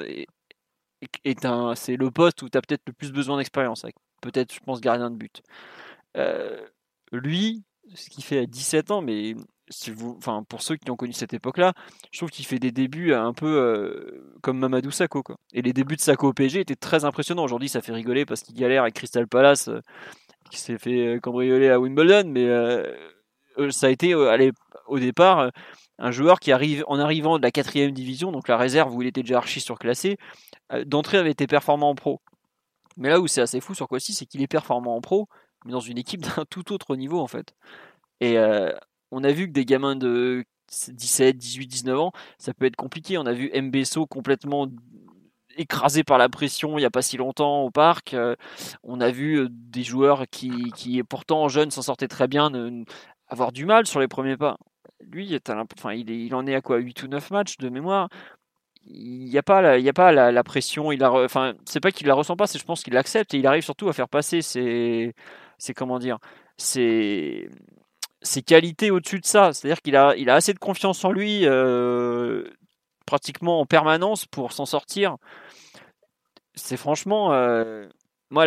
[1.75, 4.81] c'est le poste où tu as peut-être le plus besoin d'expérience, avec peut-être, je pense,
[4.81, 5.43] gardien de but.
[6.17, 6.65] Euh,
[7.13, 7.65] lui,
[7.95, 9.35] ce qu'il fait à 17 ans, mais
[10.49, 11.73] pour ceux qui ont connu cette époque-là,
[12.11, 15.23] je trouve qu'il fait des débuts un peu euh, comme Mamadou Sakho.
[15.53, 17.45] Et les débuts de Sakho au PSG étaient très impressionnants.
[17.45, 19.81] Aujourd'hui, ça fait rigoler parce qu'il galère avec Crystal Palace, euh,
[20.51, 22.47] qui s'est fait cambrioler à Wimbledon, mais
[23.71, 25.51] ça a été au départ
[25.99, 29.09] un joueur qui arrive en arrivant de la quatrième division, donc la réserve où il
[29.09, 30.17] était déjà archi surclassé,
[30.73, 32.21] euh, d'entrée avait été performant en pro.
[32.97, 35.29] Mais là où c'est assez fou sur Kwasi, c'est qu'il est performant en pro,
[35.65, 37.55] mais dans une équipe d'un tout autre niveau en fait.
[38.21, 38.73] Et euh,
[39.11, 43.19] on a vu que des gamins de 17, 18, 19 ans, ça peut être compliqué.
[43.19, 44.69] On a vu Mbesso complètement
[45.57, 48.17] écrasé par la pression il n'y a pas si longtemps au parc.
[48.83, 52.51] on a vu des joueurs qui, qui pourtant jeunes s'en sortaient très bien
[53.29, 54.57] avoir du mal sur les premiers pas.
[55.01, 55.39] Lui,
[55.79, 58.09] enfin, il, il en est à quoi 8 ou 9 matchs de mémoire
[58.87, 61.81] il n'y a pas la, il y a pas la, pression il a enfin c'est
[61.81, 63.93] pas qu'il la ressent pas c'est je pense qu'il l'accepte et il arrive surtout à
[63.93, 65.15] faire passer ses,
[65.59, 66.19] c'est comment dire
[66.57, 67.49] ses,
[68.25, 69.53] ses qualités au-dessus de ça.
[69.53, 72.45] C'est à dire qu'il a il a assez de confiance en lui euh,
[73.07, 75.17] pratiquement en permanence pour s'en sortir.
[76.55, 77.89] C'est franchement euh,
[78.31, 78.47] moi,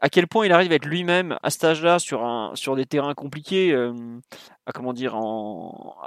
[0.00, 3.14] à quel point il arrive à être lui-même à cet âge-là sur, sur des terrains
[3.14, 3.72] compliqués.
[3.72, 3.92] Euh,
[4.66, 5.16] à comment dire,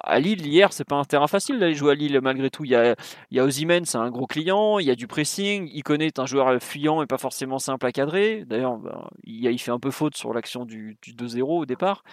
[0.04, 2.66] à Lille, hier, c'est pas un terrain facile d'aller jouer à Lille malgré tout.
[2.66, 2.96] Il y a,
[3.32, 3.50] il y a
[3.86, 5.70] c'est un gros client, il y a du pressing.
[5.74, 8.44] Il connaît un joueur fuyant et pas forcément simple à cadrer.
[8.46, 12.04] D'ailleurs, ben, il, fait un peu faute sur l'action du, du 2-0 au départ.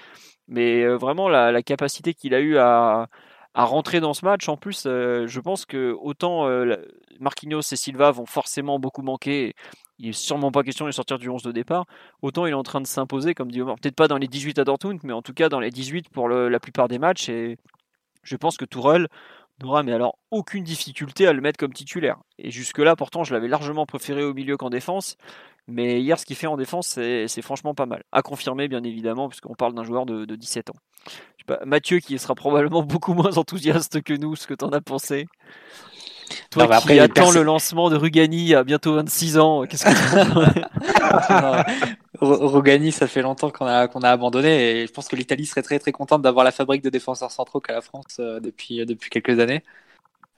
[0.48, 3.08] Mais euh, vraiment, la, la capacité qu'il a eu à,
[3.54, 4.48] à rentrer dans ce match.
[4.48, 6.46] En plus, euh, je pense que autant
[7.18, 9.54] Marquinhos et Silva vont forcément beaucoup manquer
[10.00, 11.84] il est sûrement pas question de sortir du 11 de départ.
[12.22, 13.76] Autant il est en train de s'imposer, comme dit Omar.
[13.76, 16.28] Peut-être pas dans les 18 à Dortmund, mais en tout cas dans les 18 pour
[16.28, 17.28] la plupart des matchs.
[17.28, 17.58] Et
[18.22, 19.08] je pense que Tourelle
[19.62, 22.16] n'aura mais alors aucune difficulté à le mettre comme titulaire.
[22.38, 25.16] Et jusque-là, pourtant, je l'avais largement préféré au milieu qu'en défense.
[25.66, 28.02] Mais hier, ce qu'il fait en défense, c'est franchement pas mal.
[28.10, 30.76] À confirmer, bien évidemment, puisqu'on parle d'un joueur de, 17 ans.
[31.66, 35.26] Mathieu, qui sera probablement beaucoup moins enthousiaste que nous, ce que tu en as pensé
[36.50, 39.90] toi qui après, attends le lancement de Rugani à bientôt 26 ans, qu'est-ce que
[42.20, 45.62] Rugani, ça fait longtemps qu'on a, qu'on a abandonné et je pense que l'Italie serait
[45.62, 48.84] très très contente d'avoir la fabrique de défenseurs centraux qu'à la France euh, depuis, euh,
[48.84, 49.62] depuis quelques années.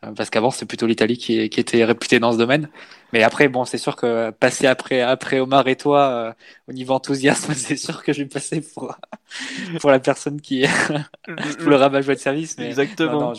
[0.04, 2.68] Euh, parce qu'avant, c'est plutôt l'Italie qui, qui, était réputée dans ce domaine.
[3.12, 6.34] Mais après, bon, c'est sûr que passer après, après Omar et toi,
[6.68, 8.96] au niveau enthousiasme, c'est sûr que je vais passer pour,
[9.80, 10.70] pour la personne qui est
[11.26, 12.58] le rabat-joie de service.
[12.58, 13.12] Mais Exactement.
[13.12, 13.34] Non, non,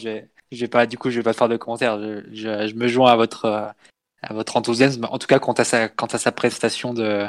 [0.53, 1.99] j'ai pas, du coup, je vais pas faire de commentaires.
[2.31, 3.73] Je, me joins à votre,
[4.21, 5.07] à votre enthousiasme.
[5.09, 7.27] En tout cas, quant à sa, quant à sa prestation de,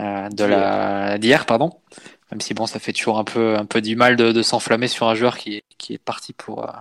[0.00, 1.80] euh, de la d'hier, pardon.
[2.30, 5.08] Même si bon, ça fait toujours un peu, un peu du mal de, s'enflammer sur
[5.08, 6.72] un joueur qui est, qui est parti pour, euh,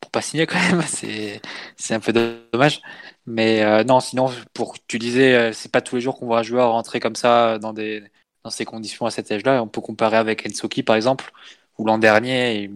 [0.00, 0.82] pour pas signer quand même.
[0.86, 1.40] C'est,
[1.76, 2.82] c'est un peu dommage.
[3.26, 6.42] Mais euh, non, sinon, pour tu disais, c'est pas tous les jours qu'on voit un
[6.42, 8.02] joueur rentrer comme ça dans des,
[8.44, 9.62] dans ces conditions à cet âge-là.
[9.62, 11.32] On peut comparer avec Ensoki par exemple,
[11.78, 12.70] ou l'an dernier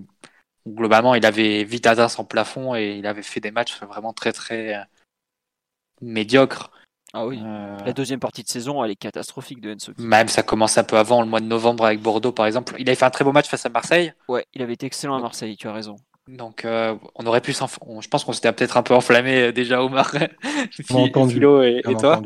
[0.74, 4.32] globalement, il avait vite atteint son plafond et il avait fait des matchs vraiment très
[4.32, 4.82] très euh,
[6.00, 6.70] médiocres.
[7.14, 7.40] Ah oui.
[7.42, 9.92] Euh, La deuxième partie de saison, elle est catastrophique de Enzo.
[9.98, 12.74] Même ça commence un peu avant, le mois de novembre avec Bordeaux par exemple.
[12.78, 14.12] Il avait fait un très beau match face à Marseille.
[14.28, 15.96] Ouais, il avait été excellent à Marseille, tu as raison.
[16.26, 20.12] Donc euh, on aurait pu Je pense qu'on s'était peut-être un peu enflammé déjà Omar,
[20.70, 22.20] Philo et, et toi.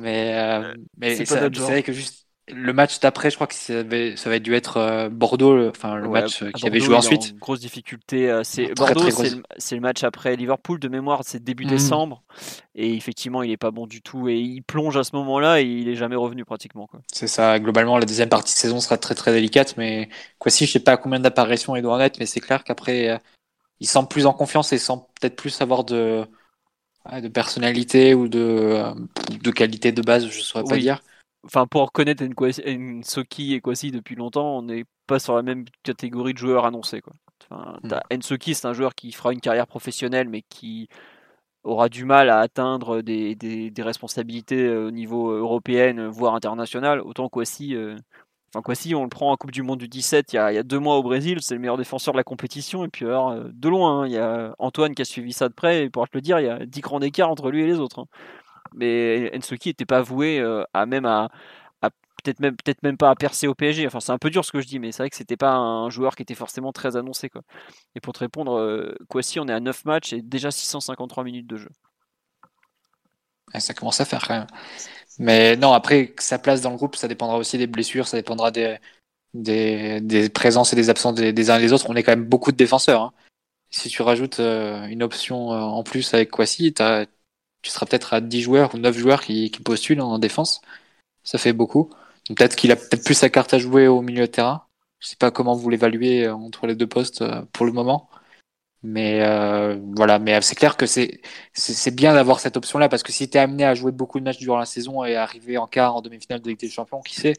[0.00, 0.62] Mais,
[0.96, 2.17] mais c'est vrai que juste
[2.52, 3.82] le match d'après, je crois que ça,
[4.16, 7.36] ça va dû être euh, Bordeaux, enfin le match qui avait joué ensuite.
[7.38, 8.30] grosse difficulté.
[8.30, 11.68] Euh, c'est Bordeaux, c'est le, match après Liverpool de mémoire, c'est début mm.
[11.68, 12.22] décembre,
[12.74, 15.64] et effectivement, il est pas bon du tout et il plonge à ce moment-là et
[15.64, 16.88] il est jamais revenu pratiquement.
[17.12, 17.58] C'est ça.
[17.58, 20.08] Globalement, la deuxième partie de saison sera très très délicate, mais
[20.38, 23.10] quoi si je sais pas combien d'apparitions il doit en être, mais c'est clair qu'après,
[23.10, 23.18] euh,
[23.80, 26.24] il semble plus en confiance et semble peut-être plus avoir de
[27.22, 28.82] de personnalité ou de
[29.42, 31.00] de qualité de base, je saurais pas dire
[31.44, 36.34] enfin pour reconnaître Ensoki et Kwasi depuis longtemps, on n'est pas sur la même catégorie
[36.34, 37.00] de joueurs annoncés.
[37.00, 37.14] Quoi.
[37.50, 38.16] Enfin, hmm.
[38.16, 40.88] Ensoki, c'est un joueur qui fera une carrière professionnelle, mais qui
[41.64, 47.00] aura du mal à atteindre des, des, responsabilités euh, au niveau européen, voire international.
[47.00, 47.96] Autant Kwasi, euh...
[48.50, 50.54] enfin Kwasi, on le prend en Coupe du Monde du 17 il y a, il
[50.54, 52.84] y a deux mois au Brésil, c'est le meilleur défenseur de la compétition.
[52.84, 55.48] Et puis alors, euh, de loin, hein, il y a Antoine qui a suivi ça
[55.48, 57.62] de près, et pour te le dire, il y a 10 grands écarts entre lui
[57.62, 58.00] et les autres.
[58.00, 58.06] Hein
[58.74, 61.28] mais Ensoki n'était pas voué euh, à même à,
[62.24, 63.86] peut-être même peut-être même pas à percer au PSG.
[63.86, 65.54] Enfin, c'est un peu dur ce que je dis, mais c'est vrai que c'était pas
[65.54, 67.42] un joueur qui était forcément très annoncé quoi.
[67.94, 71.46] Et pour te répondre, euh, Kwasi, on est à 9 matchs et déjà 653 minutes
[71.46, 71.70] de jeu.
[73.58, 74.46] ça commence à faire quand même.
[75.18, 78.50] Mais non, après sa place dans le groupe, ça dépendra aussi des blessures, ça dépendra
[79.34, 81.86] des présences et des absences des, uns et des autres.
[81.88, 83.02] On est quand même beaucoup de défenseurs.
[83.02, 83.12] Hein.
[83.70, 87.06] Si tu rajoutes euh, une option en plus avec Kwasi, tu as
[87.62, 90.60] tu seras peut-être à 10 joueurs ou 9 joueurs qui, qui postulent en défense.
[91.24, 91.90] Ça fait beaucoup.
[92.28, 94.66] Peut-être qu'il a peut-être plus sa carte à jouer au milieu de terrain.
[95.00, 98.08] Je sais pas comment vous l'évaluez euh, entre les deux postes euh, pour le moment.
[98.82, 101.20] Mais euh, voilà, mais c'est clair que c'est
[101.52, 104.24] c'est bien d'avoir cette option-là parce que si tu es amené à jouer beaucoup de
[104.24, 107.14] matchs durant la saison et arriver en quart, en demi-finale de Ligue des Champions, qui
[107.16, 107.34] sait?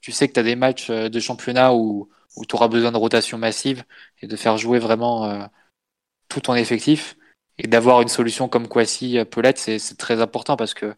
[0.00, 2.98] Tu sais que tu as des matchs de championnat où, où tu auras besoin de
[2.98, 3.84] rotation massive
[4.22, 5.48] et de faire jouer vraiment
[6.28, 7.17] tout ton effectif.
[7.58, 10.94] Et d'avoir une solution comme Kwasi Pelette, c'est très important parce que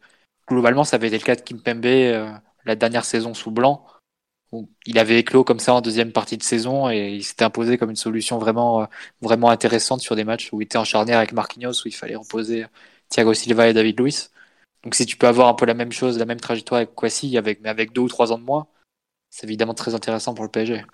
[0.48, 2.32] globalement, ça avait été le cas de Kimpembe euh,
[2.66, 3.86] la dernière saison sous blanc.
[4.52, 7.78] Où il avait éclos comme ça en deuxième partie de saison et il s'était imposé
[7.78, 8.86] comme une solution vraiment, euh,
[9.22, 12.16] vraiment intéressante sur des matchs où il était en charnière avec Marquinhos, où il fallait
[12.16, 12.66] reposer
[13.10, 14.30] Thiago Silva et David Luiz.
[14.84, 17.38] Donc si tu peux avoir un peu la même chose, la même trajectoire avec Kwasi,
[17.38, 18.68] avec, mais avec deux ou trois ans de moins,
[19.30, 20.84] c'est évidemment très intéressant pour le PSG.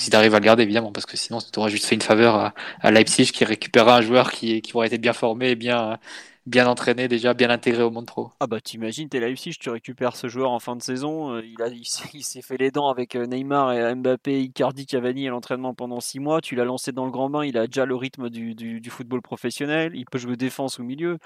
[0.00, 2.00] Si tu arrives à le garder, évidemment, parce que sinon tu aurais juste fait une
[2.00, 5.56] faveur à, à Leipzig qui récupérera un joueur qui, qui aurait été bien formé et
[5.56, 5.98] bien,
[6.46, 8.30] bien entraîné, déjà bien intégré au monde pro.
[8.40, 11.84] Ah bah t'imagines, t'es Leipzig, tu récupères ce joueur en fin de saison, euh, il,
[12.14, 16.00] il, s'est fait les dents avec euh, Neymar et Mbappé, Icardi, Cavani à l'entraînement pendant
[16.00, 18.54] six mois, tu l'as lancé dans le grand bain, il a déjà le rythme du,
[18.54, 21.18] du, football professionnel, il peut jouer défense au milieu.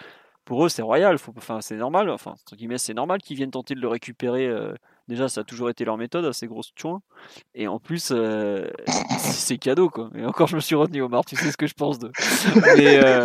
[0.44, 3.76] Pour eux, c'est royal, enfin, c'est normal, enfin, entre guillemets, c'est normal qu'ils viennent tenter
[3.76, 4.46] de le récupérer.
[4.48, 4.74] Euh,
[5.08, 7.00] déjà, ça a toujours été leur méthode, assez grosse chouin.
[7.54, 8.70] Et en plus, euh,
[9.18, 10.10] c'est cadeau, quoi.
[10.14, 12.10] Et encore, je me suis retenu, Omar, tu sais ce que je pense de.
[12.76, 13.24] Mais euh,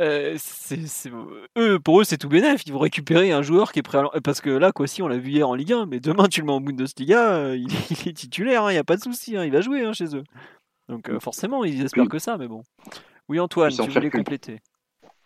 [0.00, 1.10] euh c'est,
[1.56, 2.62] eux, pour eux, c'est tout bénef.
[2.66, 4.20] Ils vont récupérer un joueur qui est prêt à.
[4.20, 6.40] Parce que là, quoi, si, on l'a vu hier en Ligue 1, mais demain, tu
[6.40, 9.36] le mets en Bundesliga, il, il, est titulaire, il hein, n'y a pas de souci,
[9.36, 10.24] hein, il va jouer hein, chez eux.
[10.88, 12.62] Donc, euh, forcément, ils espèrent que ça, mais bon.
[13.28, 14.60] Oui, Antoine, tu voulais compléter.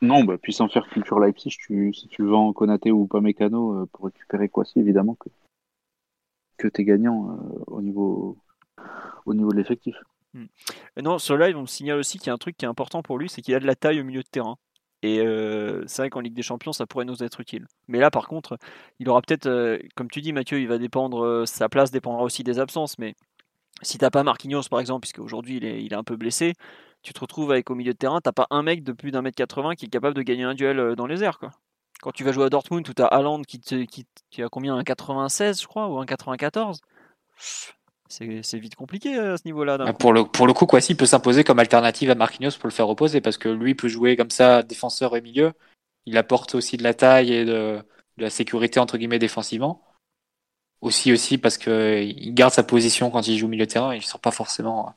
[0.03, 3.87] Non, bah, puis sans faire culture Leipzig, tu, si tu vends Konaté ou pas Mécano
[3.93, 5.29] pour récupérer Kwasi, évidemment que,
[6.61, 8.39] que tu es gagnant euh, au, niveau,
[9.27, 9.97] au niveau de l'effectif.
[10.35, 10.47] Hmm.
[11.03, 13.03] Non, sur live, on me signale aussi qu'il y a un truc qui est important
[13.03, 14.57] pour lui, c'est qu'il a de la taille au milieu de terrain.
[15.03, 17.67] Et euh, c'est vrai qu'en Ligue des Champions, ça pourrait nous être utile.
[17.89, 18.59] Mais là, par contre,
[18.99, 22.45] il aura peut-être, euh, comme tu dis, Mathieu, il va dépendre, sa place dépendra aussi
[22.45, 22.99] des absences.
[22.99, 23.15] Mais
[23.81, 26.53] si t'as pas Marquinhos, par exemple, puisque aujourd'hui il est, il est un peu blessé,
[27.03, 29.23] tu te retrouves avec au milieu de terrain, t'as pas un mec de plus d'un
[29.23, 31.51] mètre 80 qui est capable de gagner un duel dans les airs, quoi.
[32.03, 34.75] Quand tu vas jouer à Dortmund, où t'as Haaland qui, te, qui, qui, a combien
[34.75, 36.81] un 96, je crois, ou un 94
[38.11, 39.93] c'est vite compliqué euh, à ce niveau-là.
[39.95, 42.87] Pour le, pour le coup, Kwasi peut s'imposer comme alternative à Marquinhos pour le faire
[42.87, 45.53] reposer parce que lui peut jouer comme ça, défenseur et milieu.
[46.07, 47.79] Il apporte aussi de la taille et de,
[48.17, 49.83] de la sécurité entre guillemets défensivement.
[50.81, 54.03] Aussi aussi parce que il garde sa position quand il joue milieu de terrain, il
[54.03, 54.95] sort pas forcément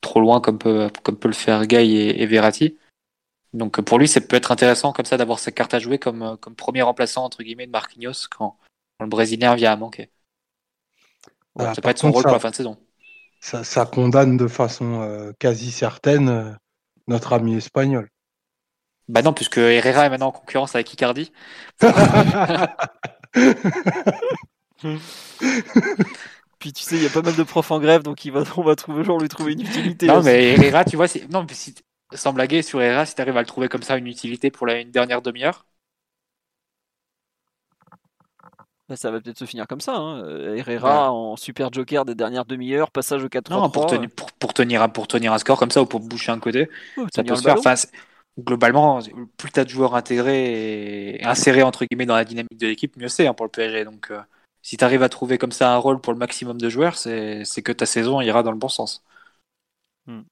[0.00, 2.76] trop loin comme peut, comme peut le faire Gay et, et Verratti.
[3.52, 6.36] Donc pour lui, ça peut être intéressant comme ça d'avoir sa carte à jouer comme,
[6.40, 8.56] comme premier remplaçant entre guillemets de Marquinhos quand,
[8.98, 10.10] quand le Brésilien vient à manquer.
[11.54, 12.78] Ouais, ah, ça peut être son rôle ça, pour la fin de saison.
[13.40, 16.50] Ça, ça condamne de façon euh, quasi certaine euh,
[17.08, 18.08] notre ami espagnol.
[19.08, 21.32] Bah non, puisque Herrera est maintenant en concurrence avec Icardi.
[26.58, 28.44] Puis tu sais, il y a pas mal de profs en grève, donc il va,
[28.56, 30.06] on va trouver, genre lui trouver une utilité.
[30.06, 30.26] Non, aussi.
[30.26, 31.74] mais Herrera, tu vois, non, mais si,
[32.14, 34.66] sans blaguer, sur Herrera, si tu arrives à le trouver comme ça, une utilité pour
[34.66, 35.66] la, une dernière demi-heure,
[38.96, 39.96] ça va peut-être se finir comme ça.
[39.96, 40.54] Hein.
[40.56, 41.18] Herrera ouais.
[41.18, 44.54] en super joker des dernières demi-heures, passage au 4 3 Non, pour, tenir, pour, pour,
[44.54, 47.34] tenir, pour tenir un score comme ça ou pour boucher un côté, oh, ça peut
[47.34, 47.58] se faire.
[47.58, 47.74] Enfin,
[48.38, 49.00] globalement,
[49.36, 52.96] plus tu as de joueurs intégrés et insérés entre guillemets dans la dynamique de l'équipe,
[52.96, 53.84] mieux c'est hein, pour le PSG.
[53.84, 54.20] Donc, euh,
[54.62, 57.62] si tu arrives à trouver comme ça un rôle pour le maximum de joueurs, c'est
[57.62, 59.02] que ta saison ira dans le bon sens.
[60.06, 60.22] Hmm.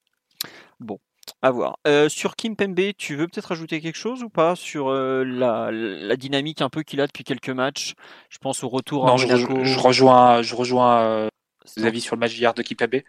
[0.80, 0.98] Bon,
[1.42, 1.78] à voir.
[1.86, 5.70] Euh, sur Kim Pembe, tu veux peut-être ajouter quelque chose ou pas sur euh, la,
[5.70, 7.94] la, dynamique un peu qu'il a depuis quelques matchs?
[8.28, 9.64] Je pense au retour non, à je, Monaco.
[9.64, 11.28] Je, rejoins, je rejoins euh,
[11.76, 13.02] les avis sur le match d'hier de Kim Pembe.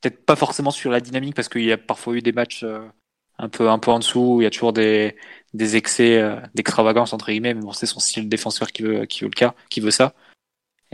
[0.00, 2.64] Peut-être pas forcément sur la dynamique parce qu'il y a parfois eu des matchs
[3.38, 4.38] un peu un peu en dessous.
[4.40, 5.16] Il y a toujours des,
[5.54, 6.22] des excès
[6.54, 9.54] d'extravagance entre guillemets, mais bon, c'est son style défenseur qui veut qui veut le cas,
[9.70, 10.12] qui veut ça.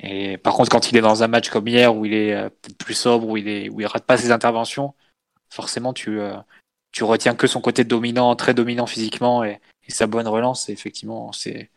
[0.01, 2.95] Et par contre, quand il est dans un match comme hier où il est plus
[2.95, 4.95] sobre, où il est où il rate pas ses interventions
[5.51, 6.37] forcément tu euh,
[6.93, 10.69] tu retiens que son côté dominant, très dominant physiquement et, sa bonne relance.
[10.69, 11.71] Effectivement, c'est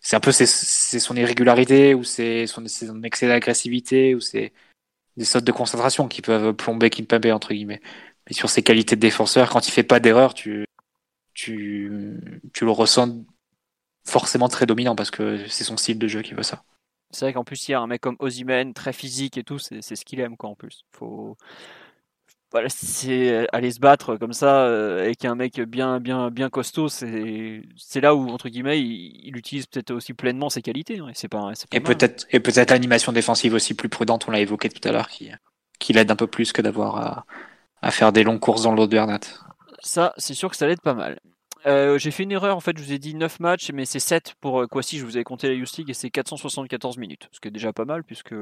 [0.00, 2.64] c'est un peu c'est son irrégularité ou c'est son,
[3.04, 4.52] excès d'agressivité ou c'est
[5.16, 7.80] des sautes de concentration qui peuvent plomber Kimpembe entre guillemets.
[8.26, 10.66] Mais sur ses qualités de défenseur, quand il fait pas d'erreur, tu
[11.34, 12.20] tu
[12.52, 13.24] tu le ressens
[14.04, 16.64] forcément très dominant parce que c'est son style de jeu qui veut ça.
[17.10, 19.58] C'est vrai qu'en plus, il y a un mec comme Ozymen, très physique et tout,
[19.58, 20.84] c'est ce qu'il aime, quoi, en plus.
[22.52, 26.88] Voilà, c'est aller se battre comme ça euh, avec un mec bien bien bien costaud,
[26.88, 30.98] c'est c'est là où entre guillemets il, il utilise peut-être aussi pleinement ses qualités.
[30.98, 34.40] Hein, c'est pas, pas et peut-être et peut-être l'animation défensive aussi plus prudente, on l'a
[34.40, 35.30] évoqué tout à l'heure, qui
[35.78, 37.26] qui l'aide un peu plus que d'avoir à,
[37.82, 39.20] à faire des longues courses dans le dos de Bernat.
[39.80, 41.20] Ça, c'est sûr que ça l'aide pas mal.
[41.66, 43.98] Euh, j'ai fait une erreur, en fait, je vous ai dit 9 matchs, mais c'est
[43.98, 47.28] 7 pour euh, Kwasi, je vous avais compté la Youth League, et c'est 474 minutes,
[47.32, 48.34] ce qui est déjà pas mal, puisque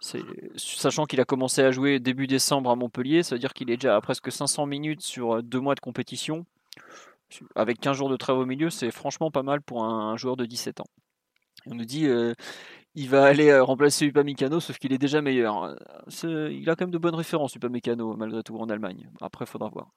[0.00, 3.76] sachant qu'il a commencé à jouer début décembre à Montpellier, ça veut dire qu'il est
[3.76, 6.46] déjà à presque 500 minutes sur 2 mois de compétition.
[7.54, 10.46] Avec 15 jours de travail au milieu, c'est franchement pas mal pour un, joueur de
[10.46, 10.86] 17 ans.
[11.66, 12.34] On nous dit, euh,
[12.94, 15.76] il va aller remplacer Upamecano, sauf qu'il est déjà meilleur.
[16.22, 19.08] Il a quand même de bonnes références, Upamecano, malgré tout, en Allemagne.
[19.20, 19.88] Après, il faudra voir.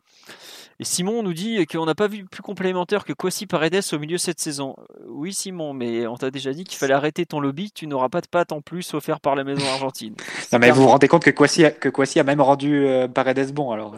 [0.80, 4.18] Et Simon nous dit qu'on n'a pas vu plus complémentaire que Kwasi Paredes au milieu
[4.18, 4.76] de cette saison.
[5.08, 8.22] Oui, Simon, mais on t'a déjà dit qu'il fallait arrêter ton lobby, tu n'auras pas
[8.22, 10.16] de pâte en plus offert par la maison argentine.
[10.54, 13.08] non, mais vous vous rendez compte que Kwasi a, que Kwasi a même rendu euh,
[13.08, 13.96] Paredes bon, alors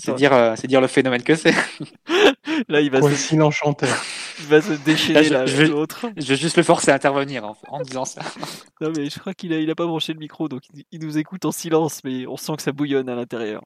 [0.00, 1.54] C'est dire, euh, c'est dire le phénomène que c'est.
[2.68, 3.88] Là, il va, se, l'enchanteur.
[4.40, 6.06] il va se déchaîner Là, là, je- je- l'autre.
[6.16, 8.22] Je vais juste le forcer à intervenir en, en disant ça.
[8.80, 11.00] Non, mais je crois qu'il a, il a pas branché le micro, donc il, il
[11.00, 13.62] nous écoute en silence, mais on sent que ça bouillonne à l'intérieur.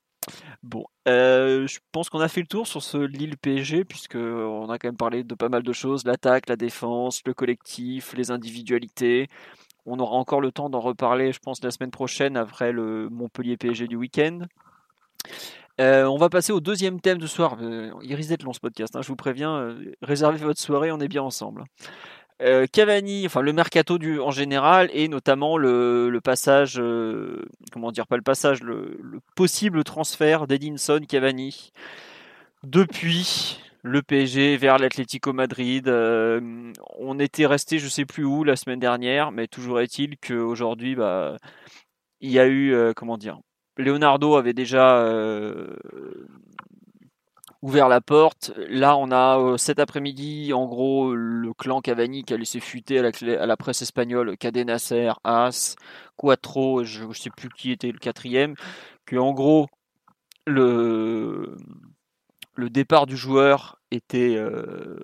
[0.62, 4.70] Bon, euh, je pense qu'on a fait le tour sur ce Lille PSG, puisque on
[4.70, 8.30] a quand même parlé de pas mal de choses l'attaque, la défense, le collectif, les
[8.30, 9.28] individualités.
[9.84, 13.56] On aura encore le temps d'en reparler, je pense, la semaine prochaine après le Montpellier
[13.56, 14.40] PSG du week-end.
[15.80, 17.56] Euh, on va passer au deuxième thème de ce soir.
[17.60, 19.56] Euh, il risque d'être long ce podcast, hein, je vous préviens.
[19.56, 21.64] euh, réservez votre soirée, on est bien ensemble.
[22.42, 26.80] Euh, Cavani, enfin le mercato du, en général et notamment le, passage,
[27.72, 31.72] comment dire, pas le passage, le, le possible transfert d'Edinson Cavani
[32.64, 35.88] depuis le PSG vers l'Atlético Madrid.
[35.88, 41.36] On était resté, je sais plus où, la semaine dernière, mais toujours est-il qu'aujourd'hui, bah,
[42.20, 43.38] il y a eu, comment dire,
[43.78, 45.76] Leonardo avait déjà euh,
[47.62, 48.52] ouvert la porte.
[48.68, 52.98] Là, on a euh, cet après-midi, en gros, le clan Cavani qui a laissé fuiter
[52.98, 55.76] à la, presse espagnole Cadet Nasser, As,
[56.16, 58.54] Quattro, je ne sais plus qui était le quatrième,
[59.06, 59.68] que en gros,
[60.46, 61.56] le,
[62.58, 64.98] départ du joueur était euh,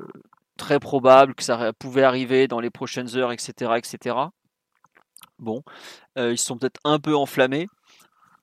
[0.58, 3.72] très probable, que ça pouvait arriver dans les prochaines heures, etc.
[3.76, 4.16] etc.
[5.38, 5.62] Bon,
[6.16, 7.68] ils sont peut-être un peu enflammés.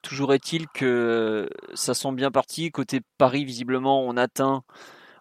[0.05, 2.69] Toujours est-il que ça semble bien parti.
[2.71, 4.61] Côté Paris, visiblement, on atteint,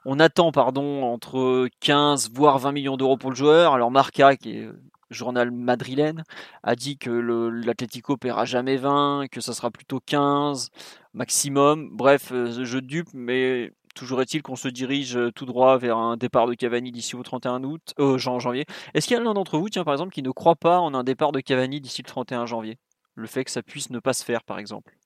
[0.05, 3.73] on attend pardon, entre 15 voire 20 millions d'euros pour le joueur.
[3.75, 4.69] Alors Marca, qui est
[5.11, 6.25] journal madrilène,
[6.63, 10.69] a dit que l'Atlético paiera jamais 20, que ça sera plutôt 15
[11.15, 11.89] maximum.
[11.93, 16.47] Bref, euh, de dupe, mais toujours est-il qu'on se dirige tout droit vers un départ
[16.47, 18.67] de Cavani d'ici au 31 août, euh, jan- janvier.
[18.95, 20.93] Est-ce qu'il y a l'un d'entre vous, tiens par exemple, qui ne croit pas en
[20.95, 22.79] un départ de Cavani d'ici le 31 janvier?
[23.15, 24.97] Le fait que ça puisse ne pas se faire, par exemple.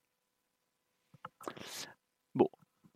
[2.34, 2.48] Bon,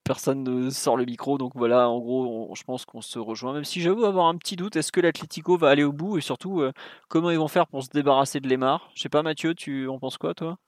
[0.04, 3.52] personne ne sort le micro, donc voilà, en gros, on- je pense qu'on se rejoint.
[3.54, 6.18] Même si j'avoue avoir un petit doute, est-ce que l'Atlético va aller au bout?
[6.18, 6.72] Et surtout, euh,
[7.08, 8.90] comment ils vont faire pour se débarrasser de Lemar?
[8.94, 10.58] Je sais pas, Mathieu, tu en penses quoi, toi?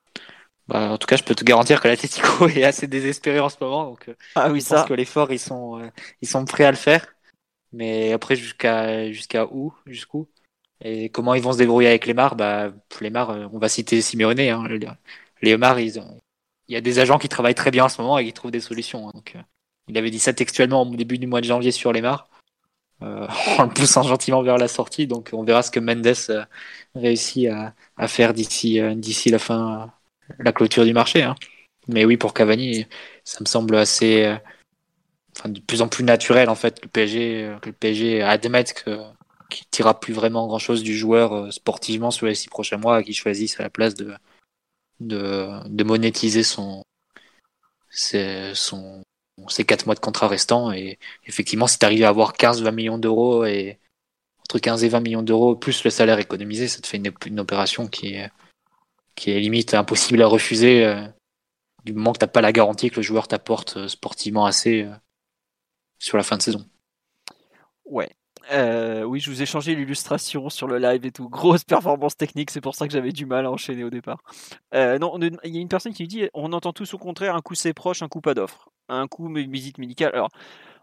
[0.68, 3.56] Bah, en tout cas, je peux te garantir que l'Atlético est assez désespéré en ce
[3.60, 3.84] moment.
[3.86, 5.90] Donc, euh, Ah oui, je pense que l'effort, ils sont, euh,
[6.22, 7.06] ils sont prêts à le faire.
[7.72, 10.28] Mais après, jusqu'à jusqu'à où Jusqu'où?
[10.80, 12.36] Et comment ils vont se débrouiller avec Lemar?
[12.36, 14.40] Bah, Lemar, euh, on va citer Simeone.
[14.40, 14.64] Hein.
[15.42, 16.20] Lemar, ils ont-
[16.68, 18.50] il y a des agents qui travaillent très bien en ce moment et qui trouvent
[18.50, 19.08] des solutions.
[19.08, 19.12] hein.
[19.14, 19.40] Donc, euh,
[19.88, 22.28] il avait dit ça textuellement au début du mois de janvier sur Lemar,
[23.02, 23.26] euh,
[23.58, 25.06] en le poussant gentiment vers la sortie.
[25.06, 26.44] Donc, on verra ce que Mendes euh,
[26.94, 28.80] réussit à, à faire d'ici
[29.30, 29.92] la fin,
[30.38, 31.22] la clôture du marché.
[31.22, 31.34] hein.
[31.88, 32.86] Mais oui, pour Cavani,
[33.24, 34.36] ça me semble assez,
[35.36, 38.98] enfin, de plus en plus naturel en fait le PSG, le PSG admette que
[39.50, 43.00] qu'il tirera plus vraiment grand chose du joueur euh, sportivement sur les six prochains mois
[43.00, 44.14] et qu'il choisisse à la place de
[45.00, 46.84] de, monétiser son
[47.90, 49.02] ses, son
[49.38, 53.78] mois de contrat restants et effectivement si tu arrives à avoir 15-20 millions d'euros et
[54.42, 57.88] entre 15 et 20 millions d'euros plus le salaire économisé ça te fait une, opération
[57.88, 58.30] qui est
[59.16, 61.06] qui est limite impossible à refuser euh,
[61.84, 64.88] du moment que t'as pas la garantie que le joueur t'apporte euh, sportivement assez
[65.98, 66.64] sur la fin de saison.
[67.84, 68.10] Ouais.
[68.52, 71.28] Euh, oui, je vous ai changé l'illustration sur le live et tout.
[71.28, 74.18] Grosse performance technique, c'est pour ça que j'avais du mal à enchaîner au départ.
[74.74, 77.40] Euh, non, il y a une personne qui dit on entend tous au contraire un
[77.40, 78.70] coup c'est proche, un coup pas d'offre.
[78.88, 80.10] Un coup visite médicale.
[80.14, 80.28] Alors,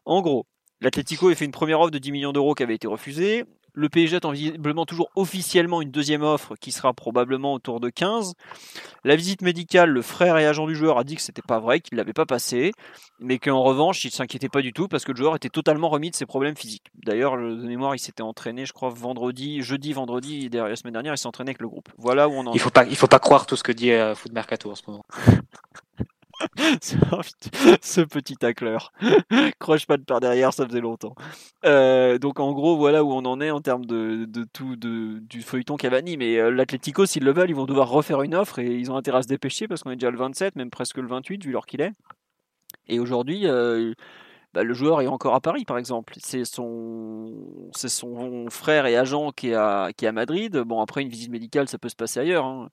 [0.05, 0.47] en gros,
[0.81, 3.45] l'Atlético a fait une première offre de 10 millions d'euros qui avait été refusée.
[3.73, 8.33] Le PSG attend visiblement toujours officiellement une deuxième offre qui sera probablement autour de 15.
[9.03, 11.79] La visite médicale, le frère et agent du joueur a dit que c'était pas vrai,
[11.79, 12.73] qu'il l'avait pas passé,
[13.19, 16.11] mais qu'en revanche, il s'inquiétait pas du tout parce que le joueur était totalement remis
[16.11, 16.87] de ses problèmes physiques.
[17.05, 20.93] D'ailleurs, le- de mémoire, il s'était entraîné, je crois, vendredi, jeudi, vendredi, derrière la semaine
[20.93, 21.89] dernière, il s'est entraîné avec le groupe.
[21.97, 23.91] Voilà où on en Il faut pas, il faut pas croire tout ce que dit
[23.91, 25.05] euh, Foot Mercato en ce moment.
[26.81, 28.91] ce petit tacleur.
[29.59, 31.15] Croche pas de par derrière, ça faisait longtemps.
[31.65, 35.77] Euh, donc en gros, voilà où on en est en termes de, tout du feuilleton
[35.77, 36.17] Cavani.
[36.17, 38.95] Mais euh, l'Atlético, s'ils le veulent, ils vont devoir refaire une offre et ils ont
[38.95, 41.51] intérêt à se dépêcher parce qu'on est déjà le 27, même presque le 28 vu
[41.51, 41.93] l'heure qu'il est.
[42.87, 43.93] Et aujourd'hui, euh,
[44.53, 46.13] bah, le joueur est encore à Paris, par exemple.
[46.17, 50.57] C'est son, son frère et agent qui est, à, qui est à Madrid.
[50.57, 52.45] Bon, après, une visite médicale, ça peut se passer ailleurs.
[52.45, 52.69] hein.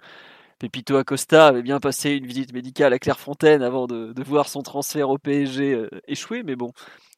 [0.59, 5.09] Pepito Acosta avait bien passé une visite médicale à Clairefontaine avant de, voir son transfert
[5.11, 6.73] au PSG euh, échouer, mais bon,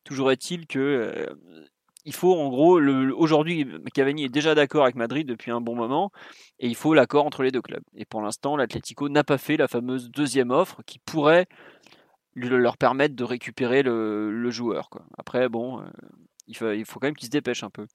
[0.04, 1.26] toujours est-il que euh,
[2.04, 6.10] il faut en gros, aujourd'hui, Cavani est déjà d'accord avec Madrid depuis un bon moment,
[6.58, 7.82] et il faut l'accord entre les deux clubs.
[7.94, 11.46] Et pour l'instant, l'Atlético n'a pas fait la fameuse deuxième offre qui pourrait
[12.34, 14.88] leur permettre de récupérer le, joueur.
[15.18, 15.84] Après, bon, euh,
[16.46, 17.86] il, faut, quand même qu'il se dépêche un peu.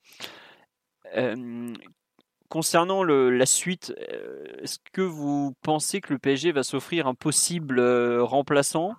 [2.49, 7.79] Concernant la suite, euh, est-ce que vous pensez que le PSG va s'offrir un possible
[7.79, 8.93] euh, remplaçant?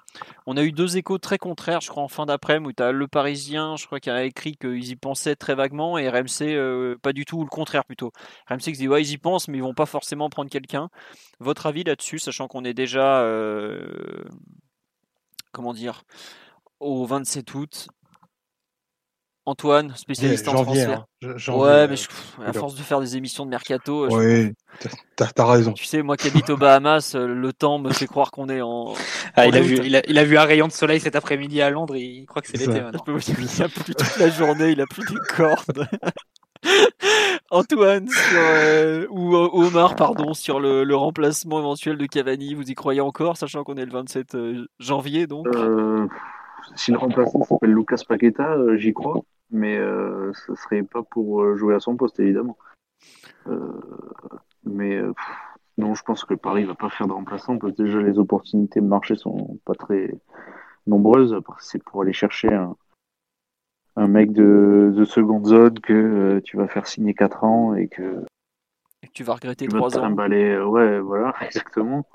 [0.46, 2.92] On a eu deux échos très contraires, je crois, en fin d'après-midi, où tu as
[2.92, 6.96] le Parisien, je crois, qui a écrit qu'ils y pensaient très vaguement, et RMC, euh,
[7.00, 8.12] pas du tout, ou le contraire plutôt.
[8.48, 10.88] RMC qui dit, ouais, ils y pensent, mais ils vont pas forcément prendre quelqu'un.
[11.40, 13.24] Votre avis là-dessus, sachant qu'on est déjà,
[15.52, 16.02] comment dire,
[16.80, 17.88] au 27 août
[19.48, 21.06] Antoine, spécialiste en transfert.
[21.22, 21.54] Hein.
[21.54, 21.96] ouais, mais
[22.44, 24.08] à force de faire des émissions de mercato.
[24.10, 24.52] Oui,
[25.14, 25.72] t'as raison.
[25.72, 28.60] Tu sais, moi qui habite aux Bahamas, euh, le temps me fait croire qu'on est
[28.60, 28.94] en.
[29.36, 31.94] Ah, il, a vu, il, a, vu un rayon de soleil cet après-midi à Londres,
[31.94, 33.04] il croit que c'est l'été maintenant.
[33.06, 35.86] Il a plu toute la journée, il a plu des cordes.
[37.52, 43.00] Antoine euh, ou euh, Omar pardon sur le, remplacement éventuel de Cavani, vous y croyez
[43.00, 44.36] encore, sachant qu'on est le 27
[44.80, 45.46] janvier donc?
[46.74, 51.56] si le remplaçant s'appelle Lucas Paqueta, j'y crois mais euh, ce serait pas pour euh,
[51.56, 52.56] jouer à son poste, évidemment.
[53.46, 53.80] Euh,
[54.64, 55.12] mais euh,
[55.78, 58.80] non, je pense que Paris va pas faire de remplaçant parce que déjà les opportunités
[58.80, 60.14] de marché sont pas très
[60.86, 61.38] nombreuses.
[61.60, 62.76] C'est pour aller chercher un,
[63.96, 68.24] un mec de, de, seconde zone que tu vas faire signer 4 ans et que,
[69.02, 70.12] et que tu vas regretter 3 ans.
[70.12, 72.06] ouais, voilà, exactement.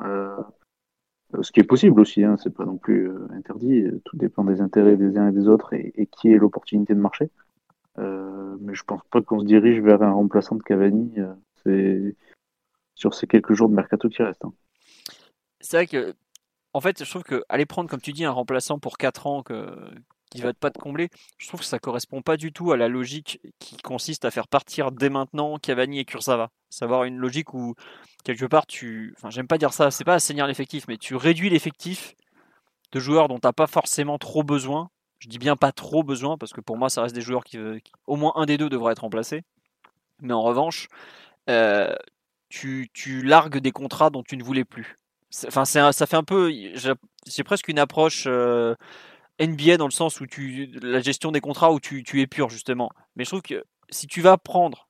[1.33, 3.85] Euh, euh, ce qui est possible aussi, hein, c'est pas non plus euh, interdit.
[4.05, 7.29] Tout dépend des intérêts des uns et des autres et, qui est l'opportunité de marché.
[7.99, 11.13] Euh, mais je pense pas qu'on se dirige vers un remplaçant de Cavani.
[11.63, 12.15] c'est
[12.95, 14.45] sur ces quelques jours de mercato qui restent.
[14.45, 14.53] Hein.
[15.59, 16.13] C'est vrai que,
[16.73, 19.43] en fait, je trouve que aller prendre, comme tu dis, un remplaçant pour 4 ans
[19.43, 19.65] que,
[20.31, 22.87] qui va pas te combler, je trouve que ça correspond pas du tout à la
[22.87, 26.49] logique qui consiste à faire partir dès maintenant Cavani et Kurzawa.
[26.69, 27.75] Savoir une logique où
[28.23, 31.49] quelque part tu, enfin j'aime pas dire ça, c'est pas assainir l'effectif, mais tu réduis
[31.49, 32.15] l'effectif
[32.93, 34.89] de joueurs dont t'as pas forcément trop besoin.
[35.19, 37.59] Je dis bien pas trop besoin parce que pour moi ça reste des joueurs qui,
[38.07, 39.43] au moins un des deux devrait être remplacé.
[40.21, 40.87] Mais en revanche,
[41.49, 41.93] euh,
[42.49, 44.97] tu, tu largues des contrats dont tu ne voulais plus.
[45.47, 46.51] Enfin, ça fait un peu,
[47.45, 48.75] presque une approche euh,
[49.39, 52.49] NBA dans le sens où tu la gestion des contrats où tu, tu es pur
[52.49, 52.91] justement.
[53.15, 54.87] Mais je trouve que si tu vas prendre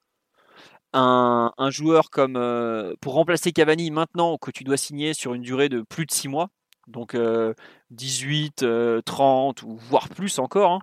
[0.93, 5.41] un, un joueur comme euh, pour remplacer Cavani maintenant que tu dois signer sur une
[5.41, 6.49] durée de plus de 6 mois,
[6.87, 7.15] donc
[7.91, 10.81] 18, euh, 30 euh, ou voire plus encore, hein,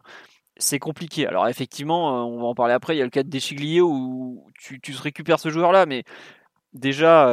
[0.56, 1.26] c'est compliqué.
[1.26, 4.46] Alors effectivement, on va en parler après, il y a le cas de Dechiglier où
[4.58, 6.04] tu, tu récupères ce joueur-là, mais
[6.72, 7.28] déjà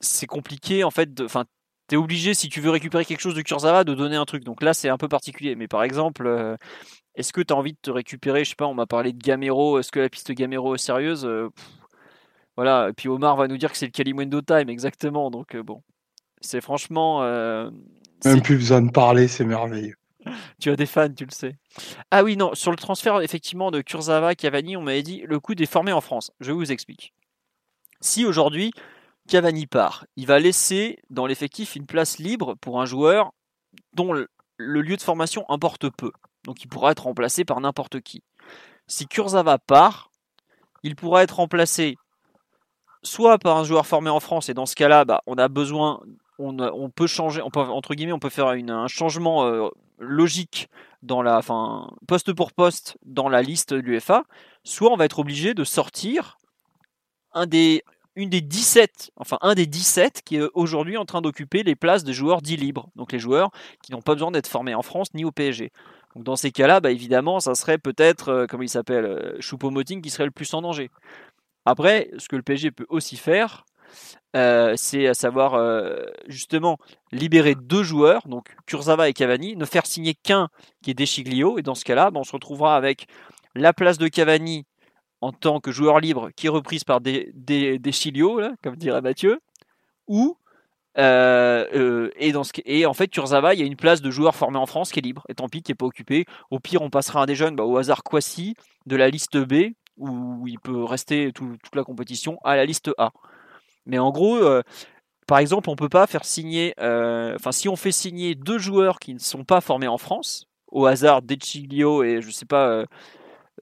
[0.00, 1.20] c'est compliqué en fait.
[1.20, 1.44] Enfin,
[1.92, 4.44] t'es obligé, si tu veux récupérer quelque chose de Kurzawa, de donner un truc.
[4.44, 5.56] Donc là, c'est un peu particulier.
[5.56, 6.56] Mais par exemple, euh,
[7.16, 9.18] est-ce que tu as envie de te récupérer Je sais pas, on m'a parlé de
[9.18, 9.78] Gamero.
[9.78, 11.50] Est-ce que la piste Gamero est sérieuse euh,
[12.56, 12.88] Voilà.
[12.88, 15.30] Et puis Omar va nous dire que c'est le Kalimwendo time, exactement.
[15.30, 15.82] Donc euh, bon,
[16.40, 17.20] c'est franchement.
[18.24, 19.96] Même plus besoin de parler, c'est merveilleux.
[20.60, 21.56] tu as des fans, tu le sais.
[22.10, 25.52] Ah oui, non, sur le transfert effectivement de Kurzawa, Cavani, on m'avait dit le coup
[25.52, 26.32] est formé en France.
[26.40, 27.12] Je vous explique.
[28.00, 28.72] Si aujourd'hui,
[29.32, 30.04] Cavani part.
[30.16, 33.32] Il va laisser dans l'effectif une place libre pour un joueur
[33.94, 34.28] dont le
[34.58, 36.12] lieu de formation importe peu.
[36.44, 38.22] Donc il pourra être remplacé par n'importe qui.
[38.86, 40.10] Si Kurzawa part,
[40.82, 41.96] il pourra être remplacé
[43.02, 46.00] soit par un joueur formé en France, et dans ce cas-là, bah, on a besoin,
[46.38, 50.68] on, peut changer, entre guillemets, on peut faire un changement euh, logique
[51.02, 54.24] dans la, enfin, poste pour poste dans la liste de l'UFA,
[54.62, 56.36] soit on va être obligé de sortir
[57.32, 57.82] un des,
[58.16, 62.04] une des 17, enfin un des 17 qui est aujourd'hui en train d'occuper les places
[62.04, 63.50] des joueurs dits libres, donc les joueurs
[63.82, 65.72] qui n'ont pas besoin d'être formés en France ni au PSG.
[66.16, 70.10] Dans ces cas-là, bah évidemment, ça serait peut-être, euh, comment il s'appelle, euh, Choupo-Moting qui
[70.10, 70.90] serait le plus en danger.
[71.64, 73.64] Après, ce que le PSG peut aussi faire,
[74.36, 75.58] euh, c'est à savoir
[76.26, 76.78] justement
[77.12, 80.48] libérer deux joueurs, donc Kurzawa et Cavani, ne faire signer qu'un
[80.82, 83.06] qui est Deschiglio, et dans ce cas-là, bah, on se retrouvera avec
[83.54, 84.66] la place de Cavani
[85.22, 89.40] en tant que joueur libre qui est reprise par des, des, là, comme dirait Mathieu,
[90.08, 90.36] ou
[90.98, 94.10] euh, euh, et, dans ce, et en fait, Kurzawa, il y a une place de
[94.10, 96.26] joueur formé en France qui est libre, et tant pis, qui n'est pas occupé.
[96.50, 98.54] Au pire, on passera un des jeunes bah, au hasard Kwasi
[98.86, 103.12] de la liste B, où il peut rester toute la compétition, à la liste A.
[103.86, 104.62] Mais en gros, euh,
[105.28, 109.14] par exemple, on peut pas faire signer, enfin, si on fait signer deux joueurs qui
[109.14, 112.86] ne sont pas formés en France, au hasard Decilio et je sais pas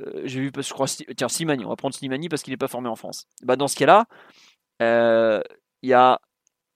[0.01, 0.87] euh, j'ai vu, je crois,
[1.17, 3.27] tiens, Slimani, on va prendre Slimani parce qu'il n'est pas formé en France.
[3.43, 4.07] Bah, dans ce cas-là,
[4.83, 5.43] euh,
[5.83, 6.21] il y a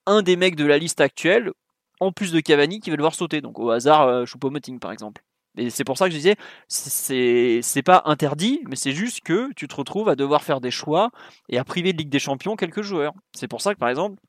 [0.07, 1.53] un des mecs de la liste actuelle,
[2.01, 3.41] en plus de Cavani, qui va devoir sauter.
[3.41, 5.23] Donc au hasard, euh, Choupo-Moting par exemple.
[5.57, 6.37] Et c'est pour ça que je disais,
[6.67, 11.11] c'est pas interdit, mais c'est juste que tu te retrouves à devoir faire des choix
[11.49, 13.15] et à priver de Ligue des Champions quelques joueurs.
[13.37, 14.21] C'est pour ça que par exemple,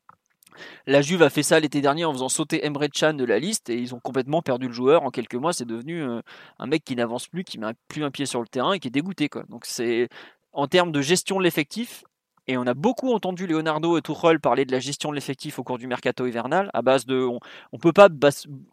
[0.86, 3.70] la Juve a fait ça l'été dernier en faisant sauter Emre Can de la liste
[3.70, 5.02] et ils ont complètement perdu le joueur.
[5.02, 6.20] En quelques mois, c'est devenu euh,
[6.58, 8.88] un mec qui n'avance plus, qui met plus un pied sur le terrain et qui
[8.88, 9.28] est dégoûté.
[9.48, 10.08] Donc c'est
[10.52, 12.04] en termes de gestion de l'effectif,
[12.48, 15.64] et on a beaucoup entendu Leonardo et Tuchel parler de la gestion de l'effectif au
[15.64, 17.40] cours du mercato hivernal, à base de, on,
[17.72, 18.08] on peut pas,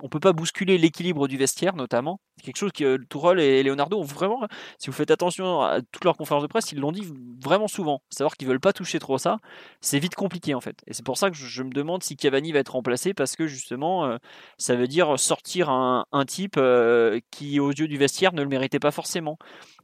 [0.01, 2.19] on peut pas bousculer l'équilibre du vestiaire notamment.
[2.37, 4.47] C'est quelque chose que Tuchel et Leonardo ont vraiment,
[4.77, 7.07] si vous faites attention à toutes leurs conférences de presse, ils l'ont dit
[7.43, 8.01] vraiment souvent.
[8.09, 9.37] Savoir qu'ils veulent pas toucher trop ça,
[9.81, 10.81] c'est vite compliqué en fait.
[10.87, 13.47] Et c'est pour ça que je, me demande si Cavani va être remplacé parce que
[13.47, 14.17] justement, euh,
[14.57, 18.79] ça veut dire sortir un, type euh, qui aux yeux du vestiaire ne le méritait
[18.79, 19.37] pas forcément.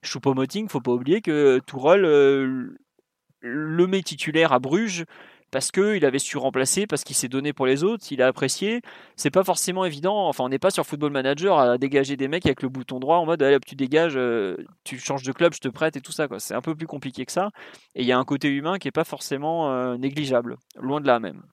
[0.04, 2.06] Choupo-Moting, faut pas oublier que Tourelle
[3.42, 5.06] le met titulaire à Bruges
[5.52, 8.82] parce qu'il avait su remplacer, parce qu'il s'est donné pour les autres, il a apprécié.
[9.16, 10.28] C'est pas forcément évident.
[10.28, 13.18] Enfin, on n'est pas sur Football Manager à dégager des mecs avec le bouton droit
[13.18, 16.12] en mode allez tu dégages, euh, tu changes de club, je te prête et tout
[16.12, 16.28] ça.
[16.38, 17.50] C'est un peu plus compliqué que ça.
[17.96, 21.08] Et il y a un côté humain qui n'est pas forcément euh, négligeable, loin de
[21.08, 21.44] là même.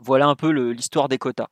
[0.00, 1.48] Voilà un peu l'histoire des quotas.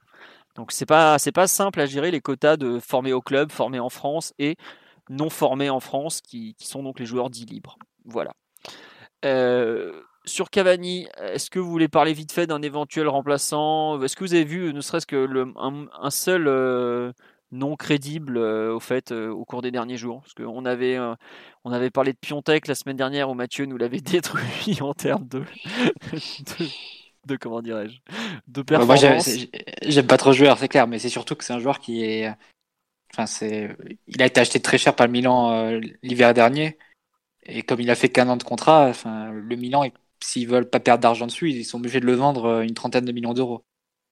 [0.54, 3.90] Donc c'est pas pas simple à gérer les quotas de formés au club, formés en
[3.90, 4.56] France et
[5.10, 7.78] non formés en France, qui sont donc les joueurs dits libres.
[8.04, 8.32] Voilà.
[9.24, 14.02] Euh, sur Cavani, est-ce que vous voulez parler vite fait d'un éventuel remplaçant?
[14.02, 17.12] Est-ce que vous avez vu ne serait-ce que le, un, seul euh,
[17.52, 20.22] nom crédible euh, au fait au cours des derniers jours?
[20.22, 20.98] Parce qu'on avait,
[21.64, 25.28] on avait parlé de Piontek la semaine dernière où Mathieu nous l'avait détruit en termes
[25.28, 25.44] de,
[27.26, 27.98] de, comment dirais-je
[28.48, 29.28] de performance.
[29.28, 29.46] Moi
[29.82, 32.34] j'aime pas trop jouer, c'est clair, mais c'est surtout que c'est un joueur qui est,
[33.14, 33.76] enfin c'est,
[34.08, 35.70] il a été acheté très cher par le Milan
[36.02, 36.76] l'hiver dernier.
[37.48, 39.84] Et comme il a fait qu'un an de contrat, enfin, le Milan,
[40.20, 43.04] s'ils veulent pas perdre d'argent dessus, ils sont obligés de le vendre euh, une trentaine
[43.04, 43.64] de millions d'euros.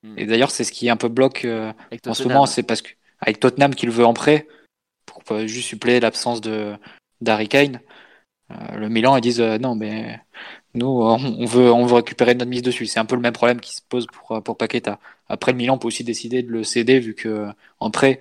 [0.02, 0.14] Hmm.
[0.18, 1.72] Et d'ailleurs, c'est ce qui est un peu bloque euh,
[2.06, 2.90] en ce moment, c'est parce que
[3.20, 4.46] avec Tottenham qui le veut en prêt
[5.06, 6.74] pour juste suppléer l'absence de
[7.20, 7.80] d'Harry Kane,
[8.50, 10.20] euh, le Milan ils disent non mais
[10.74, 12.86] nous on veut on veut récupérer notre mise dessus.
[12.86, 14.98] C'est un peu le même problème qui se pose pour pour Paqueta.
[15.28, 17.48] Après le Milan peut aussi décider de le céder vu que
[17.80, 18.20] en prêt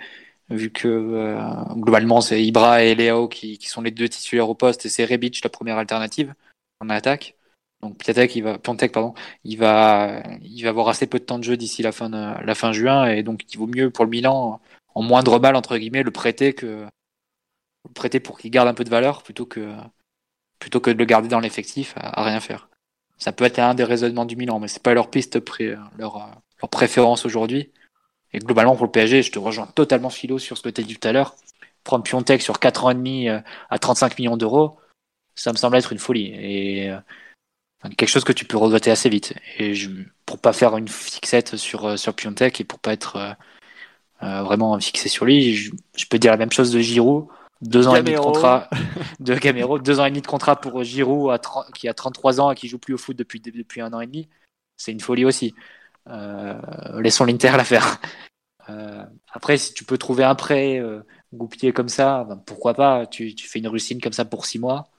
[0.50, 1.40] vu que euh,
[1.76, 5.06] globalement c'est Ibra et Léo qui, qui, sont les deux titulaires au poste et c'est
[5.06, 6.34] Rebic la première alternative
[6.80, 7.36] en attaque.
[7.82, 9.14] Donc Piatek, il va, Piontek, pardon,
[9.44, 12.46] il va, il va avoir assez peu de temps de jeu d'ici la fin de,
[12.46, 14.62] la fin juin et donc il vaut mieux pour le Milan
[14.96, 16.86] en moindre mal entre guillemets le prêter que
[17.86, 19.74] le prêter pour qu'il garde un peu de valeur plutôt que
[20.60, 22.70] plutôt que de le garder dans l'effectif à, rien faire.
[23.18, 26.30] Ça peut être un des raisonnements du Milan, mais c'est pas leur piste pré, leur,
[26.62, 27.72] leur préférence aujourd'hui.
[28.34, 30.84] Et globalement, pour le PSG, je te rejoins totalement philo sur ce que tu as
[30.84, 31.36] dit tout à l'heure.
[31.84, 33.40] Prendre Piontek sur 4 ans et demi euh,
[33.70, 34.78] à 35 millions d'euros,
[35.36, 36.34] ça me semble être une folie.
[36.34, 36.98] Et euh,
[37.98, 39.36] quelque chose que tu peux regretter assez vite.
[39.60, 39.90] Et je,
[40.26, 43.36] pour pas faire une fixette sur, euh, sur Piontek et pour pas être
[44.22, 45.72] vraiment fixé sur lui, je,
[46.10, 47.28] peux dire la même chose de Giroud.
[47.62, 48.70] Deux ans et demi de contrat
[49.20, 51.38] de Gamero, deux ans et demi de contrat pour Giroud
[51.76, 54.06] qui a 33 ans et qui joue plus au foot depuis, depuis un an et
[54.06, 54.30] demi.
[54.78, 55.54] C'est une folie aussi.
[56.10, 58.00] Euh, laissons l'Inter la faire.
[58.70, 61.02] Euh, après, si tu peux trouver un prêt euh,
[61.34, 64.60] goupillé comme ça, ben, pourquoi pas tu, tu, fais une rustine comme ça pour six
[64.60, 64.90] mois.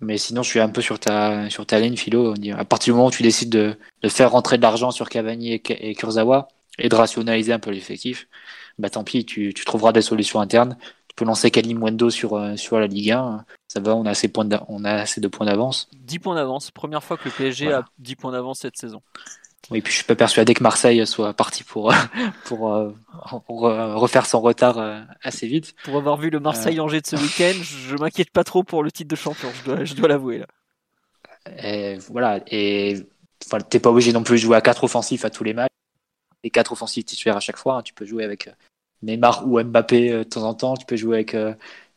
[0.00, 2.34] Mais sinon, je suis un peu sur ta, sur ta ligne, Philo.
[2.56, 5.54] À partir du moment où tu décides de, de faire rentrer de l'argent sur Cavani
[5.54, 6.48] et, et, Kurzawa
[6.78, 8.28] et de rationaliser un peu l'effectif,
[8.78, 10.76] bah tant pis, tu, tu, trouveras des solutions internes.
[11.08, 13.46] Tu peux lancer Kalim sur, sur la Ligue 1.
[13.68, 15.88] Ça va, on a assez, points on a assez de points d'avance.
[15.94, 16.70] 10 points d'avance.
[16.70, 19.00] Première fois que le PSG a 10 points d'avance cette saison.
[19.70, 21.92] Oui, puis je suis pas persuadé que Marseille soit parti pour,
[22.44, 22.92] pour, euh,
[23.96, 25.74] refaire son retard euh, assez vite.
[25.84, 29.10] Pour avoir vu le Marseille-Angers de ce week-end, je m'inquiète pas trop pour le titre
[29.10, 30.38] de champion, je dois, je dois l'avouer.
[30.38, 30.46] là.
[31.62, 33.06] Et voilà, et
[33.44, 35.70] enfin, t'es pas obligé non plus de jouer à quatre offensifs à tous les matchs.
[36.44, 37.78] Et quatre offensifs titulaires à chaque fois.
[37.78, 37.82] Hein.
[37.82, 38.48] Tu peux jouer avec
[39.02, 40.76] Neymar ou Mbappé de temps en temps.
[40.76, 41.36] Tu peux jouer avec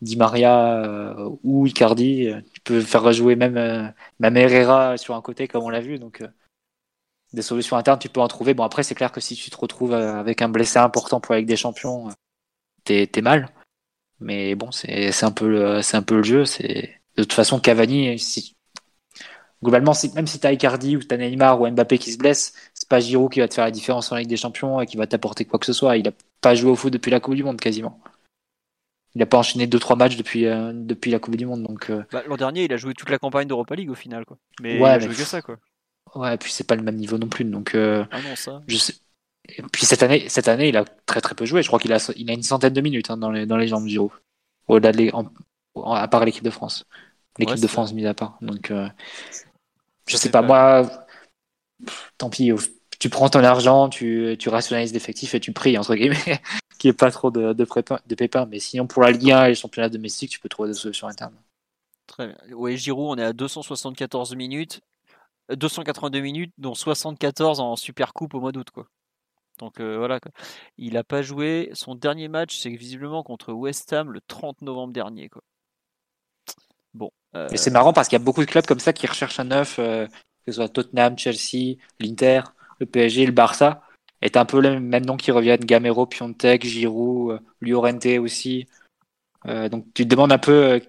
[0.02, 2.32] Di Maria ou Icardi.
[2.54, 6.00] Tu peux faire rejouer même, même Herrera sur un côté comme on l'a vu.
[6.00, 6.24] Donc
[7.34, 8.54] des solutions internes, tu peux en trouver.
[8.54, 11.34] Bon, après, c'est clair que si tu te retrouves euh, avec un blessé important pour
[11.34, 12.14] avec des champions, euh,
[12.84, 13.50] t'es es mal.
[14.20, 16.46] Mais bon, c'est un peu le c'est un peu le jeu.
[16.46, 18.20] C'est de toute façon Cavani.
[18.20, 18.58] Si,
[19.64, 23.00] globalement, même si t'as Icardi ou t'as Neymar ou Mbappé qui se blesse, c'est pas
[23.00, 25.46] Giroud qui va te faire la différence en Ligue des Champions et qui va t'apporter
[25.46, 25.98] quoi que ce soit.
[25.98, 26.12] Il a
[26.42, 28.02] pas joué au foot depuis la Coupe du Monde quasiment.
[29.16, 31.92] Il a pas enchaîné deux trois matchs depuis euh, depuis la Coupe du Monde donc.
[32.12, 34.38] Bah, L'an dernier, il a joué toute la campagne d'Europa League au final quoi.
[34.62, 35.58] Mais ouais, il a joué que ça quoi.
[36.16, 37.46] Ouais, puis c'est pas le même niveau non plus.
[37.46, 38.62] Donc, euh, ah non, ça.
[38.68, 38.94] Je sais.
[39.48, 41.64] Et puis cette année, cette année, il a très très peu joué.
[41.64, 43.68] Je crois qu'il a, il a une centaine de minutes hein, dans, les, dans les
[43.68, 44.12] jambes Giro.
[44.68, 45.12] Au-delà de
[45.86, 46.86] à part l'équipe de France.
[47.38, 48.38] L'équipe de France mise à part.
[48.42, 48.88] Donc, euh,
[50.08, 51.08] je sais pas, moi,
[52.18, 52.52] tant pis.
[53.00, 56.18] Tu prends ton argent, tu, tu rationalises l'effectif et tu pries, entre guillemets,
[56.78, 57.66] qu'il n'y ait pas trop de, de,
[58.08, 58.46] de pépins.
[58.48, 61.08] Mais sinon, pour la Ligue 1 et les championnats domestiques, tu peux trouver des solutions
[61.08, 61.36] internes.
[62.08, 62.38] Très bien.
[62.56, 64.82] Oui, Giroud, on est à 274 minutes.
[65.56, 68.70] 282 minutes, dont 74 en Super Coupe au mois d'août.
[68.72, 68.88] Quoi.
[69.60, 70.20] Donc euh, voilà,
[70.78, 71.70] il n'a pas joué.
[71.74, 75.30] Son dernier match, c'est visiblement contre West Ham le 30 novembre dernier.
[75.30, 75.44] Quoi.
[76.94, 77.12] Bon.
[77.34, 79.46] Mais c'est marrant parce qu'il y a beaucoup de clubs comme ça qui recherchent un
[79.46, 80.08] neuf, que
[80.48, 82.42] ce soit Tottenham, Chelsea, l'Inter,
[82.80, 83.84] le PSG, le Barça.
[84.22, 88.68] Et un peu les mêmes noms qui reviennent Gamero, Piontek, Giroud, Llorente aussi.
[89.46, 90.82] donc tu te demandes un peu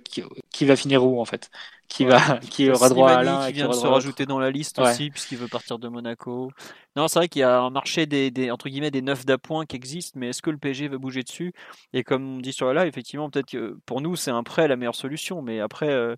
[0.51, 1.51] qui, va finir où en fait
[1.91, 4.79] qui va qui aura droit à l'un qui vient de se rajouter dans la liste
[4.79, 6.51] aussi puisqu'il veut partir de Monaco.
[6.97, 9.67] Non, c'est vrai qu'il y a un marché des, des, entre guillemets des neufs d'appoint
[9.67, 11.53] qui existent, mais est-ce que le PSG va bouger dessus?
[11.93, 14.69] Et comme on dit sur la live, effectivement, peut-être que pour nous c'est un prêt
[14.69, 16.17] la meilleure solution, mais après euh,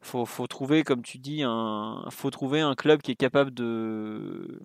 [0.00, 4.60] faut, faut trouver, comme tu dis, un faut trouver un club qui est capable de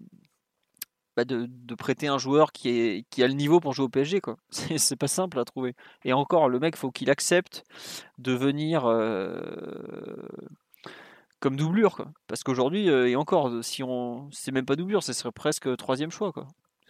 [1.25, 4.21] de, prêter un joueur qui, a le niveau pour jouer au PSG.
[4.21, 4.37] Quoi.
[4.49, 5.75] C'est, pas simple à trouver.
[6.03, 7.63] Et encore, le mec, faut qu'il accepte
[8.17, 9.41] de venir euh,
[11.39, 12.05] comme doublure.
[12.27, 16.11] Parce qu'aujourd'hui, euh, et encore, si on, c'est même pas doublure, ce serait presque troisième
[16.11, 16.33] choix.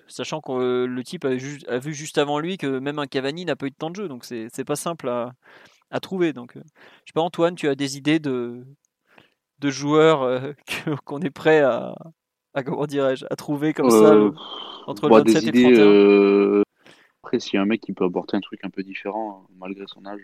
[0.07, 1.35] Sachant que euh, le type a,
[1.77, 4.07] vu juste avant lui que même un Cavani n'a pas eu de temps de jeu.
[4.07, 6.33] Donc c'est, pas simple à, trouver.
[6.33, 8.65] Donc, je sais pas, Antoine, tu as des idées de,
[9.59, 10.53] de joueurs
[11.05, 11.95] qu'on est prêt à,
[12.53, 14.31] à comment dirais-je, à trouver comme ça Euh,
[14.87, 15.73] entre bon, le 27 des et idées.
[15.75, 15.85] 31.
[15.85, 16.61] euh,
[17.23, 19.53] Après, s'il y a un mec qui peut apporter un truc un peu différent, euh,
[19.59, 20.21] malgré son âge,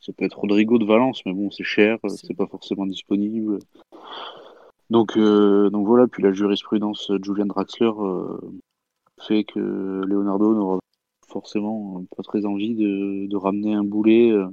[0.00, 3.58] ça peut être Rodrigo de Valence, mais bon, c'est cher, C'est- pas forcément disponible.
[4.88, 8.38] Donc, euh, donc voilà, puis la jurisprudence de Julian Draxler euh,
[9.20, 9.58] fait que
[10.04, 10.78] Leonardo n'aura
[11.28, 14.48] forcément pas très envie de, de ramener un boulet euh,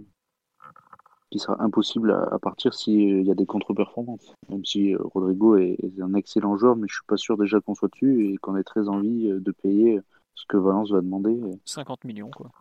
[1.30, 4.34] qui sera impossible à, à partir s'il y a des contre-performances.
[4.50, 7.60] Même si euh, Rodrigo est, est un excellent joueur, mais je suis pas sûr déjà
[7.60, 10.00] qu'on soit dessus et qu'on ait très envie euh, de payer
[10.36, 11.40] ce que Valence va demander.
[11.66, 12.52] 50 millions, quoi.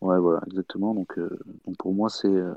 [0.00, 0.94] Ouais, voilà, exactement.
[0.94, 2.54] Donc, euh, donc pour moi, c'est euh,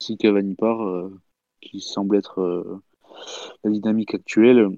[0.00, 1.14] si Cavani part, euh,
[1.60, 2.82] qui semble être euh,
[3.62, 4.68] la dynamique actuelle,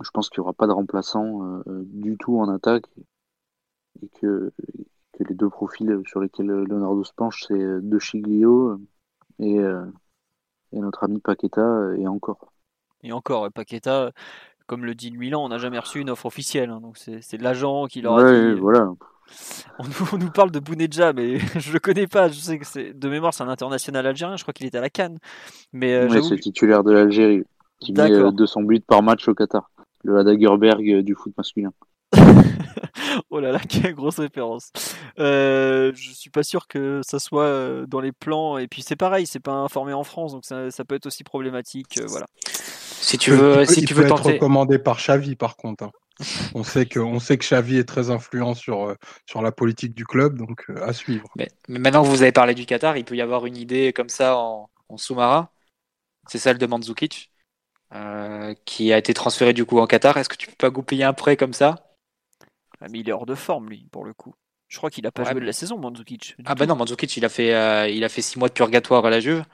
[0.00, 2.88] je pense qu'il n'y aura pas de remplaçant euh, du tout en attaque
[4.00, 4.52] et que,
[5.12, 8.78] que les deux profils sur lesquels Leonardo se penche, c'est De Chiglio
[9.40, 9.84] et, euh,
[10.72, 12.52] et notre ami Paqueta et encore.
[13.02, 14.12] Et encore, et Paqueta,
[14.66, 16.70] comme le dit Milan, on n'a jamais reçu une offre officielle.
[16.70, 18.60] hein, donc c'est l'agent qui leur a Ouais, dit.
[18.60, 18.88] voilà.
[19.78, 22.28] On nous, on nous parle de Bounedja, mais je le connais pas.
[22.28, 24.36] Je sais que c'est de mémoire, c'est un international algérien.
[24.36, 25.18] Je crois qu'il était à la Cannes.
[25.72, 27.44] Mais euh, c'est que- titulaire de l'Algérie
[27.78, 28.28] qui met D'accord.
[28.28, 29.70] euh, 200 buts par match au Qatar.
[30.04, 31.70] Le Adagerberg euh, du foot masculin.
[33.30, 34.70] oh là là, quelle grosse référence.
[35.18, 38.58] Euh, je suis pas sûr que ça soit euh, dans les plans.
[38.58, 41.24] Et puis c'est pareil, c'est pas informé en France, donc ça, ça peut être aussi
[41.24, 41.98] problématique.
[41.98, 42.26] euh, voilà.
[42.46, 44.34] Si tu peut- veux, il peut- si il tu peut veux être tenter.
[44.34, 45.84] recommandé par Xavi, par contre.
[45.84, 45.90] hein.
[46.54, 48.94] On sait que, on sait que Xavi est très influent sur, euh,
[49.26, 51.28] sur la politique du club, donc euh, à suivre.
[51.36, 53.92] Mais, mais maintenant que vous avez parlé du Qatar, il peut y avoir une idée
[53.92, 55.48] comme ça en, en sous-marin.
[56.28, 57.32] C'est celle de Mandzukic,
[57.94, 60.16] euh, qui a été transféré du coup en Qatar.
[60.18, 61.89] Est-ce que tu peux pas goupiller un prêt comme ça?
[62.80, 64.34] Ah, Mais il est hors de forme, lui, pour le coup.
[64.68, 66.36] Je crois qu'il a pas Ouais, joué mais- de la saison, Mandzukic.
[66.44, 66.58] Ah tout.
[66.60, 69.10] bah non, Mandzukic, il a fait, euh, il a fait six mois de purgatoire à
[69.10, 69.44] la Juve.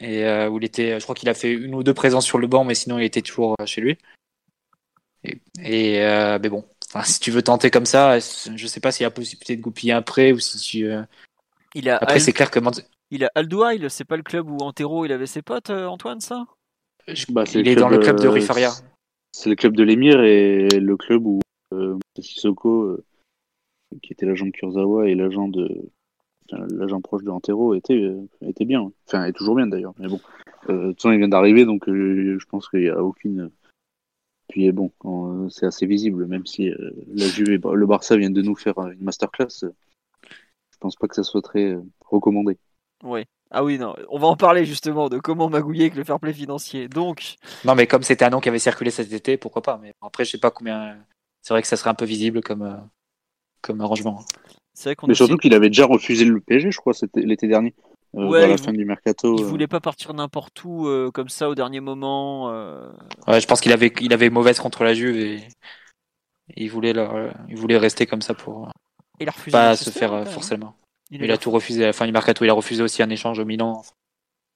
[0.00, 2.38] Et euh, où il était, je crois qu'il a fait une ou deux présences sur
[2.38, 3.96] le banc, mais sinon il était toujours euh, chez lui.
[5.22, 8.90] Et, et, euh, mais bon, enfin, si tu veux tenter comme ça, je sais pas
[8.92, 10.86] s'il y a possibilité de goupiller un prêt ou si tu.
[10.90, 11.02] euh,
[11.74, 14.50] Il a, Après, Al- c'est clair que Mandz- il a Aldouail, c'est pas le club
[14.50, 16.44] où Antero il avait ses potes, Antoine, ça?
[17.06, 18.72] Je- Bah, c'est il le est dans le club de euh, Rui Faria.
[19.32, 21.40] C'est le club de l'émir et le club où
[22.18, 23.04] Sissoko, euh,
[24.02, 25.68] qui était l'agent de Kurzawa et l'agent de
[26.50, 28.90] enfin, l'agent proche de Antero, était, euh, était bien.
[29.06, 29.94] Enfin, est toujours bien d'ailleurs.
[29.98, 30.20] Mais bon,
[30.68, 33.50] euh, de toute façon, il vient d'arriver, donc euh, je pense qu'il n'y a aucune.
[34.48, 38.34] Puis bon, euh, c'est assez visible, même si euh, la Juve et le Barça viennent
[38.34, 39.64] de nous faire euh, une masterclass.
[39.64, 39.70] euh,
[40.70, 42.58] je pense pas que ça soit très euh, recommandé.
[43.02, 43.24] Ouais.
[43.50, 46.32] Ah oui, non, on va en parler justement de comment magouiller avec le fair play
[46.32, 46.88] financier.
[46.88, 49.78] Donc, Non, mais comme c'était un nom qui avait circulé cet été, pourquoi pas.
[49.80, 50.96] Mais après, je sais pas combien.
[51.44, 52.76] C'est vrai que ça serait un peu visible comme, euh,
[53.60, 54.24] comme arrangement.
[54.72, 57.20] c'est vrai qu'on Mais surtout aussi- qu'il avait déjà refusé le PSG, je crois, c'était
[57.20, 57.74] l'été dernier,
[58.16, 59.36] euh, Ouais, vers la il fin du mercato.
[59.36, 59.46] il euh.
[59.46, 62.50] voulait pas partir n'importe où euh, comme ça au dernier moment.
[62.50, 62.90] euh,
[63.28, 66.94] Ouais, je pense qu'il avait, il avait mauvaise contre la Juve et, et il, voulait
[66.94, 68.70] leur- euh, il voulait rester comme ça pour
[69.20, 69.52] Il a refusé.
[69.52, 70.32] pas se faire euh, même.
[70.32, 70.76] forcément.
[71.10, 72.44] Il, Il a tout refusé à la fin du mercato.
[72.44, 73.82] Il a refusé aussi un échange au Milan.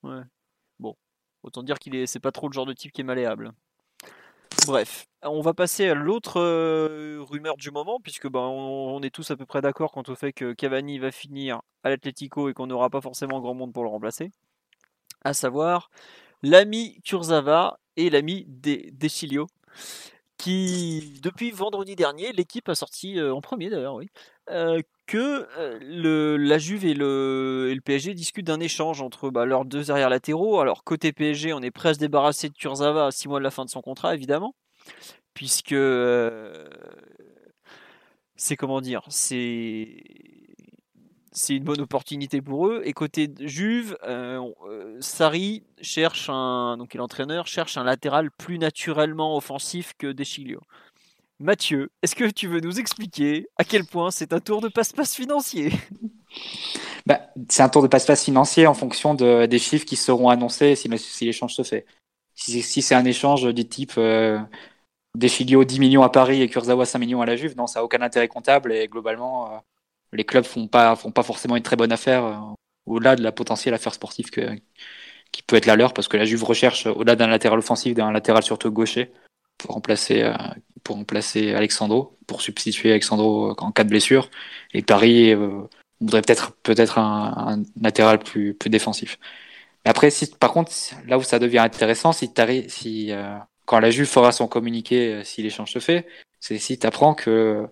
[0.03, 0.23] Ouais.
[0.79, 0.95] Bon,
[1.43, 3.53] autant dire qu'il est, c'est pas trop le genre de type qui est malléable.
[4.67, 9.31] Bref, on va passer à l'autre euh, rumeur du moment, puisque ben, on, est tous
[9.31, 12.67] à peu près d'accord quant au fait que Cavani va finir à l'Atlético et qu'on
[12.67, 14.31] n'aura pas forcément grand monde pour le remplacer.
[15.23, 15.91] À savoir
[16.43, 19.09] l'ami Kurzawa et l'ami De
[20.39, 24.09] qui depuis vendredi dernier, l'équipe a sorti euh, en premier d'ailleurs, oui,
[24.51, 29.31] euh, que euh, le, la Juve et le, et le PSG discutent d'un échange entre
[29.31, 30.61] bah, leurs deux arrières latéraux.
[30.61, 33.65] Alors côté PSG, on est se débarrasser de Kurzawa à 6 mois de la fin
[33.65, 34.55] de son contrat, évidemment,
[35.35, 35.75] puisque
[38.37, 40.03] c'est comment dire, c'est
[41.39, 42.83] c'est une bonne opportunité pour eux.
[42.85, 49.37] Et côté Juve, euh, euh, Sarri cherche un, donc l'entraîneur cherche un latéral plus naturellement
[49.37, 50.61] offensif que Deschilio.
[51.41, 55.15] Mathieu, est-ce que tu veux nous expliquer à quel point c'est un tour de passe-passe
[55.15, 55.73] financier?
[57.07, 60.77] Bah, C'est un tour de passe-passe financier en fonction de, des chiffres qui seront annoncés
[60.77, 60.89] si,
[61.25, 61.87] l'échange se fait.
[62.35, 64.39] Si, si c'est un échange du type euh,
[65.15, 67.85] Deschilio 10 millions à Paris et Kurzawa 5 millions à la Juve, non, ça n'a
[67.85, 69.59] aucun intérêt comptable et globalement, euh,
[70.13, 72.35] les clubs font pas, font pas forcément une très bonne affaire euh,
[72.87, 74.51] au-delà de la potentielle affaire sportive que,
[75.33, 78.13] qui peut être la leur parce que la Juve recherche au-delà d'un latéral offensif, d'un
[78.13, 79.13] latéral surtout gaucher
[79.59, 80.35] pour remplacer, euh,
[80.85, 84.31] pour remplacer Alexandro, pour substituer Alexandro en cas de blessure.
[84.73, 85.63] Et Paris euh,
[86.01, 89.19] voudrait peut-être peut-être un, un, latéral plus, plus défensif.
[89.85, 90.73] Mais après, si, par contre,
[91.07, 92.31] là où ça devient intéressant, si,
[92.69, 96.07] si euh, quand la Juve fera son communiqué, euh, si l'échange se fait,
[96.41, 97.67] c'est si tu apprends que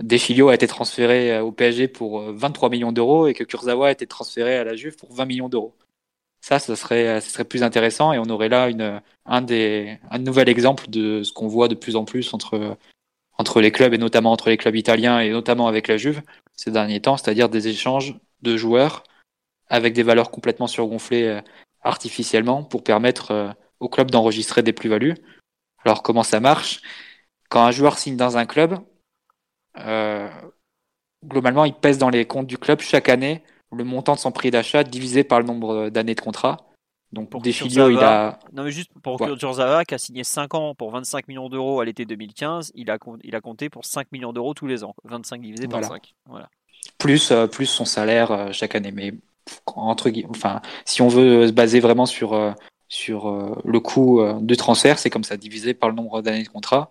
[0.00, 4.06] Deschilio a été transféré au PSG pour 23 millions d'euros et que Kurzawa a été
[4.06, 5.74] transféré à la Juve pour 20 millions d'euros.
[6.40, 10.18] Ça, ce serait, ce serait plus intéressant et on aurait là une, un, des, un
[10.18, 12.76] nouvel exemple de ce qu'on voit de plus en plus entre,
[13.38, 16.22] entre les clubs et notamment entre les clubs italiens et notamment avec la Juve
[16.58, 19.04] ces derniers temps, c'est-à-dire des échanges de joueurs
[19.68, 21.40] avec des valeurs complètement surgonflées euh,
[21.82, 23.50] artificiellement pour permettre euh,
[23.80, 25.14] au club d'enregistrer des plus-values.
[25.84, 26.80] Alors comment ça marche?
[27.48, 28.78] Quand un joueur signe dans un club, euh,
[31.24, 33.42] globalement, il pèse dans les comptes du club chaque année
[33.72, 36.68] le montant de son prix d'achat divisé par le nombre d'années de contrat.
[37.12, 38.38] Donc pour Deschilio, il a.
[38.52, 39.34] Non, mais juste pour ouais.
[39.36, 42.98] Kurzawa, qui a signé 5 ans pour 25 millions d'euros à l'été 2015, il a,
[43.22, 44.94] il a compté pour 5 millions d'euros tous les ans.
[45.04, 45.94] 25 divisé par voilà.
[45.94, 46.14] 5.
[46.26, 46.50] Voilà.
[46.98, 48.92] Plus, euh, plus son salaire euh, chaque année.
[48.92, 49.14] Mais
[49.66, 52.52] entre enfin, si on veut se baser vraiment sur, euh,
[52.88, 56.90] sur le coût de transfert, c'est comme ça, divisé par le nombre d'années de contrat.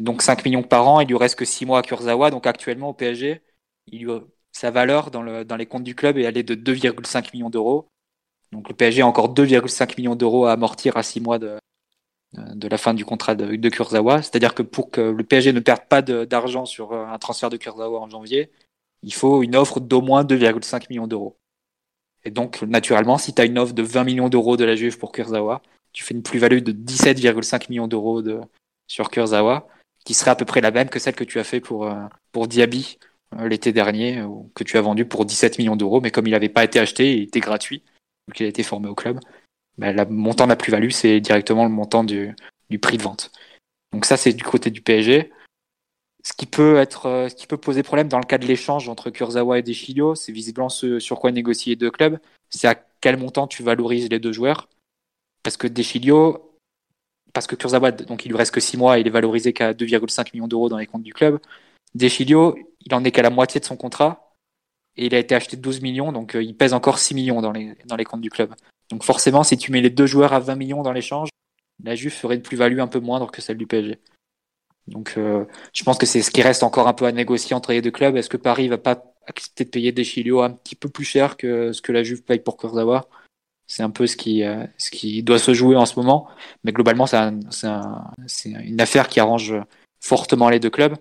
[0.00, 2.30] Donc 5 millions par an, il lui reste que 6 mois à Kurzawa.
[2.30, 3.42] Donc actuellement au PSG,
[3.86, 4.06] il
[4.52, 7.88] sa valeur dans, le, dans les comptes du club est allée de 2,5 millions d'euros.
[8.52, 11.58] Donc le PSG a encore 2,5 millions d'euros à amortir à 6 mois de,
[12.34, 14.22] la fin du contrat de, Kurzawa.
[14.22, 18.00] C'est-à-dire que pour que le PSG ne perde pas d'argent sur un transfert de Kurzawa
[18.00, 18.50] en janvier,
[19.02, 21.36] il faut une offre d'au moins 2,5 millions d'euros.
[22.24, 24.98] Et donc, naturellement, si tu as une offre de 20 millions d'euros de la Juve
[24.98, 25.62] pour Kurzawa,
[25.92, 28.40] tu fais une plus-value de 17,5 millions d'euros de,
[28.88, 29.68] sur Kurzawa,
[30.08, 31.86] qui serait à peu près la même que celle que tu as fait pour,
[32.32, 32.98] pour Diaby
[33.40, 34.24] l'été dernier,
[34.54, 37.14] que tu as vendu pour 17 millions d'euros, mais comme il n'avait pas été acheté,
[37.14, 37.82] il était gratuit,
[38.26, 39.20] vu qu'il a été formé au club,
[39.76, 42.34] ben, le montant de la plus-value, c'est directement le montant du,
[42.70, 43.32] du, prix de vente.
[43.92, 45.30] Donc ça, c'est du côté du PSG.
[46.24, 49.10] Ce qui peut être, ce qui peut poser problème dans le cas de l'échange entre
[49.10, 52.18] Kurzawa et Deschilio, c'est visiblement ce sur quoi négocier les deux clubs.
[52.48, 54.70] C'est à quel montant tu valorises les deux joueurs.
[55.42, 56.47] Parce que Deschilio,
[57.38, 60.30] parce que Kurzawa, donc il lui reste que 6 mois, il est valorisé qu'à 2,5
[60.34, 61.38] millions d'euros dans les comptes du club.
[61.94, 64.34] Deschilio, il en est qu'à la moitié de son contrat
[64.96, 67.40] et il a été acheté de 12 millions, donc euh, il pèse encore 6 millions
[67.40, 68.52] dans les, dans les comptes du club.
[68.90, 71.28] Donc forcément, si tu mets les deux joueurs à 20 millions dans l'échange,
[71.84, 74.00] la Juve ferait une plus-value un peu moindre que celle du PSG.
[74.88, 77.70] Donc euh, je pense que c'est ce qui reste encore un peu à négocier entre
[77.70, 78.16] les deux clubs.
[78.16, 81.70] Est-ce que Paris va pas accepter de payer Deschilio un petit peu plus cher que
[81.70, 83.08] ce que la Juve paye pour Kurzawa?
[83.68, 86.26] C'est un peu ce qui, euh, ce qui doit se jouer en ce moment.
[86.64, 88.12] Mais globalement, c'est un, un,
[88.44, 89.54] une affaire qui arrange
[90.00, 90.96] fortement les deux clubs.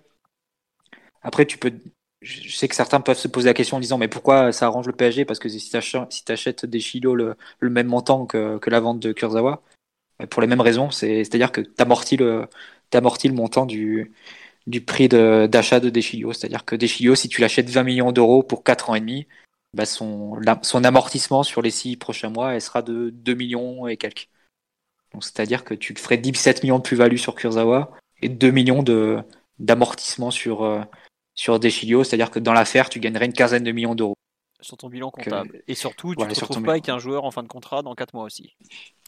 [1.21, 1.73] Après, tu peux.
[2.21, 4.87] Je sais que certains peuvent se poser la question en disant mais pourquoi ça arrange
[4.87, 5.77] le PSG Parce que si tu
[6.31, 9.61] achètes, des Chilo le, le, même montant que, que, la vente de Kurzawa,
[10.29, 12.49] pour les mêmes raisons, c'est-à-dire que tu amortis le,
[13.33, 14.11] montant du,
[14.65, 16.01] du prix d'achat de, de.
[16.01, 19.27] C'est-à-dire que Deschilio, si tu l'achètes 20 millions d'euros pour 4 ans et demi,
[19.77, 23.87] bah son, la, son amortissement sur les 6 prochains mois, elle sera de 2 millions
[23.87, 24.27] et quelques.
[25.13, 27.91] Donc c'est-à-dire que tu te ferais 17 millions de plus-value sur Kurzawa
[28.23, 29.19] et 2 millions de
[29.59, 30.81] d'amortissement sur, euh,
[31.35, 34.15] sur Deschilio, c'est-à-dire que dans l'affaire, tu gagnerais une quinzaine de millions d'euros.
[34.61, 35.51] Sur ton bilan comptable.
[35.51, 35.57] Que...
[35.67, 37.93] Et surtout, tu ne te retrouves pas avec un joueur en fin de contrat dans
[37.93, 38.55] 4 mois aussi.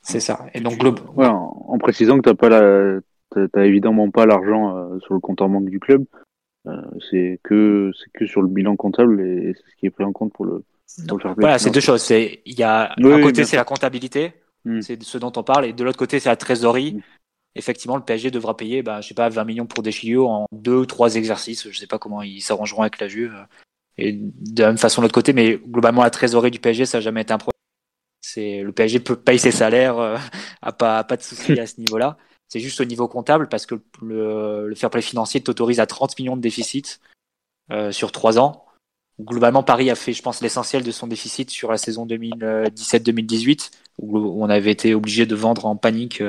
[0.03, 0.45] C'est ça.
[0.53, 0.99] Et donc, globe...
[1.15, 2.99] ouais, en, en, précisant que tu n'as pas la...
[3.31, 6.05] T'as évidemment pas l'argent euh, sur le compte en banque du club.
[6.67, 10.03] Euh, c'est que c'est que sur le bilan comptable et c'est ce qui est pris
[10.03, 10.63] en compte pour le.
[11.07, 12.01] Pour le voilà, c'est deux choses.
[12.01, 14.33] C'est il y a oui, un côté c'est la comptabilité,
[14.65, 14.81] mmh.
[14.81, 16.95] c'est ce dont on parle, et de l'autre côté c'est la trésorerie.
[16.95, 17.01] Mmh
[17.55, 20.75] effectivement, le PSG devra payer, bah, je sais pas, 20 millions pour Deschilio en deux
[20.75, 21.69] ou trois exercices.
[21.69, 23.35] Je sais pas comment ils s'arrangeront avec la Juve.
[23.97, 26.97] Et de la même façon de l'autre côté, mais globalement, la trésorerie du PSG, ça
[26.97, 27.53] n'a jamais été un problème.
[28.21, 30.17] C'est, le PSG peut payer ses salaires, euh,
[30.61, 32.17] a pas, pas de souci à ce niveau-là.
[32.49, 36.35] C'est juste au niveau comptable parce que le, fair play financier t'autorise à 30 millions
[36.35, 36.99] de déficit
[37.71, 38.65] euh, sur trois ans.
[39.21, 44.43] Globalement, Paris a fait, je pense, l'essentiel de son déficit sur la saison 2017-2018, où
[44.43, 46.23] on avait été obligé de vendre en panique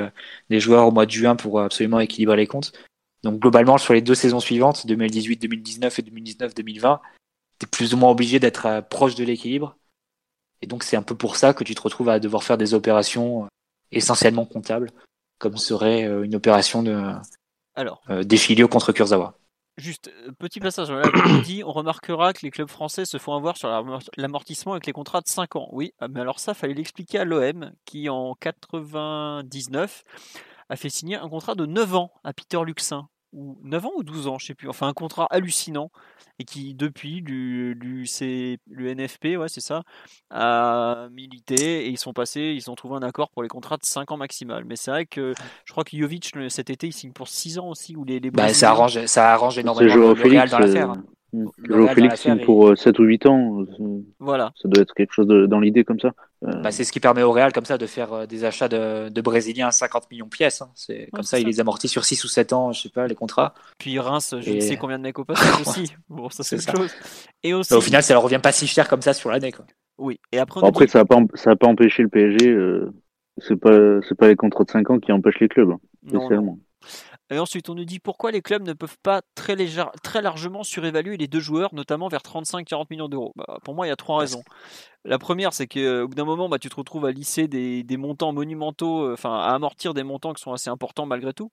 [0.49, 2.73] des joueurs au mois de juin pour absolument équilibrer les comptes.
[3.23, 6.99] Donc globalement, sur les deux saisons suivantes, 2018-2019 et 2019-2020,
[7.61, 9.77] es plus ou moins obligé d'être proche de l'équilibre.
[10.61, 12.73] Et donc c'est un peu pour ça que tu te retrouves à devoir faire des
[12.73, 13.47] opérations
[13.91, 14.91] essentiellement comptables,
[15.41, 17.13] comme serait une opération de
[17.75, 18.23] Alors, euh,
[18.69, 19.35] contre Kurzawa.
[19.77, 23.57] Juste, petit passage, là, on dit, on remarquera que les clubs français se font avoir
[23.57, 23.69] sur
[24.15, 25.69] l'amortissement avec les contrats de 5 ans.
[25.71, 30.03] Oui, ah, mais alors ça, fallait l'expliquer à l'OM, qui en 99
[30.69, 33.07] a fait signer un contrat de 9 ans à Peter Luxin.
[33.33, 34.67] Ou 9 ans ou 12 ans, je sais plus.
[34.67, 35.89] Enfin, un contrat hallucinant
[36.39, 37.75] et qui, depuis, le
[38.93, 39.83] NFP, ouais, c'est ça,
[40.29, 43.85] a milité et ils sont passés, ils ont trouvé un accord pour les contrats de
[43.85, 44.65] 5 ans maximal.
[44.65, 45.33] Mais c'est vrai que
[45.65, 47.95] je crois que Jovic, cet été, il signe pour 6 ans aussi.
[47.95, 50.93] Ou les, les bah, ça, arrange, ça arrange énormément le, Real dans l'affaire.
[51.63, 53.65] Joao Félix signe pour 7 ou 8 ans.
[54.19, 54.51] Voilà.
[54.61, 56.11] Ça doit être quelque chose de, dans l'idée comme ça.
[56.43, 58.67] Euh, bah, c'est ce qui permet au Real comme ça de faire euh, des achats
[58.67, 60.61] de, de Brésiliens à 50 millions de pièces.
[60.61, 60.71] Hein.
[60.75, 63.15] C'est comme ça, il les amortit sur 6 ou 7 ans, je sais pas, les
[63.15, 63.53] contrats.
[63.77, 65.93] Puis Reims, je ne sais combien de mecs au passage aussi.
[66.09, 66.91] Bon, ça c'est chose.
[67.43, 67.73] Et aussi...
[67.73, 69.53] au final, ça leur revient pas si cher comme ça sur l'année.
[69.97, 70.19] Oui.
[70.31, 72.49] Et après, après ça n'a pas, ça a pas empêché le PSG.
[72.49, 72.91] Euh,
[73.37, 75.71] c'est pas, pas les contrats de 5 ans qui empêchent les clubs.
[75.71, 75.79] Hein,
[76.11, 76.59] non,
[77.31, 79.55] et ensuite, on nous dit pourquoi les clubs ne peuvent pas très,
[80.03, 83.31] très largement surévaluer les deux joueurs, notamment vers 35-40 millions d'euros.
[83.37, 84.43] Bah, pour moi, il y a trois raisons.
[85.05, 88.33] La première, c'est qu'au bout d'un moment, bah, tu te retrouves à lisser des, montants
[88.33, 91.51] monumentaux, euh, enfin à amortir des montants qui sont assez importants malgré tout.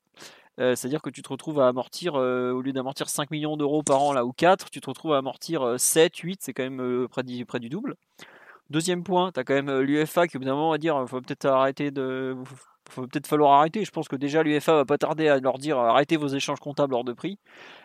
[0.59, 3.84] Euh, c'est-à-dire que tu te retrouves à amortir, euh, au lieu d'amortir 5 millions d'euros
[3.84, 7.06] par an là ou 4, tu te retrouves à amortir 7, 8, c'est quand même
[7.06, 7.94] près du, près, du, double.
[8.68, 11.09] Deuxième point, tu as quand même l'UFA qui au bout d'un moment va dire il
[11.09, 12.36] faut peut-être arrêter de
[12.89, 13.85] faut peut-être falloir arrêter.
[13.85, 16.94] Je pense que déjà l'UFA va pas tarder à leur dire arrêtez vos échanges comptables
[16.94, 17.39] hors de prix.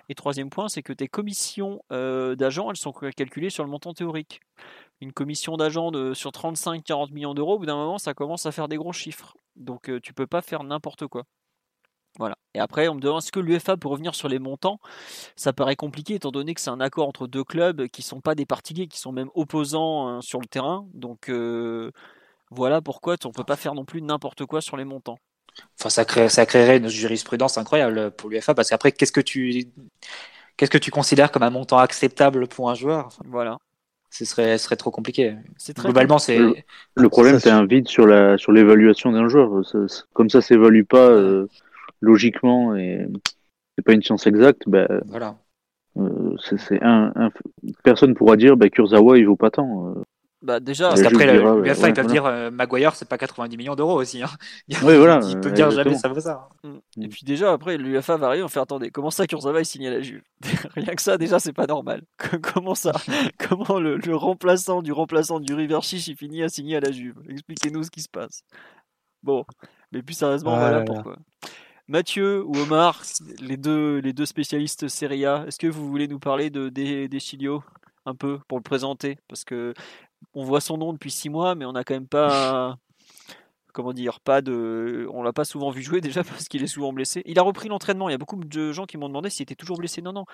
[0.09, 3.93] Et troisième point, c'est que tes commissions euh, d'agents, elles sont calculées sur le montant
[3.93, 4.41] théorique.
[5.01, 8.67] Une commission d'agent sur 35-40 millions d'euros, au bout d'un moment, ça commence à faire
[8.67, 9.35] des gros chiffres.
[9.55, 11.23] Donc euh, tu peux pas faire n'importe quoi.
[12.19, 12.37] Voilà.
[12.53, 14.79] Et après, on me demande est-ce que l'UFA peut revenir sur les montants?
[15.35, 18.35] Ça paraît compliqué étant donné que c'est un accord entre deux clubs qui sont pas
[18.35, 20.87] des particuliers, qui sont même opposants hein, sur le terrain.
[20.93, 21.91] Donc euh,
[22.55, 25.17] voilà pourquoi on ne peut pas faire non plus n'importe quoi sur les montants.
[25.79, 29.71] Enfin, ça, ça créerait une jurisprudence incroyable pour l'UFA parce qu'après, qu'est-ce que tu
[30.57, 33.09] qu'est-ce que tu considères comme un montant acceptable pour un joueur?
[33.25, 33.57] Voilà.
[34.09, 35.35] Ce serait, serait trop compliqué.
[35.79, 39.63] Globalement, c'est le, problème, c'est un vide sur la sur l'évaluation d'un joueur.
[40.13, 41.47] comme ça, s'évalue pas euh,
[41.99, 43.07] logiquement et
[43.75, 44.63] c'est pas une science exacte.
[44.67, 45.35] Ben, voilà.
[45.97, 47.11] Euh, c'est un,
[47.83, 49.89] personne pourra dire bah, Kurzawa il vaut pas tant.
[49.89, 50.03] Euh.
[50.43, 53.99] Bah déjà, parce qu'après, l'UFA, ils peuvent dire euh, Maguire, c'est pas 90 millions d'euros
[53.99, 54.21] aussi.
[54.21, 54.29] Hein.
[54.83, 55.21] Oui, voilà.
[55.29, 56.49] il peut dire jamais ça vaut ça.
[56.63, 57.03] Mm.
[57.03, 59.87] Et puis déjà, après, l'UFA va arriver, on fait attendez, comment ça Kurzawa est signé
[59.87, 60.21] à la Juve?
[60.75, 62.03] Rien que ça, déjà, c'est pas normal.
[62.41, 62.91] comment ça
[63.39, 67.15] Comment le, remplaçant du remplaçant du River Chiche, il finit à signer à la Juve?
[67.29, 68.43] Expliquez-nous ce qui se passe.
[69.23, 69.45] Bon,
[69.93, 71.15] mais plus sérieusement, voilà pourquoi.
[71.87, 73.03] Mathieu ou Omar,
[73.39, 77.07] les deux, les deux spécialistes Serie A, est-ce que vous voulez nous parler de, des,
[77.07, 77.19] des
[78.05, 79.17] un peu pour le présenter?
[79.29, 79.73] Parce que
[80.33, 82.77] on voit son nom depuis six mois, mais on n'a quand même pas
[83.73, 86.93] comment dire, pas de, on l'a pas souvent vu jouer déjà parce qu'il est souvent
[86.93, 87.23] blessé.
[87.25, 88.07] Il a repris l'entraînement.
[88.07, 90.01] Il y a beaucoup de gens qui m'ont demandé s'il était toujours blessé.
[90.01, 90.25] Non, non,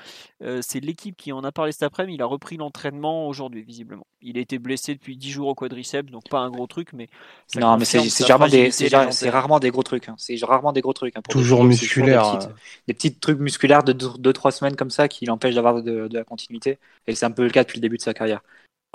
[0.44, 2.18] euh, c'est l'équipe qui en a parlé cet après-midi.
[2.18, 4.06] Il a repris l'entraînement aujourd'hui, visiblement.
[4.22, 7.08] Il a été blessé depuis 10 jours au quadriceps, donc pas un gros truc, mais
[7.56, 8.70] non, mais c'est rarement des,
[9.30, 10.10] rarement des gros trucs.
[10.10, 10.16] Hein.
[10.18, 11.16] C'est rarement des gros trucs.
[11.18, 12.38] Hein, toujours musculaire.
[12.38, 12.48] Des,
[12.88, 16.26] des, petits trucs musculaires de 2-3 semaines comme ça qui l'empêchent d'avoir de, de, la
[16.26, 16.78] continuité.
[17.08, 18.42] Et c'est un peu le cas depuis le début de sa carrière.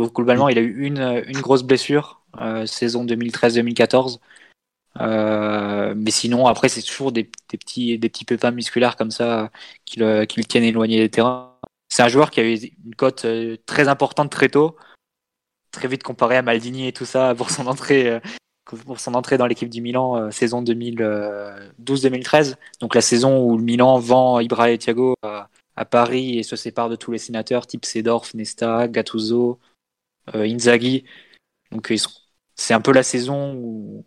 [0.01, 4.19] Globalement, il a eu une, une grosse blessure, euh, saison 2013-2014.
[5.01, 9.51] Euh, mais sinon, après, c'est toujours des, des, petits, des petits pépins musculaires comme ça
[9.85, 11.57] qui le, qui le tiennent éloigné des terrains.
[11.89, 14.77] C'est un joueur qui a eu une cote euh, très importante très tôt,
[15.71, 18.21] très vite comparé à Maldini et tout ça pour son entrée,
[18.65, 22.57] pour son entrée dans l'équipe du Milan, saison 2012-2013.
[22.81, 26.57] Donc la saison où le Milan vend Ibra et Thiago à, à Paris et se
[26.57, 29.59] sépare de tous les sénateurs type Sedorf, Nesta, Gattuso,
[30.33, 31.05] Inzaghi.
[31.71, 31.93] Donc
[32.55, 34.05] c'est un peu la saison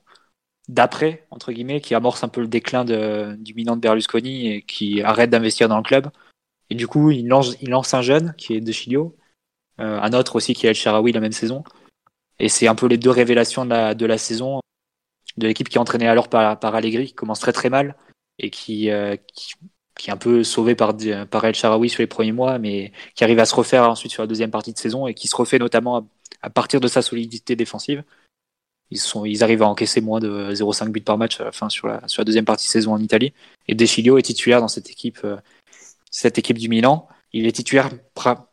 [0.67, 4.61] d'après, entre guillemets, qui amorce un peu le déclin de, du Milan de Berlusconi et
[4.63, 6.09] qui arrête d'investir dans le club.
[6.69, 9.15] Et du coup, il lance, il un jeune qui est De Chilio,
[9.79, 11.63] euh, un autre aussi qui est El Sharawi la même saison.
[12.39, 14.59] Et c'est un peu les deux révélations de la, saison
[15.37, 17.95] de l'équipe qui est entraînée alors par, par Allegri, qui commence très très mal
[18.37, 19.53] et qui, euh, qui,
[19.97, 20.93] qui, est un peu sauvé par,
[21.43, 24.27] El Sharawi sur les premiers mois, mais qui arrive à se refaire ensuite sur la
[24.27, 26.07] deuxième partie de saison et qui se refait notamment
[26.41, 28.03] à, partir de sa solidité défensive.
[28.89, 32.21] Ils, sont, ils arrivent à encaisser moins de 0,5 buts par match sur, la, sur
[32.21, 33.33] la deuxième partie de saison en Italie.
[33.67, 35.37] Et Deschilio est titulaire dans cette équipe, euh,
[36.09, 37.07] cette équipe du Milan.
[37.33, 37.89] Il est titulaire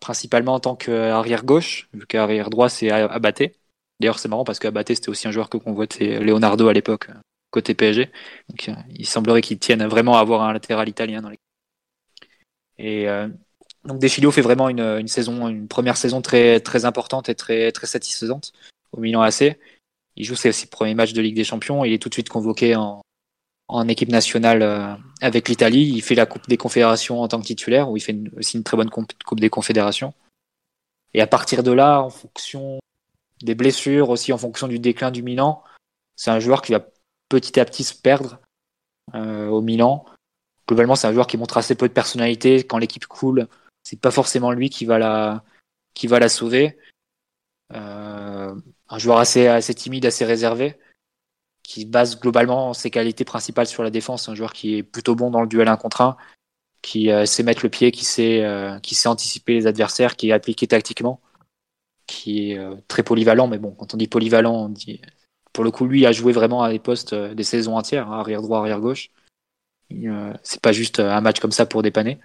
[0.00, 3.54] principalement en tant qu'arrière gauche, vu qu'arrière droit c'est Abaté.
[4.00, 7.08] D'ailleurs c'est marrant parce qu'Abaté c'était aussi un joueur que convoitait Leonardo à l'époque
[7.54, 8.10] côté PSG.
[8.48, 11.40] Donc, il semblerait qu'ils tiennent vraiment à avoir un latéral italien dans l'équipe.
[12.78, 13.28] Et euh,
[13.84, 17.86] Donc fait vraiment une, une, saison, une première saison très, très importante et très, très
[17.86, 18.52] satisfaisante
[18.92, 19.56] au Milan AC.
[20.16, 21.84] Il joue ses, premiers matchs de Ligue des Champions.
[21.84, 23.02] Il est tout de suite convoqué en,
[23.68, 25.92] en équipe nationale euh, avec l'Italie.
[25.94, 28.64] Il fait la Coupe des Confédérations en tant que titulaire, où il fait aussi une
[28.64, 30.12] très bonne Coupe des Confédérations.
[31.14, 32.80] Et à partir de là, en fonction
[33.42, 35.62] des blessures, aussi en fonction du déclin du Milan,
[36.16, 36.84] c'est un joueur qui va
[37.28, 38.40] petit à petit se perdre
[39.14, 40.04] euh, au Milan.
[40.66, 42.64] Globalement, c'est un joueur qui montre assez peu de personnalité.
[42.64, 43.48] Quand l'équipe coule,
[43.82, 45.44] c'est pas forcément lui qui va la,
[45.94, 46.76] qui va la sauver.
[47.72, 48.54] Euh,
[48.88, 50.78] un joueur assez, assez timide, assez réservé,
[51.62, 54.28] qui base globalement ses qualités principales sur la défense.
[54.28, 56.16] Un joueur qui est plutôt bon dans le duel 1 contre 1,
[56.82, 60.30] qui euh, sait mettre le pied, qui sait, euh, qui sait anticiper les adversaires, qui
[60.30, 61.20] est appliqué tactiquement,
[62.06, 63.48] qui est très polyvalent.
[63.48, 65.00] Mais bon, quand on dit polyvalent, on dit
[65.54, 68.42] pour le coup, lui a joué vraiment à des postes des saisons entières, hein, arrière
[68.42, 69.10] droit, arrière gauche.
[70.42, 72.20] c'est pas juste un match comme ça pour dépanner.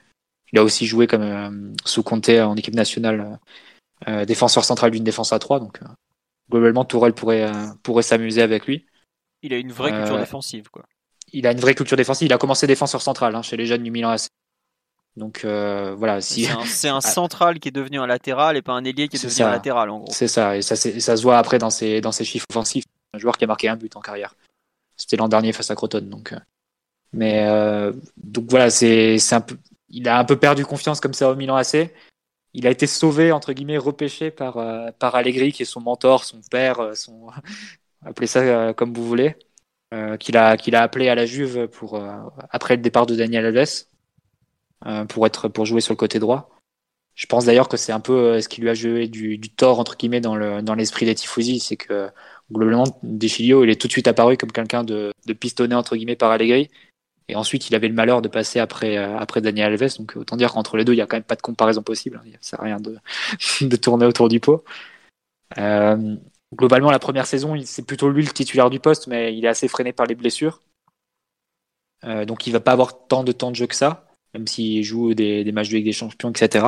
[0.51, 3.39] Il a aussi joué comme sous Comté en équipe nationale,
[4.25, 5.61] défenseur central d'une défense à 3.
[5.61, 5.79] Donc
[6.49, 7.49] globalement, Tourelle pourrait,
[7.83, 8.85] pourrait s'amuser avec lui.
[9.41, 10.85] Il a une vraie culture défensive, quoi.
[11.31, 12.25] Il a une vraie culture défensive.
[12.25, 14.27] Il a commencé défenseur central hein, chez les jeunes du Milan AC.
[15.15, 18.83] Donc euh, voilà, si c'est un, central qui est devenu un latéral et pas un
[18.83, 20.11] ailier qui est, devenu un latéral en gros.
[20.11, 22.85] C'est ça, et ça, ça se voit après dans ses, dans ses chiffres offensifs.
[23.13, 24.35] Un joueur qui a marqué un but en carrière.
[24.95, 26.33] C'était l'an dernier face à Croton, donc.
[26.33, 26.39] Euh.
[27.11, 29.45] Mais euh, donc voilà, c'est un
[29.91, 31.91] il a un peu perdu confiance comme ça au Milan AC.
[32.53, 34.63] Il a été sauvé entre guillemets, repêché par
[34.99, 37.29] par Allegri qui est son mentor, son père, son
[38.05, 39.35] appelez ça comme vous voulez,
[40.19, 41.67] qu'il a appelé à la Juve
[42.51, 43.85] après le départ de Daniel Alves
[44.85, 46.49] euh, pour être pour jouer sur le côté droit.
[47.13, 49.77] Je pense d'ailleurs que c'est un peu euh, ce qui lui a joué du, tort
[49.77, 52.09] entre guillemets dans le dans l'esprit des tifosi, c'est que
[52.51, 56.31] globalement Deschilio il est tout de suite apparu comme quelqu'un de, pistonné entre guillemets par
[56.31, 56.69] Allegri.
[57.27, 59.97] Et ensuite il avait le malheur de passer après euh, Daniel Alves.
[59.97, 62.21] Donc autant dire qu'entre les deux il y a quand même pas de comparaison possible,
[62.41, 62.97] ça sert à rien de
[63.61, 64.63] de tourner autour du pot.
[65.57, 66.15] Euh,
[66.55, 69.67] globalement la première saison c'est plutôt lui le titulaire du poste mais il est assez
[69.67, 70.61] freiné par les blessures.
[72.05, 74.83] Euh, donc il va pas avoir tant de temps de jeu que ça même s'il
[74.83, 76.67] joue des, matchs de Ligue des Champions, etc.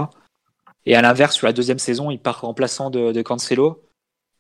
[0.87, 3.83] Et à l'inverse, sur la deuxième saison, il part remplaçant de Cancelo,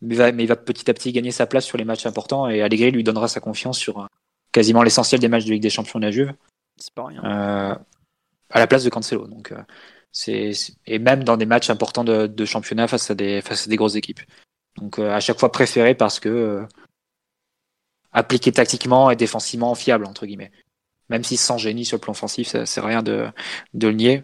[0.01, 2.47] mais, va, mais il va petit à petit gagner sa place sur les matchs importants
[2.47, 4.05] et Allegri lui donnera sa confiance sur euh,
[4.51, 6.33] quasiment l'essentiel des matchs de Ligue des Champions de la Juve.
[6.77, 7.23] C'est pas rien.
[7.23, 7.75] Euh,
[8.49, 9.27] à la place de Cancelo.
[9.27, 9.61] Donc, euh,
[10.11, 10.51] c'est,
[10.85, 13.75] et même dans des matchs importants de, de, championnat face à des, face à des
[13.77, 14.21] grosses équipes.
[14.77, 16.65] Donc, euh, à chaque fois préféré parce que euh,
[18.11, 20.51] appliqué tactiquement et défensivement fiable, entre guillemets
[21.11, 23.27] même si sans génie sur le plan offensif, c'est rien de,
[23.73, 24.23] de le nier.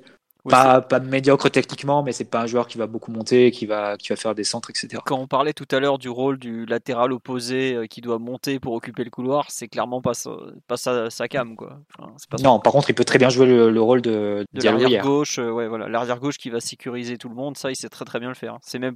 [0.49, 3.97] Pas, pas médiocre techniquement, mais c'est pas un joueur qui va beaucoup monter, qui va,
[3.97, 5.01] qui va faire des centres, etc.
[5.05, 8.59] Quand on parlait tout à l'heure du rôle du latéral opposé euh, qui doit monter
[8.59, 10.31] pour occuper le couloir, c'est clairement pas, sa,
[10.67, 11.55] pas sa, sa cam.
[11.55, 11.79] Quoi.
[11.97, 14.63] Enfin, pas non, par contre, il peut très bien jouer le, le rôle de, de
[14.63, 15.39] l'arrière gauche.
[15.39, 18.05] Euh, ouais, voilà, l'arrière gauche qui va sécuriser tout le monde, ça, il sait très
[18.05, 18.57] très bien le faire.
[18.61, 18.95] C'est même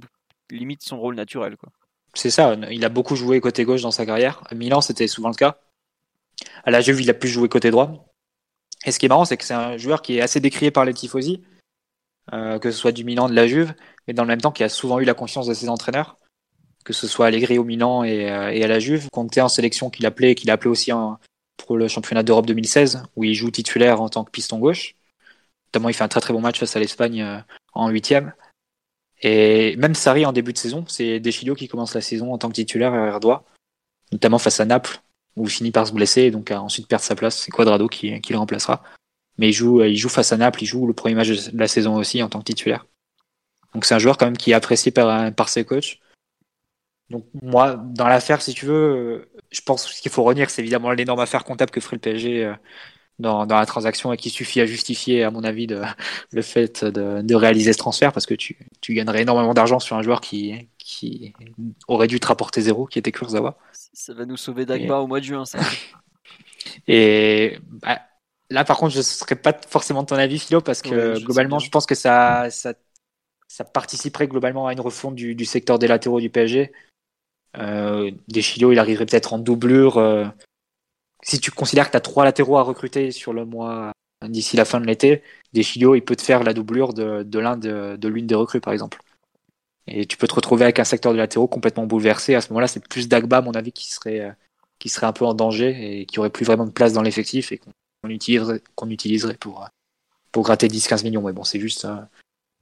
[0.50, 1.56] limite son rôle naturel.
[1.56, 1.70] Quoi.
[2.14, 4.42] C'est ça, il a beaucoup joué côté gauche dans sa carrière.
[4.50, 5.56] À Milan, c'était souvent le cas.
[6.64, 8.11] À la Juve, il a plus joué côté droit.
[8.84, 10.84] Et ce qui est marrant, c'est que c'est un joueur qui est assez décrié par
[10.84, 11.42] les tifosi,
[12.32, 13.74] euh, que ce soit du Milan, de la Juve,
[14.06, 16.16] mais dans le même temps qui a souvent eu la confiance de ses entraîneurs,
[16.84, 19.08] que ce soit Allegri au Milan et, euh, et à la Juve.
[19.12, 20.90] Conte en sélection qu'il appelait, qu'il a appelé aussi
[21.56, 24.96] pour le championnat d'Europe 2016, où il joue titulaire en tant que piston gauche.
[25.68, 27.38] Notamment, il fait un très très bon match face à l'Espagne euh,
[27.72, 28.32] en huitième.
[29.22, 32.48] Et même Sarri en début de saison, c'est Deschilio qui commence la saison en tant
[32.48, 33.44] que titulaire arrière droit,
[34.10, 35.00] notamment face à Naples,
[35.36, 37.38] où il finit par se blesser et donc a ensuite perdre sa place.
[37.38, 38.82] C'est Quadrado qui, le remplacera.
[39.38, 41.68] Mais il joue, il joue face à Naples, il joue le premier match de la
[41.68, 42.86] saison aussi en tant que titulaire.
[43.74, 45.98] Donc c'est un joueur quand même qui est apprécié par, par ses coachs.
[47.10, 50.90] Donc moi, dans l'affaire, si tu veux, je pense ce qu'il faut retenir, c'est évidemment
[50.92, 52.54] l'énorme affaire comptable que ferait le PSG euh,
[53.18, 55.66] dans, la transaction et qui suffit à justifier, à mon avis,
[56.32, 60.02] le fait de, réaliser ce transfert parce que tu, tu gagnerais énormément d'argent sur un
[60.02, 61.34] joueur qui, qui
[61.86, 63.58] aurait dû te rapporter zéro, qui était Kurzawa.
[63.92, 65.58] Ça va nous sauver Dagba au mois de juin, ça.
[66.86, 68.00] Et bah,
[68.50, 71.58] là, par contre, je ne serais pas forcément de ton avis, Philo, parce que globalement,
[71.58, 72.74] je pense que ça, ça,
[73.48, 76.72] ça, participerait globalement à une refonte du, du secteur des latéraux du PSG.
[77.58, 79.98] Euh, Deschilio, il arriverait peut-être en doublure.
[79.98, 80.26] Euh,
[81.22, 83.92] si tu considères que tu as trois latéraux à recruter sur le mois
[84.26, 87.56] d'ici la fin de l'été, Deschilio, il peut te faire la doublure de, de l'un
[87.56, 88.98] de, de l'une des recrues, par exemple.
[89.86, 92.34] Et tu peux te retrouver avec un secteur de latéraux complètement bouleversé.
[92.34, 94.32] À ce moment-là, c'est plus Dagba, à mon avis, qui serait, euh,
[94.78, 97.52] qui serait un peu en danger et qui aurait plus vraiment de place dans l'effectif
[97.52, 99.66] et qu'on utiliserait, qu'on utiliserait pour, euh,
[100.32, 101.22] pour gratter 10-15 millions.
[101.22, 101.96] Mais bon, c'est juste, euh,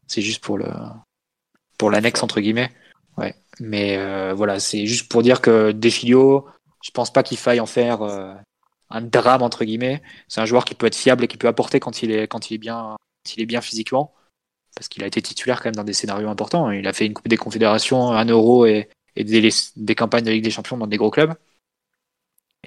[0.07, 0.69] c'est juste pour le,
[1.79, 2.71] pour l'annexe, entre guillemets.
[3.17, 3.35] Ouais.
[3.61, 6.47] Mais euh, voilà, c'est juste pour dire que Defilio,
[6.83, 8.35] je pense pas qu'il faille en faire euh,
[8.91, 10.03] un drame, entre guillemets.
[10.29, 12.51] C'est un joueur qui peut être fiable et qui peut apporter quand il est, quand
[12.51, 14.15] il est bien, quand il est bien physiquement
[14.75, 16.71] parce qu'il a été titulaire quand même dans des scénarios importants.
[16.71, 20.45] Il a fait une Coupe des Confédérations, un Euro et, des, des, campagnes de Ligue
[20.45, 21.35] des Champions dans des gros clubs.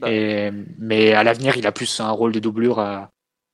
[0.02, 0.10] Bah.
[0.80, 3.12] mais à l'avenir, il a plus un rôle de doublure à,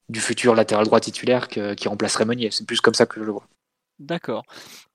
[0.07, 2.49] du futur latéral droit titulaire qui remplacerait Meunier.
[2.51, 3.47] C'est plus comme ça que je le vois.
[3.99, 4.43] D'accord.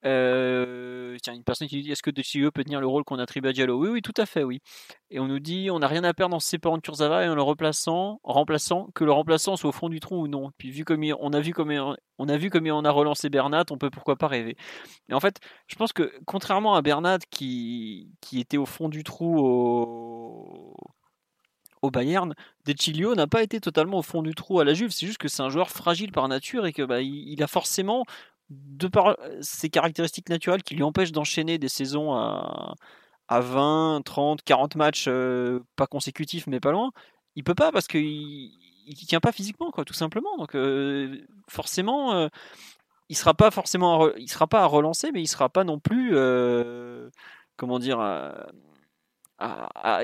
[0.06, 3.18] Euh, tiens, une personne qui dit est-ce que De Chilio peut tenir le rôle qu'on
[3.18, 3.78] attribue à Diallo?
[3.78, 4.60] Oui, oui, tout à fait, oui.
[5.10, 7.28] Et on nous dit on n'a rien à perdre en se séparant de Kurzawa et
[7.28, 10.50] en le remplaçant, remplaçant, que le remplaçant soit au fond du trou ou non.
[10.58, 11.72] Puis vu comme on a vu comme
[12.18, 14.56] on a vu comme on a relancé Bernat, on peut pourquoi pas rêver.
[15.08, 19.04] Et en fait, je pense que contrairement à Bernat qui, qui était au fond du
[19.04, 20.74] trou au,
[21.84, 22.34] au Bayern,
[22.66, 24.90] De n'a pas été totalement au fond du trou à la Juve.
[24.90, 28.04] C'est juste que c'est un joueur fragile par nature et que bah, il, a forcément,
[28.50, 32.74] de par ses caractéristiques naturelles, qui lui empêchent d'enchaîner des saisons à,
[33.28, 36.92] à 20, 30, 40 matchs, euh, pas consécutifs mais pas loin.
[37.36, 38.02] Il peut pas parce qu'il
[38.86, 40.36] il tient pas physiquement, quoi, tout simplement.
[40.36, 41.18] Donc euh,
[41.48, 42.28] forcément, euh,
[43.08, 46.14] il sera pas forcément, il sera pas à relancer, mais il sera pas non plus,
[47.56, 47.98] comment dire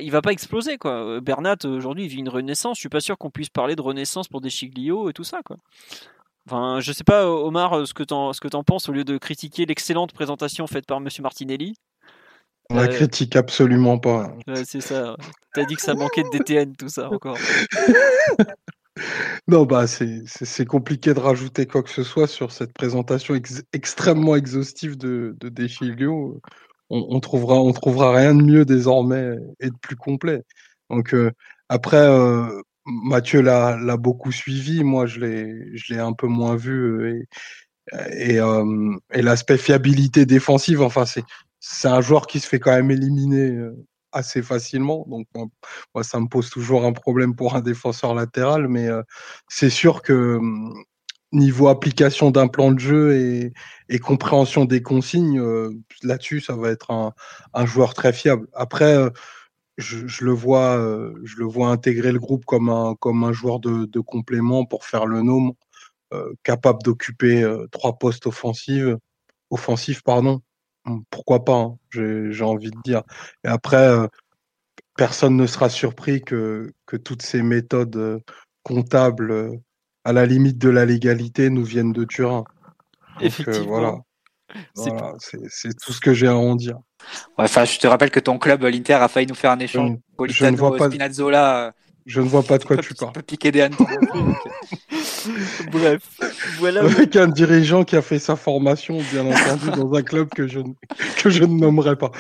[0.00, 1.20] il va pas exploser quoi.
[1.20, 2.76] Bernat aujourd'hui vit une renaissance.
[2.76, 5.42] Je suis pas sûr qu'on puisse parler de renaissance pour des Chiglio et tout ça
[5.42, 5.56] quoi.
[6.46, 9.66] Enfin, je sais pas Omar ce que t'en ce que penses au lieu de critiquer
[9.66, 11.74] l'excellente présentation faite par Monsieur Martinelli.
[12.70, 14.34] On la euh, critique absolument pas.
[14.64, 15.16] c'est ça.
[15.54, 17.36] T'as dit que ça manquait de DTN tout ça encore.
[19.48, 23.34] non bah c'est compliqué de rajouter quoi que ce soit sur cette présentation
[23.72, 26.40] extrêmement exhaustive de, de Deschilio
[26.90, 30.42] on, trouvera, on trouvera rien de mieux désormais et de plus complet.
[30.90, 31.30] Donc euh,
[31.68, 37.24] après, euh, Mathieu l'a, beaucoup suivi, moi je l'ai, un peu moins vu euh,
[38.12, 38.36] et,
[39.12, 43.59] et, l'aspect fiabilité défensive, enfin c'est, un joueur qui se fait quand même éliminer
[44.12, 45.05] assez facilement.
[45.09, 45.27] Donc
[45.94, 48.89] moi, ça me pose toujours un problème pour un défenseur latéral, mais
[49.48, 50.40] c'est sûr que
[51.32, 53.52] niveau application d'un plan de jeu
[53.89, 55.70] et, compréhension des consignes, euh,
[56.02, 58.48] là-dessus, ça va être un, joueur très fiable.
[58.55, 58.97] Après,
[59.81, 63.32] euh, je, le vois, euh, je le vois intégrer le groupe comme un, comme un
[63.32, 65.57] joueur de, complément pour faire le nom,
[66.43, 68.97] capable d'occuper trois postes offensifs,
[69.51, 70.40] offensifs pardon.
[70.86, 73.02] Hum, pourquoi pas hein, J'ai envie de dire.
[73.44, 74.09] Et après,
[74.97, 78.23] personne ne sera surpris que, que toutes ces méthodes
[78.65, 79.61] comptables
[80.05, 82.44] à la limite de la légalité, nous viennent de Turin.
[83.20, 83.66] Euh, Effectivement.
[83.66, 83.98] voilà.
[84.74, 86.78] C'est tout ce que j'ai à en dire.
[87.36, 89.97] enfin, je te rappelle que ton club, l'Inter, a failli nous faire un échange.
[90.28, 91.72] Je, ne vois pas Spinazzola.
[92.06, 93.12] Je ne vois pas de quoi tu parles.
[93.12, 93.60] Tu peux piquer des
[95.72, 96.02] Bref,
[96.58, 96.82] voilà.
[96.82, 100.60] Avec un dirigeant qui a fait sa formation, bien entendu, dans un club que je,
[101.22, 102.10] que je ne nommerai pas.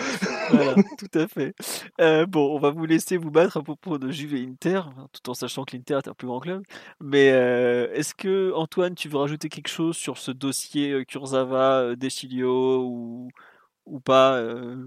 [0.50, 1.54] voilà, tout à fait.
[2.00, 5.30] Euh, bon, on va vous laisser vous battre à propos de Juve et Inter, tout
[5.30, 6.62] en sachant que l'Inter est un plus grand club.
[7.00, 11.96] Mais euh, est-ce que, Antoine, tu veux rajouter quelque chose sur ce dossier euh, Kurzawa,
[11.96, 13.28] Deschilio ou,
[13.86, 14.42] ou pas,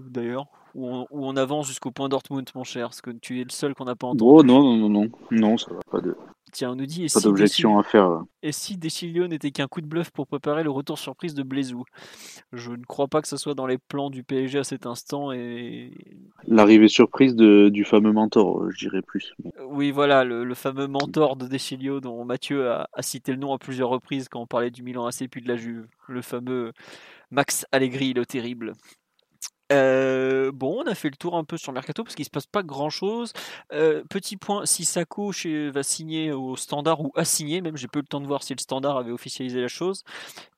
[0.08, 0.46] d'ailleurs?
[0.74, 3.84] Ou on, avance jusqu'au point Dortmund, mon cher Parce que tu es le seul qu'on
[3.84, 4.24] n'a pas entendu.
[4.24, 6.16] Oh non, non, non, non, non, ça va pas de.
[6.54, 7.06] Tiens, on nous dit.
[7.12, 8.22] Pas d'objection à faire.
[8.42, 11.84] Et si Deschilio n'était qu'un coup de bluff pour préparer le retour surprise de Blaisou
[12.52, 15.32] Je ne crois pas que ce soit dans les plans du PSG à cet instant.
[15.32, 15.90] et
[16.46, 19.34] L'arrivée surprise de, du fameux mentor, je dirais plus.
[19.66, 23.88] Oui, voilà, le, fameux mentor de Deschilio dont Mathieu a, cité le nom à plusieurs
[23.88, 25.88] reprises quand on parlait du Milan AC puis de la Juve.
[26.06, 26.72] Le fameux
[27.32, 28.74] Max Allegri, le terrible.
[29.70, 32.62] Bon, on a fait le tour un peu sur mercato parce qu'il se passe pas
[32.62, 33.32] grand chose.
[33.70, 35.32] Petit point, si Sako
[35.72, 38.54] va signer au standard ou a signé, même j'ai peu le temps de voir si
[38.54, 40.04] le standard avait officialisé la chose.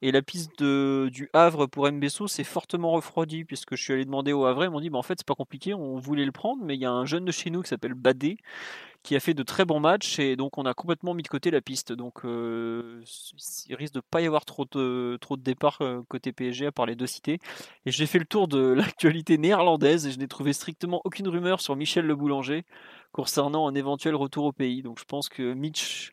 [0.02, 4.04] Et la piste de, du Havre pour Mbesso s'est fortement refroidi puisque je suis allé
[4.04, 6.32] demander au Havre, ils m'ont dit bah, en fait c'est pas compliqué, on voulait le
[6.32, 8.38] prendre, mais il y a un jeune de chez nous qui s'appelle Badé
[9.06, 11.52] qui a fait de très bons matchs et donc on a complètement mis de côté
[11.52, 11.92] la piste.
[11.92, 13.00] Donc euh,
[13.68, 16.72] il risque de pas y avoir trop de trop de départs euh, côté PSG à
[16.72, 17.38] part les deux cités.
[17.86, 21.60] Et j'ai fait le tour de l'actualité néerlandaise et je n'ai trouvé strictement aucune rumeur
[21.60, 22.64] sur Michel Le Boulanger
[23.12, 24.82] concernant un éventuel retour au pays.
[24.82, 26.12] Donc je pense que Mitch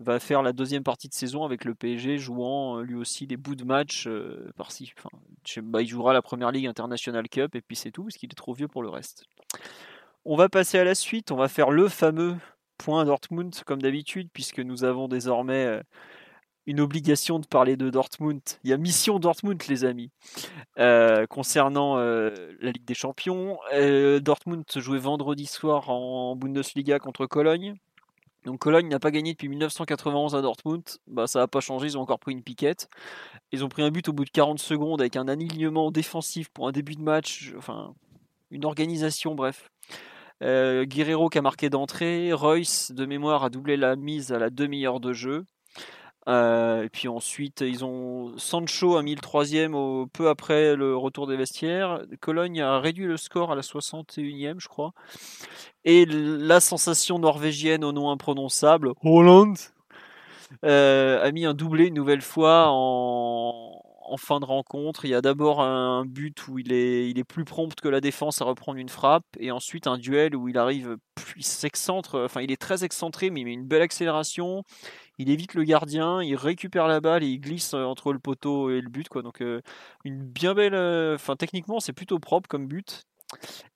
[0.00, 3.36] va faire la deuxième partie de saison avec le PSG jouant euh, lui aussi des
[3.36, 4.08] bouts de match
[4.56, 4.92] par-ci.
[4.98, 5.10] Enfin,
[5.62, 8.34] bah, il jouera la première ligue International Cup et puis c'est tout parce qu'il est
[8.34, 9.26] trop vieux pour le reste.
[10.24, 11.32] On va passer à la suite.
[11.32, 12.36] On va faire le fameux
[12.78, 15.80] point Dortmund, comme d'habitude, puisque nous avons désormais euh,
[16.66, 18.40] une obligation de parler de Dortmund.
[18.62, 20.10] Il y a mission Dortmund, les amis.
[20.78, 22.30] Euh, concernant euh,
[22.60, 23.58] la Ligue des Champions,
[24.20, 27.74] Dortmund jouait vendredi soir en Bundesliga contre Cologne.
[28.44, 30.84] Donc Cologne n'a pas gagné depuis 1991 à Dortmund.
[31.08, 32.88] Bah, ça n'a pas changé, ils ont encore pris une piquette.
[33.50, 36.68] Ils ont pris un but au bout de 40 secondes avec un alignement défensif pour
[36.68, 37.52] un début de match.
[37.56, 37.94] Enfin,
[38.50, 39.68] une organisation, bref.
[40.42, 42.32] Euh, Guerrero qui a marqué d'entrée.
[42.32, 45.44] Royce, de mémoire, a doublé la mise à la demi-heure de jeu.
[46.28, 50.96] Euh, et puis ensuite, ils ont Sancho a mis le troisième au, peu après le
[50.96, 52.00] retour des vestiaires.
[52.20, 54.92] Cologne a réduit le score à la 61e, je crois.
[55.84, 59.56] Et la sensation norvégienne au nom imprononçable, Holland,
[60.64, 63.81] euh, a mis un doublé une nouvelle fois en,
[64.12, 65.04] en fin de rencontre.
[65.04, 68.44] Il y a d'abord un but où il est, plus prompt que la défense à
[68.44, 70.96] reprendre une frappe, et ensuite un duel où il arrive,
[71.36, 74.64] il s'excentre, enfin il est très excentré, mais il met une belle accélération
[75.18, 78.70] il évite le gardien, il récupère la balle et il glisse euh, entre le poteau
[78.70, 79.08] et le but.
[79.08, 79.22] Quoi.
[79.22, 79.60] Donc euh,
[80.04, 80.74] une bien belle.
[80.74, 83.04] Euh, enfin techniquement c'est plutôt propre comme but.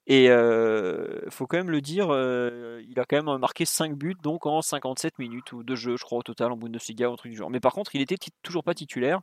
[0.07, 4.47] Et il faut quand même le dire, il a quand même marqué 5 buts donc
[4.47, 7.33] en 57 minutes ou de jeu, je crois au total en Bundesliga ou un truc
[7.33, 7.51] du genre.
[7.51, 9.21] Mais par contre, il était toujours pas titulaire.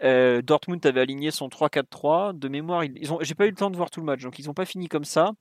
[0.00, 2.84] Dortmund avait aligné son 3-4-3 de mémoire.
[3.20, 4.88] J'ai pas eu le temps de voir tout le match, donc ils n'ont pas fini
[4.88, 5.32] comme ça.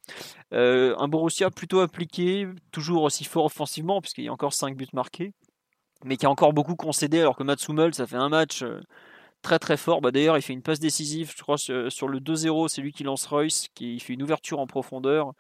[0.52, 5.34] un Borussia plutôt appliqué, toujours aussi fort offensivement puisqu'il y a encore 5 buts marqués
[6.04, 7.56] mais qui a encore beaucoup concédé, alors que Mats
[7.92, 8.82] ça fait un match euh,
[9.42, 10.02] très très fort.
[10.02, 13.04] Bah, D'ailleurs, il fait une passe décisive, je crois, sur le 2-0, c'est lui qui
[13.04, 15.34] lance Royce, qui fait une ouverture en profondeur,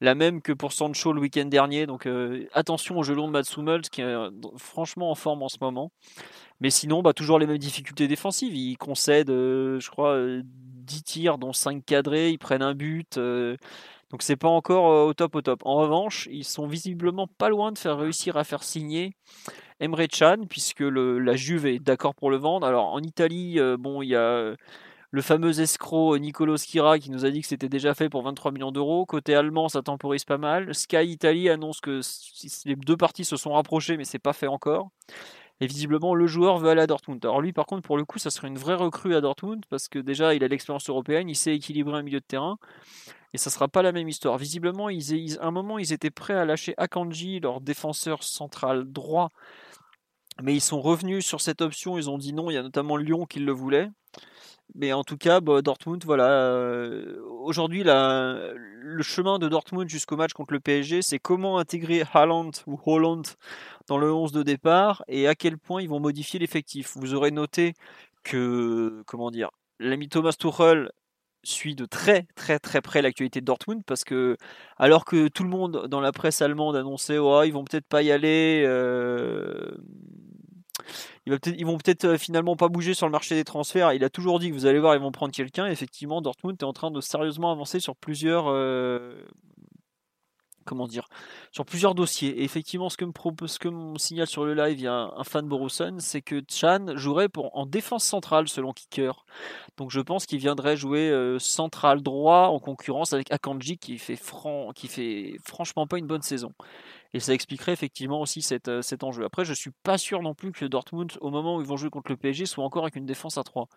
[0.00, 1.86] la même que pour Sancho le week-end dernier.
[1.86, 5.58] Donc euh, attention au gelon de Mats qui est euh, franchement en forme en ce
[5.60, 5.90] moment.
[6.60, 8.54] Mais sinon, bah, toujours les mêmes difficultés défensives.
[8.54, 13.18] Il concède, je crois, 10 tirs, dont 5 cadrés, ils prennent un but.
[14.10, 15.60] Donc c'est pas encore au top au top.
[15.64, 19.14] En revanche, ils sont visiblement pas loin de faire réussir à faire signer
[19.80, 22.66] Emre Can, puisque la Juve est d'accord pour le vendre.
[22.66, 24.56] Alors en Italie, euh, bon, il y a euh,
[25.10, 28.22] le fameux escroc euh, Nicolo Schira qui nous a dit que c'était déjà fait pour
[28.22, 29.06] 23 millions d'euros.
[29.06, 30.74] Côté allemand, ça temporise pas mal.
[30.74, 32.00] Sky Italy annonce que
[32.64, 34.90] les deux parties se sont rapprochées, mais c'est pas fait encore.
[35.60, 37.24] Et visiblement, le joueur veut aller à Dortmund.
[37.24, 39.88] Alors lui, par contre, pour le coup, ça serait une vraie recrue à Dortmund parce
[39.88, 42.58] que déjà, il a l'expérience européenne, il sait équilibrer un milieu de terrain.
[43.34, 44.38] Et ça sera pas la même histoire.
[44.38, 49.30] Visiblement, ils, à un moment, ils étaient prêts à lâcher Akanji, leur défenseur central droit,
[50.42, 52.96] mais ils sont revenus sur cette option, ils ont dit non, il y a notamment
[52.96, 53.90] Lyon qui le voulait.
[54.74, 56.28] Mais en tout cas, bah, Dortmund, voilà.
[56.28, 62.50] Euh, aujourd'hui, le chemin de Dortmund jusqu'au match contre le PSG, c'est comment intégrer Haaland
[62.66, 63.26] ou Holland
[63.86, 66.96] dans le 11 de départ et à quel point ils vont modifier l'effectif.
[66.96, 67.74] Vous aurez noté
[68.24, 70.90] que, comment dire, l'ami Thomas Tuchel
[71.44, 74.36] suit de très très très près l'actualité de Dortmund parce que
[74.76, 78.02] alors que tout le monde dans la presse allemande annonçait oh, ils vont peut-être pas
[78.02, 79.70] y aller euh,
[81.46, 83.92] ils, vont peut-être euh, finalement pas bouger sur le marché des transferts.
[83.92, 85.66] Il a toujours dit que vous allez voir, ils vont prendre quelqu'un.
[85.66, 89.14] Effectivement, Dortmund est en train de sérieusement avancer sur plusieurs, euh,
[90.68, 91.08] comment dire,
[91.50, 92.40] sur plusieurs dossiers.
[92.40, 95.10] Et effectivement, ce que me propose, ce que signale sur le live, il y a
[95.16, 99.24] un, fan Borussen, c'est que Chan jouerait pour, en défense centrale selon Kicker.
[99.76, 104.18] Donc je pense qu'il viendrait jouer euh, central droit en concurrence avec Akanji qui fait,
[104.74, 106.52] qui fait franchement pas une bonne saison.
[107.14, 109.24] Et ça expliquerait effectivement aussi euh, cet enjeu.
[109.24, 111.88] Après, je suis pas sûr non plus que Dortmund, au moment où ils vont jouer
[111.90, 113.68] contre le PSG, soit encore avec une défense à 3.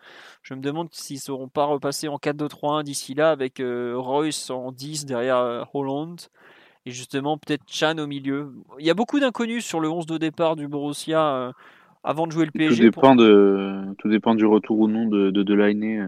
[0.44, 4.50] Je me demande s'ils ne seront pas repassés en 4-2-3-1 d'ici là, avec euh, Royce
[4.50, 6.18] en 10 derrière Holland.
[6.86, 8.54] Et justement, peut-être Chan au milieu.
[8.80, 11.54] Il y a beaucoup d'inconnus sur le 11 de départ du Borussia
[12.04, 12.76] avant de jouer le PSG.
[12.76, 16.00] Tout dépend, de, tout dépend du retour ou non de, de Delaney.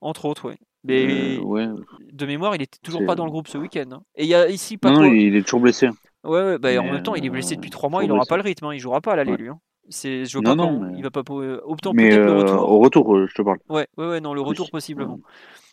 [0.00, 0.56] Entre autres, oui.
[0.84, 1.68] Mais ouais.
[2.12, 3.86] de mémoire, il était toujours pas dans le groupe ce week-end.
[3.92, 4.02] Hein.
[4.16, 4.90] Et il y a ici pas.
[4.90, 5.88] Non, il est toujours blessé.
[6.24, 8.42] Ouais, bah, en même temps, il est blessé depuis 3 mois, il n'aura pas le
[8.42, 9.48] rythme, hein, il jouera pas à l'aller lui.
[9.48, 9.58] Hein.
[9.88, 12.70] C'est, je vois pas il va pas autant peut-être le retour.
[12.70, 13.58] Au retour, je te parle.
[13.68, 15.20] Ouais, ouais, ouais, non, le retour possiblement.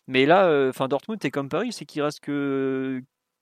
[0.07, 3.01] Mais là, enfin, Dortmund est comme Paris, c'est qu'il reste que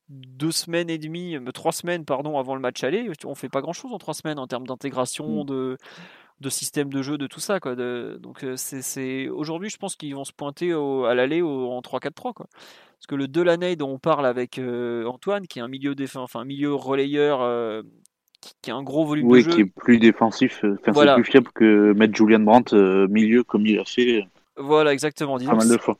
[0.10, 3.10] deux semaines et demie, trois semaines pardon, avant le match aller.
[3.26, 5.45] On fait pas grand chose en trois semaines en termes d'intégration, mm.
[5.45, 5.77] de,
[6.41, 7.60] de système de jeu, de tout ça.
[7.60, 7.76] Quoi.
[7.76, 12.34] donc c'est, aujourd'hui, je pense qu'ils vont se pointer à l'aller en 3-4-3.
[12.34, 12.48] Quoi.
[12.99, 16.44] Parce que le Delaney dont on parle avec euh, Antoine, qui est un milieu enfin
[16.44, 17.81] milieu relayeur, euh,
[18.61, 19.52] qui, a un gros volume de jeu.
[19.52, 22.76] qui est plus défensif, euh, enfin, c'est plus fiable que mettre Julian Brandt
[23.07, 24.26] milieu comme il a fait.
[24.57, 25.38] Voilà, exactement.
[25.38, 25.98] Pas mal de fois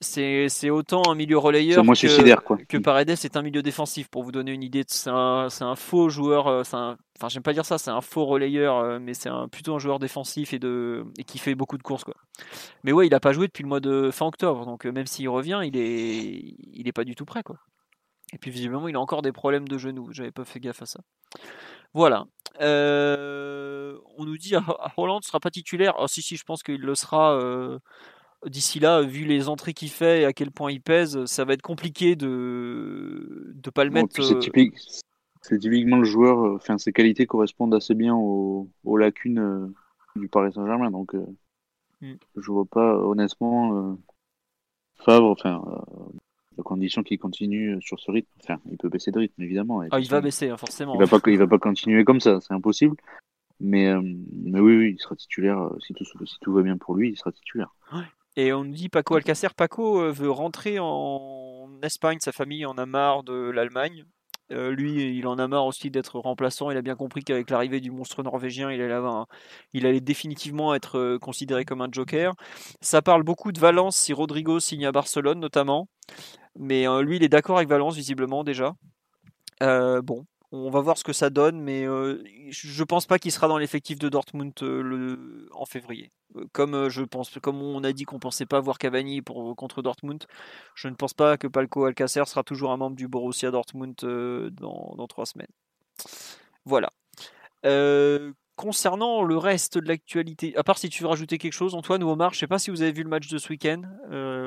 [0.00, 4.08] c'est autant un milieu relayeur que, que Paredes est un milieu défensif.
[4.08, 6.48] Pour vous donner une idée, c'est un, faux joueur.
[6.48, 9.74] Euh, un, enfin, j'aime pas dire ça, c'est un faux relayeur, euh, mais c'est plutôt
[9.74, 12.04] un joueur défensif et, de, et qui fait beaucoup de courses.
[12.04, 12.14] Quoi.
[12.84, 15.06] Mais ouais, il a pas joué depuis le mois de fin octobre, donc euh, même
[15.06, 17.42] s'il revient, il est, il est pas du tout prêt.
[17.42, 17.56] Quoi.
[18.34, 20.08] Et puis visiblement, il a encore des problèmes de genoux.
[20.12, 21.00] J'avais pas fait gaffe à ça.
[21.94, 22.26] Voilà.
[22.60, 25.94] on nous dit ah, Roland ne sera pas titulaire.
[25.98, 27.38] Ah, si, si, je pense qu'il le sera
[28.44, 31.54] d'ici là, vu les entrées qu'il fait et à quel point il pèse, ça va
[31.54, 34.22] être compliqué de ne pas le mettre.
[34.22, 34.74] C'est euh, typique,
[35.42, 39.66] c'est typiquement le joueur, euh, enfin ses qualités correspondent assez bien aux, lacunes euh,
[40.16, 41.14] du Paris Saint-Germain, donc
[42.00, 42.14] mm.
[42.36, 43.98] je vois pas honnêtement
[44.98, 45.62] Favre, enfin
[46.56, 49.82] la condition qu'il continue sur ce rythme, enfin il peut baisser de rythme évidemment.
[49.90, 50.94] Ah, il va baisser hein, forcément.
[50.94, 52.96] Il va pas, il va pas continuer comme ça, c'est impossible.
[53.60, 54.02] Mais, euh,
[54.32, 55.58] mais oui, oui, il sera titulaire.
[55.58, 57.74] euh, Si tout, si tout va bien pour lui, il sera titulaire.
[58.36, 59.48] Et on nous dit Paco Alcacer.
[59.56, 64.04] Paco euh, veut rentrer en Espagne, sa famille en a marre de l'Allemagne.
[64.52, 66.70] Euh, lui, il en a marre aussi d'être remplaçant.
[66.70, 69.26] Il a bien compris qu'avec l'arrivée du monstre norvégien, il allait, avoir un-
[69.72, 72.34] il allait définitivement être euh, considéré comme un joker.
[72.80, 75.88] Ça parle beaucoup de Valence si Rodrigo signe à Barcelone notamment.
[76.58, 78.74] Mais euh, lui, il est d'accord avec Valence visiblement déjà.
[79.62, 83.32] Euh, bon, on va voir ce que ça donne, mais euh, je pense pas qu'il
[83.32, 86.12] sera dans l'effectif de Dortmund euh, le, en février.
[86.36, 90.24] Euh, Comme on a dit qu'on pensait pas voir Cavani pour, contre Dortmund,
[90.74, 94.94] je ne pense pas que Palco Alcacer sera toujours un membre du Borussia Dortmund dans,
[94.96, 95.46] dans trois semaines.
[96.64, 96.90] Voilà.
[98.54, 102.08] Concernant le reste de l'actualité, à part si tu veux rajouter quelque chose, Antoine ou
[102.08, 103.82] Omar, je sais pas si vous avez vu le match de ce week-end,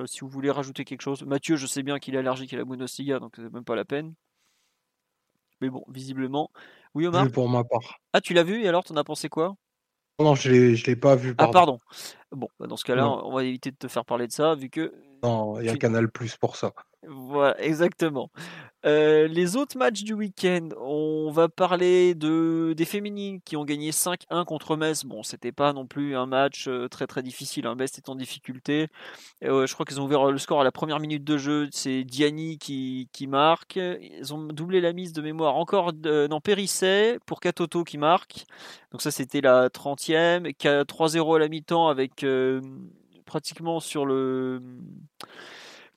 [0.07, 1.23] si vous voulez rajouter quelque chose.
[1.23, 3.85] Mathieu, je sais bien qu'il est allergique à la Bundesliga, donc c'est même pas la
[3.85, 4.13] peine.
[5.61, 6.51] Mais bon, visiblement.
[6.93, 7.99] Oui, Omar Vu pour ma part.
[8.13, 9.55] Ah, tu l'as vu et alors, t'en as pensé quoi?
[10.19, 11.33] Non, je l'ai, je l'ai pas vu.
[11.37, 11.79] Ah, Pardon.
[12.31, 14.69] Bon, bah, dans ce cas-là, on va éviter de te faire parler de ça, vu
[14.69, 14.93] que.
[15.23, 16.73] Non, il y a Tu- Canal Plus pour ça.
[17.07, 18.29] Voilà, exactement.
[18.85, 23.91] Euh, les autres matchs du week-end, on va parler de, des féminines qui ont gagné
[23.91, 25.05] 5-1 contre Metz.
[25.05, 27.67] Bon, c'était pas non plus un match euh, très très difficile.
[27.67, 27.75] Hein.
[27.75, 28.87] Metz est en difficulté.
[29.41, 31.69] Je crois qu'ils ont ouvert le score à la première minute de jeu.
[31.71, 33.77] C'est Diani qui, qui marque.
[33.77, 38.45] Ils ont doublé la mise de mémoire encore de, non, Périsset pour Katoto qui marque.
[38.91, 40.51] Donc ça, c'était la 30e.
[40.53, 42.61] 3-0 à la mi-temps avec euh,
[43.25, 44.61] pratiquement sur le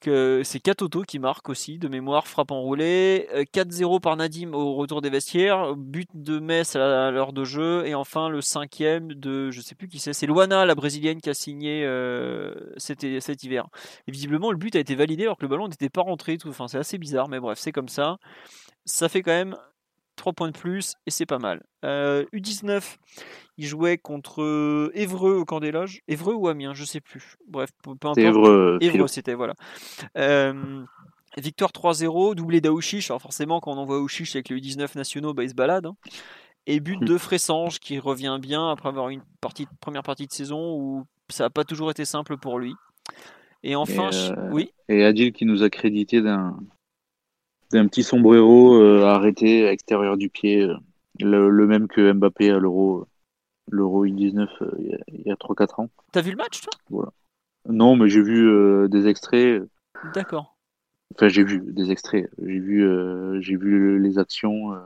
[0.02, 3.28] que c'est Katoto qui marque aussi de mémoire, frappe enroulée.
[3.34, 5.74] Euh, 4-0 par Nadim au retour des vestiaires.
[5.76, 7.86] But de Metz à l'heure de jeu.
[7.86, 11.30] Et enfin le cinquième de, je sais plus qui c'est, c'est Luana, la brésilienne qui
[11.30, 13.68] a signé euh, cet, cet hiver.
[14.06, 16.36] Et visiblement le but a été validé alors que le ballon n'était pas rentré.
[16.36, 16.48] Tout.
[16.48, 18.18] Enfin, c'est assez bizarre, mais bref, c'est comme ça.
[18.84, 19.56] Ça fait quand même
[20.16, 21.62] 3 points de plus et c'est pas mal.
[21.84, 22.96] Euh, U19,
[23.58, 26.00] il jouait contre Évreux au camp des loges.
[26.08, 27.36] Évreux ou Amiens, je sais plus.
[27.48, 28.18] Bref, peu, importe.
[28.18, 28.94] Évreux, Philo.
[28.94, 29.54] Évreux, c'était, voilà.
[30.16, 30.82] Euh,
[31.36, 33.10] victoire 3-0, doublé d'Aouchiche.
[33.10, 35.86] Alors forcément, quand on envoie Aouchiche avec les U19 nationaux, bah, il se balade.
[35.86, 35.96] hein.
[36.66, 37.06] Et but Hmm.
[37.06, 41.44] de Fressange qui revient bien après avoir une partie, première partie de saison où ça
[41.44, 42.74] n'a pas toujours été simple pour lui.
[43.64, 46.56] Et enfin, Et, euh, oui, Et Adil qui nous a crédité d'un
[47.72, 50.76] d'un petit sombrero euh, arrêté à l'extérieur du pied, euh,
[51.20, 53.06] le, le même que Mbappé à l'Euro
[53.70, 54.70] l'Euro U19 euh,
[55.08, 55.88] il y a- a 3-4 ans.
[56.12, 57.12] t'as vu le match, toi?
[57.68, 59.62] Non, mais j'ai vu euh, des extraits.
[60.14, 60.56] D'accord.
[61.14, 62.28] Enfin, j'ai vu des extraits.
[62.38, 64.78] J'ai vu, euh, j'ai vu les actions, euh,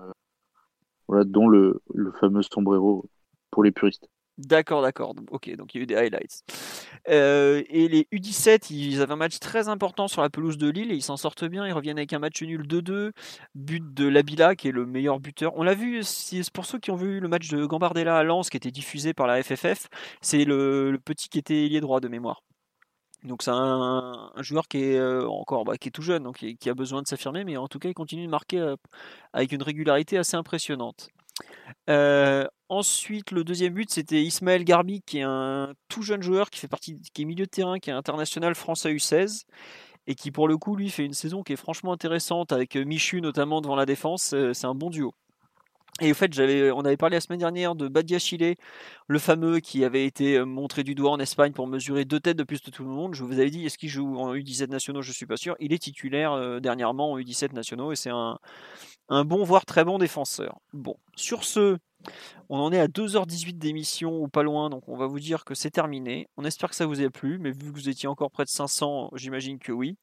[1.09, 3.07] voilà, dont le, le fameux sombrero
[3.51, 4.09] pour les puristes.
[4.39, 5.15] D'accord, d'accord.
[5.31, 6.43] Ok, donc il y a eu des highlights.
[7.09, 10.93] Euh, et les U17, ils avaient un match très important sur la pelouse de Lille
[10.93, 11.67] et ils s'en sortent bien.
[11.67, 13.13] Ils reviennent avec un match nul 2-2.
[13.55, 15.53] But de Labila, qui est le meilleur buteur.
[15.57, 16.03] On l'a vu,
[16.53, 19.27] pour ceux qui ont vu le match de Gambardella à Lens, qui était diffusé par
[19.27, 19.89] la FFF.
[20.21, 22.43] C'est le, petit qui était ailier droit de mémoire.
[23.25, 26.57] Donc c'est un, joueur qui est euh, encore bah, qui est tout jeune, donc qui,
[26.57, 28.77] qui a besoin de s'affirmer, mais en tout cas il continue de marquer euh,
[29.33, 31.09] avec une régularité assez impressionnante.
[32.69, 36.67] Ensuite, le deuxième but, c'était Ismaël Garbi, qui est un tout jeune joueur qui fait
[36.67, 39.45] partie, qui est milieu de terrain, qui est international français U16
[40.09, 43.21] et qui pour le coup lui fait une saison qui est franchement intéressante avec Michu
[43.21, 44.35] notamment devant la défense.
[44.53, 45.15] C'est un bon duo.
[46.01, 46.31] Et au fait,
[46.75, 48.55] on avait parlé la semaine dernière de Badia Chile,
[49.07, 52.45] le fameux qui avait été montré du doigt en Espagne pour mesurer deux têtes de
[52.45, 53.15] plus de tout le monde.
[53.15, 55.01] Je vous avais dit, est-ce qu'il joue en U17 nationaux?
[55.01, 55.57] Je suis pas sûr.
[55.59, 58.39] Il est titulaire dernièrement en U17 nationaux et c'est un,
[59.09, 60.59] un bon, voire très bon défenseur.
[60.73, 61.79] Bon, sur ce,
[62.49, 65.55] on en est à 2h18 d'émission ou pas loin, donc on va vous dire que
[65.55, 66.29] c'est terminé.
[66.37, 68.51] On espère que ça vous a plu, mais vu que vous étiez encore près de
[68.51, 69.97] 500, j'imagine que oui.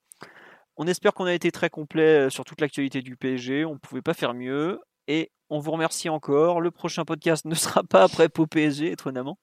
[0.77, 3.77] On espère qu'on a été très complet euh, sur toute l'actualité du PSG, on ne
[3.77, 4.79] pouvait pas faire mieux.
[5.07, 6.61] Et on vous remercie encore.
[6.61, 9.37] Le prochain podcast ne sera pas après Pau PSG, étonnamment.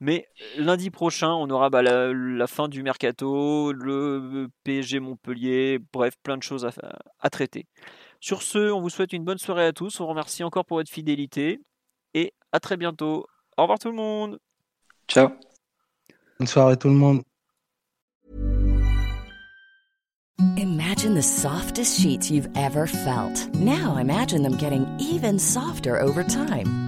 [0.00, 6.36] Mais lundi prochain, on aura bah, la, fin du mercato, le PSG Montpellier, bref, plein
[6.36, 6.68] de choses
[7.20, 7.66] à traiter.
[8.20, 10.00] Sur ce, on vous souhaite une bonne soirée à tous.
[10.00, 11.60] On vous remercie encore pour votre fidélité.
[12.14, 13.26] Et à très bientôt.
[13.56, 14.38] Au revoir tout le monde.
[15.08, 15.30] Ciao.
[16.38, 17.22] Bonne soirée tout le monde.
[20.56, 23.48] Imagine the softest sheets you've ever felt.
[23.54, 26.87] Now imagine them getting even softer over time.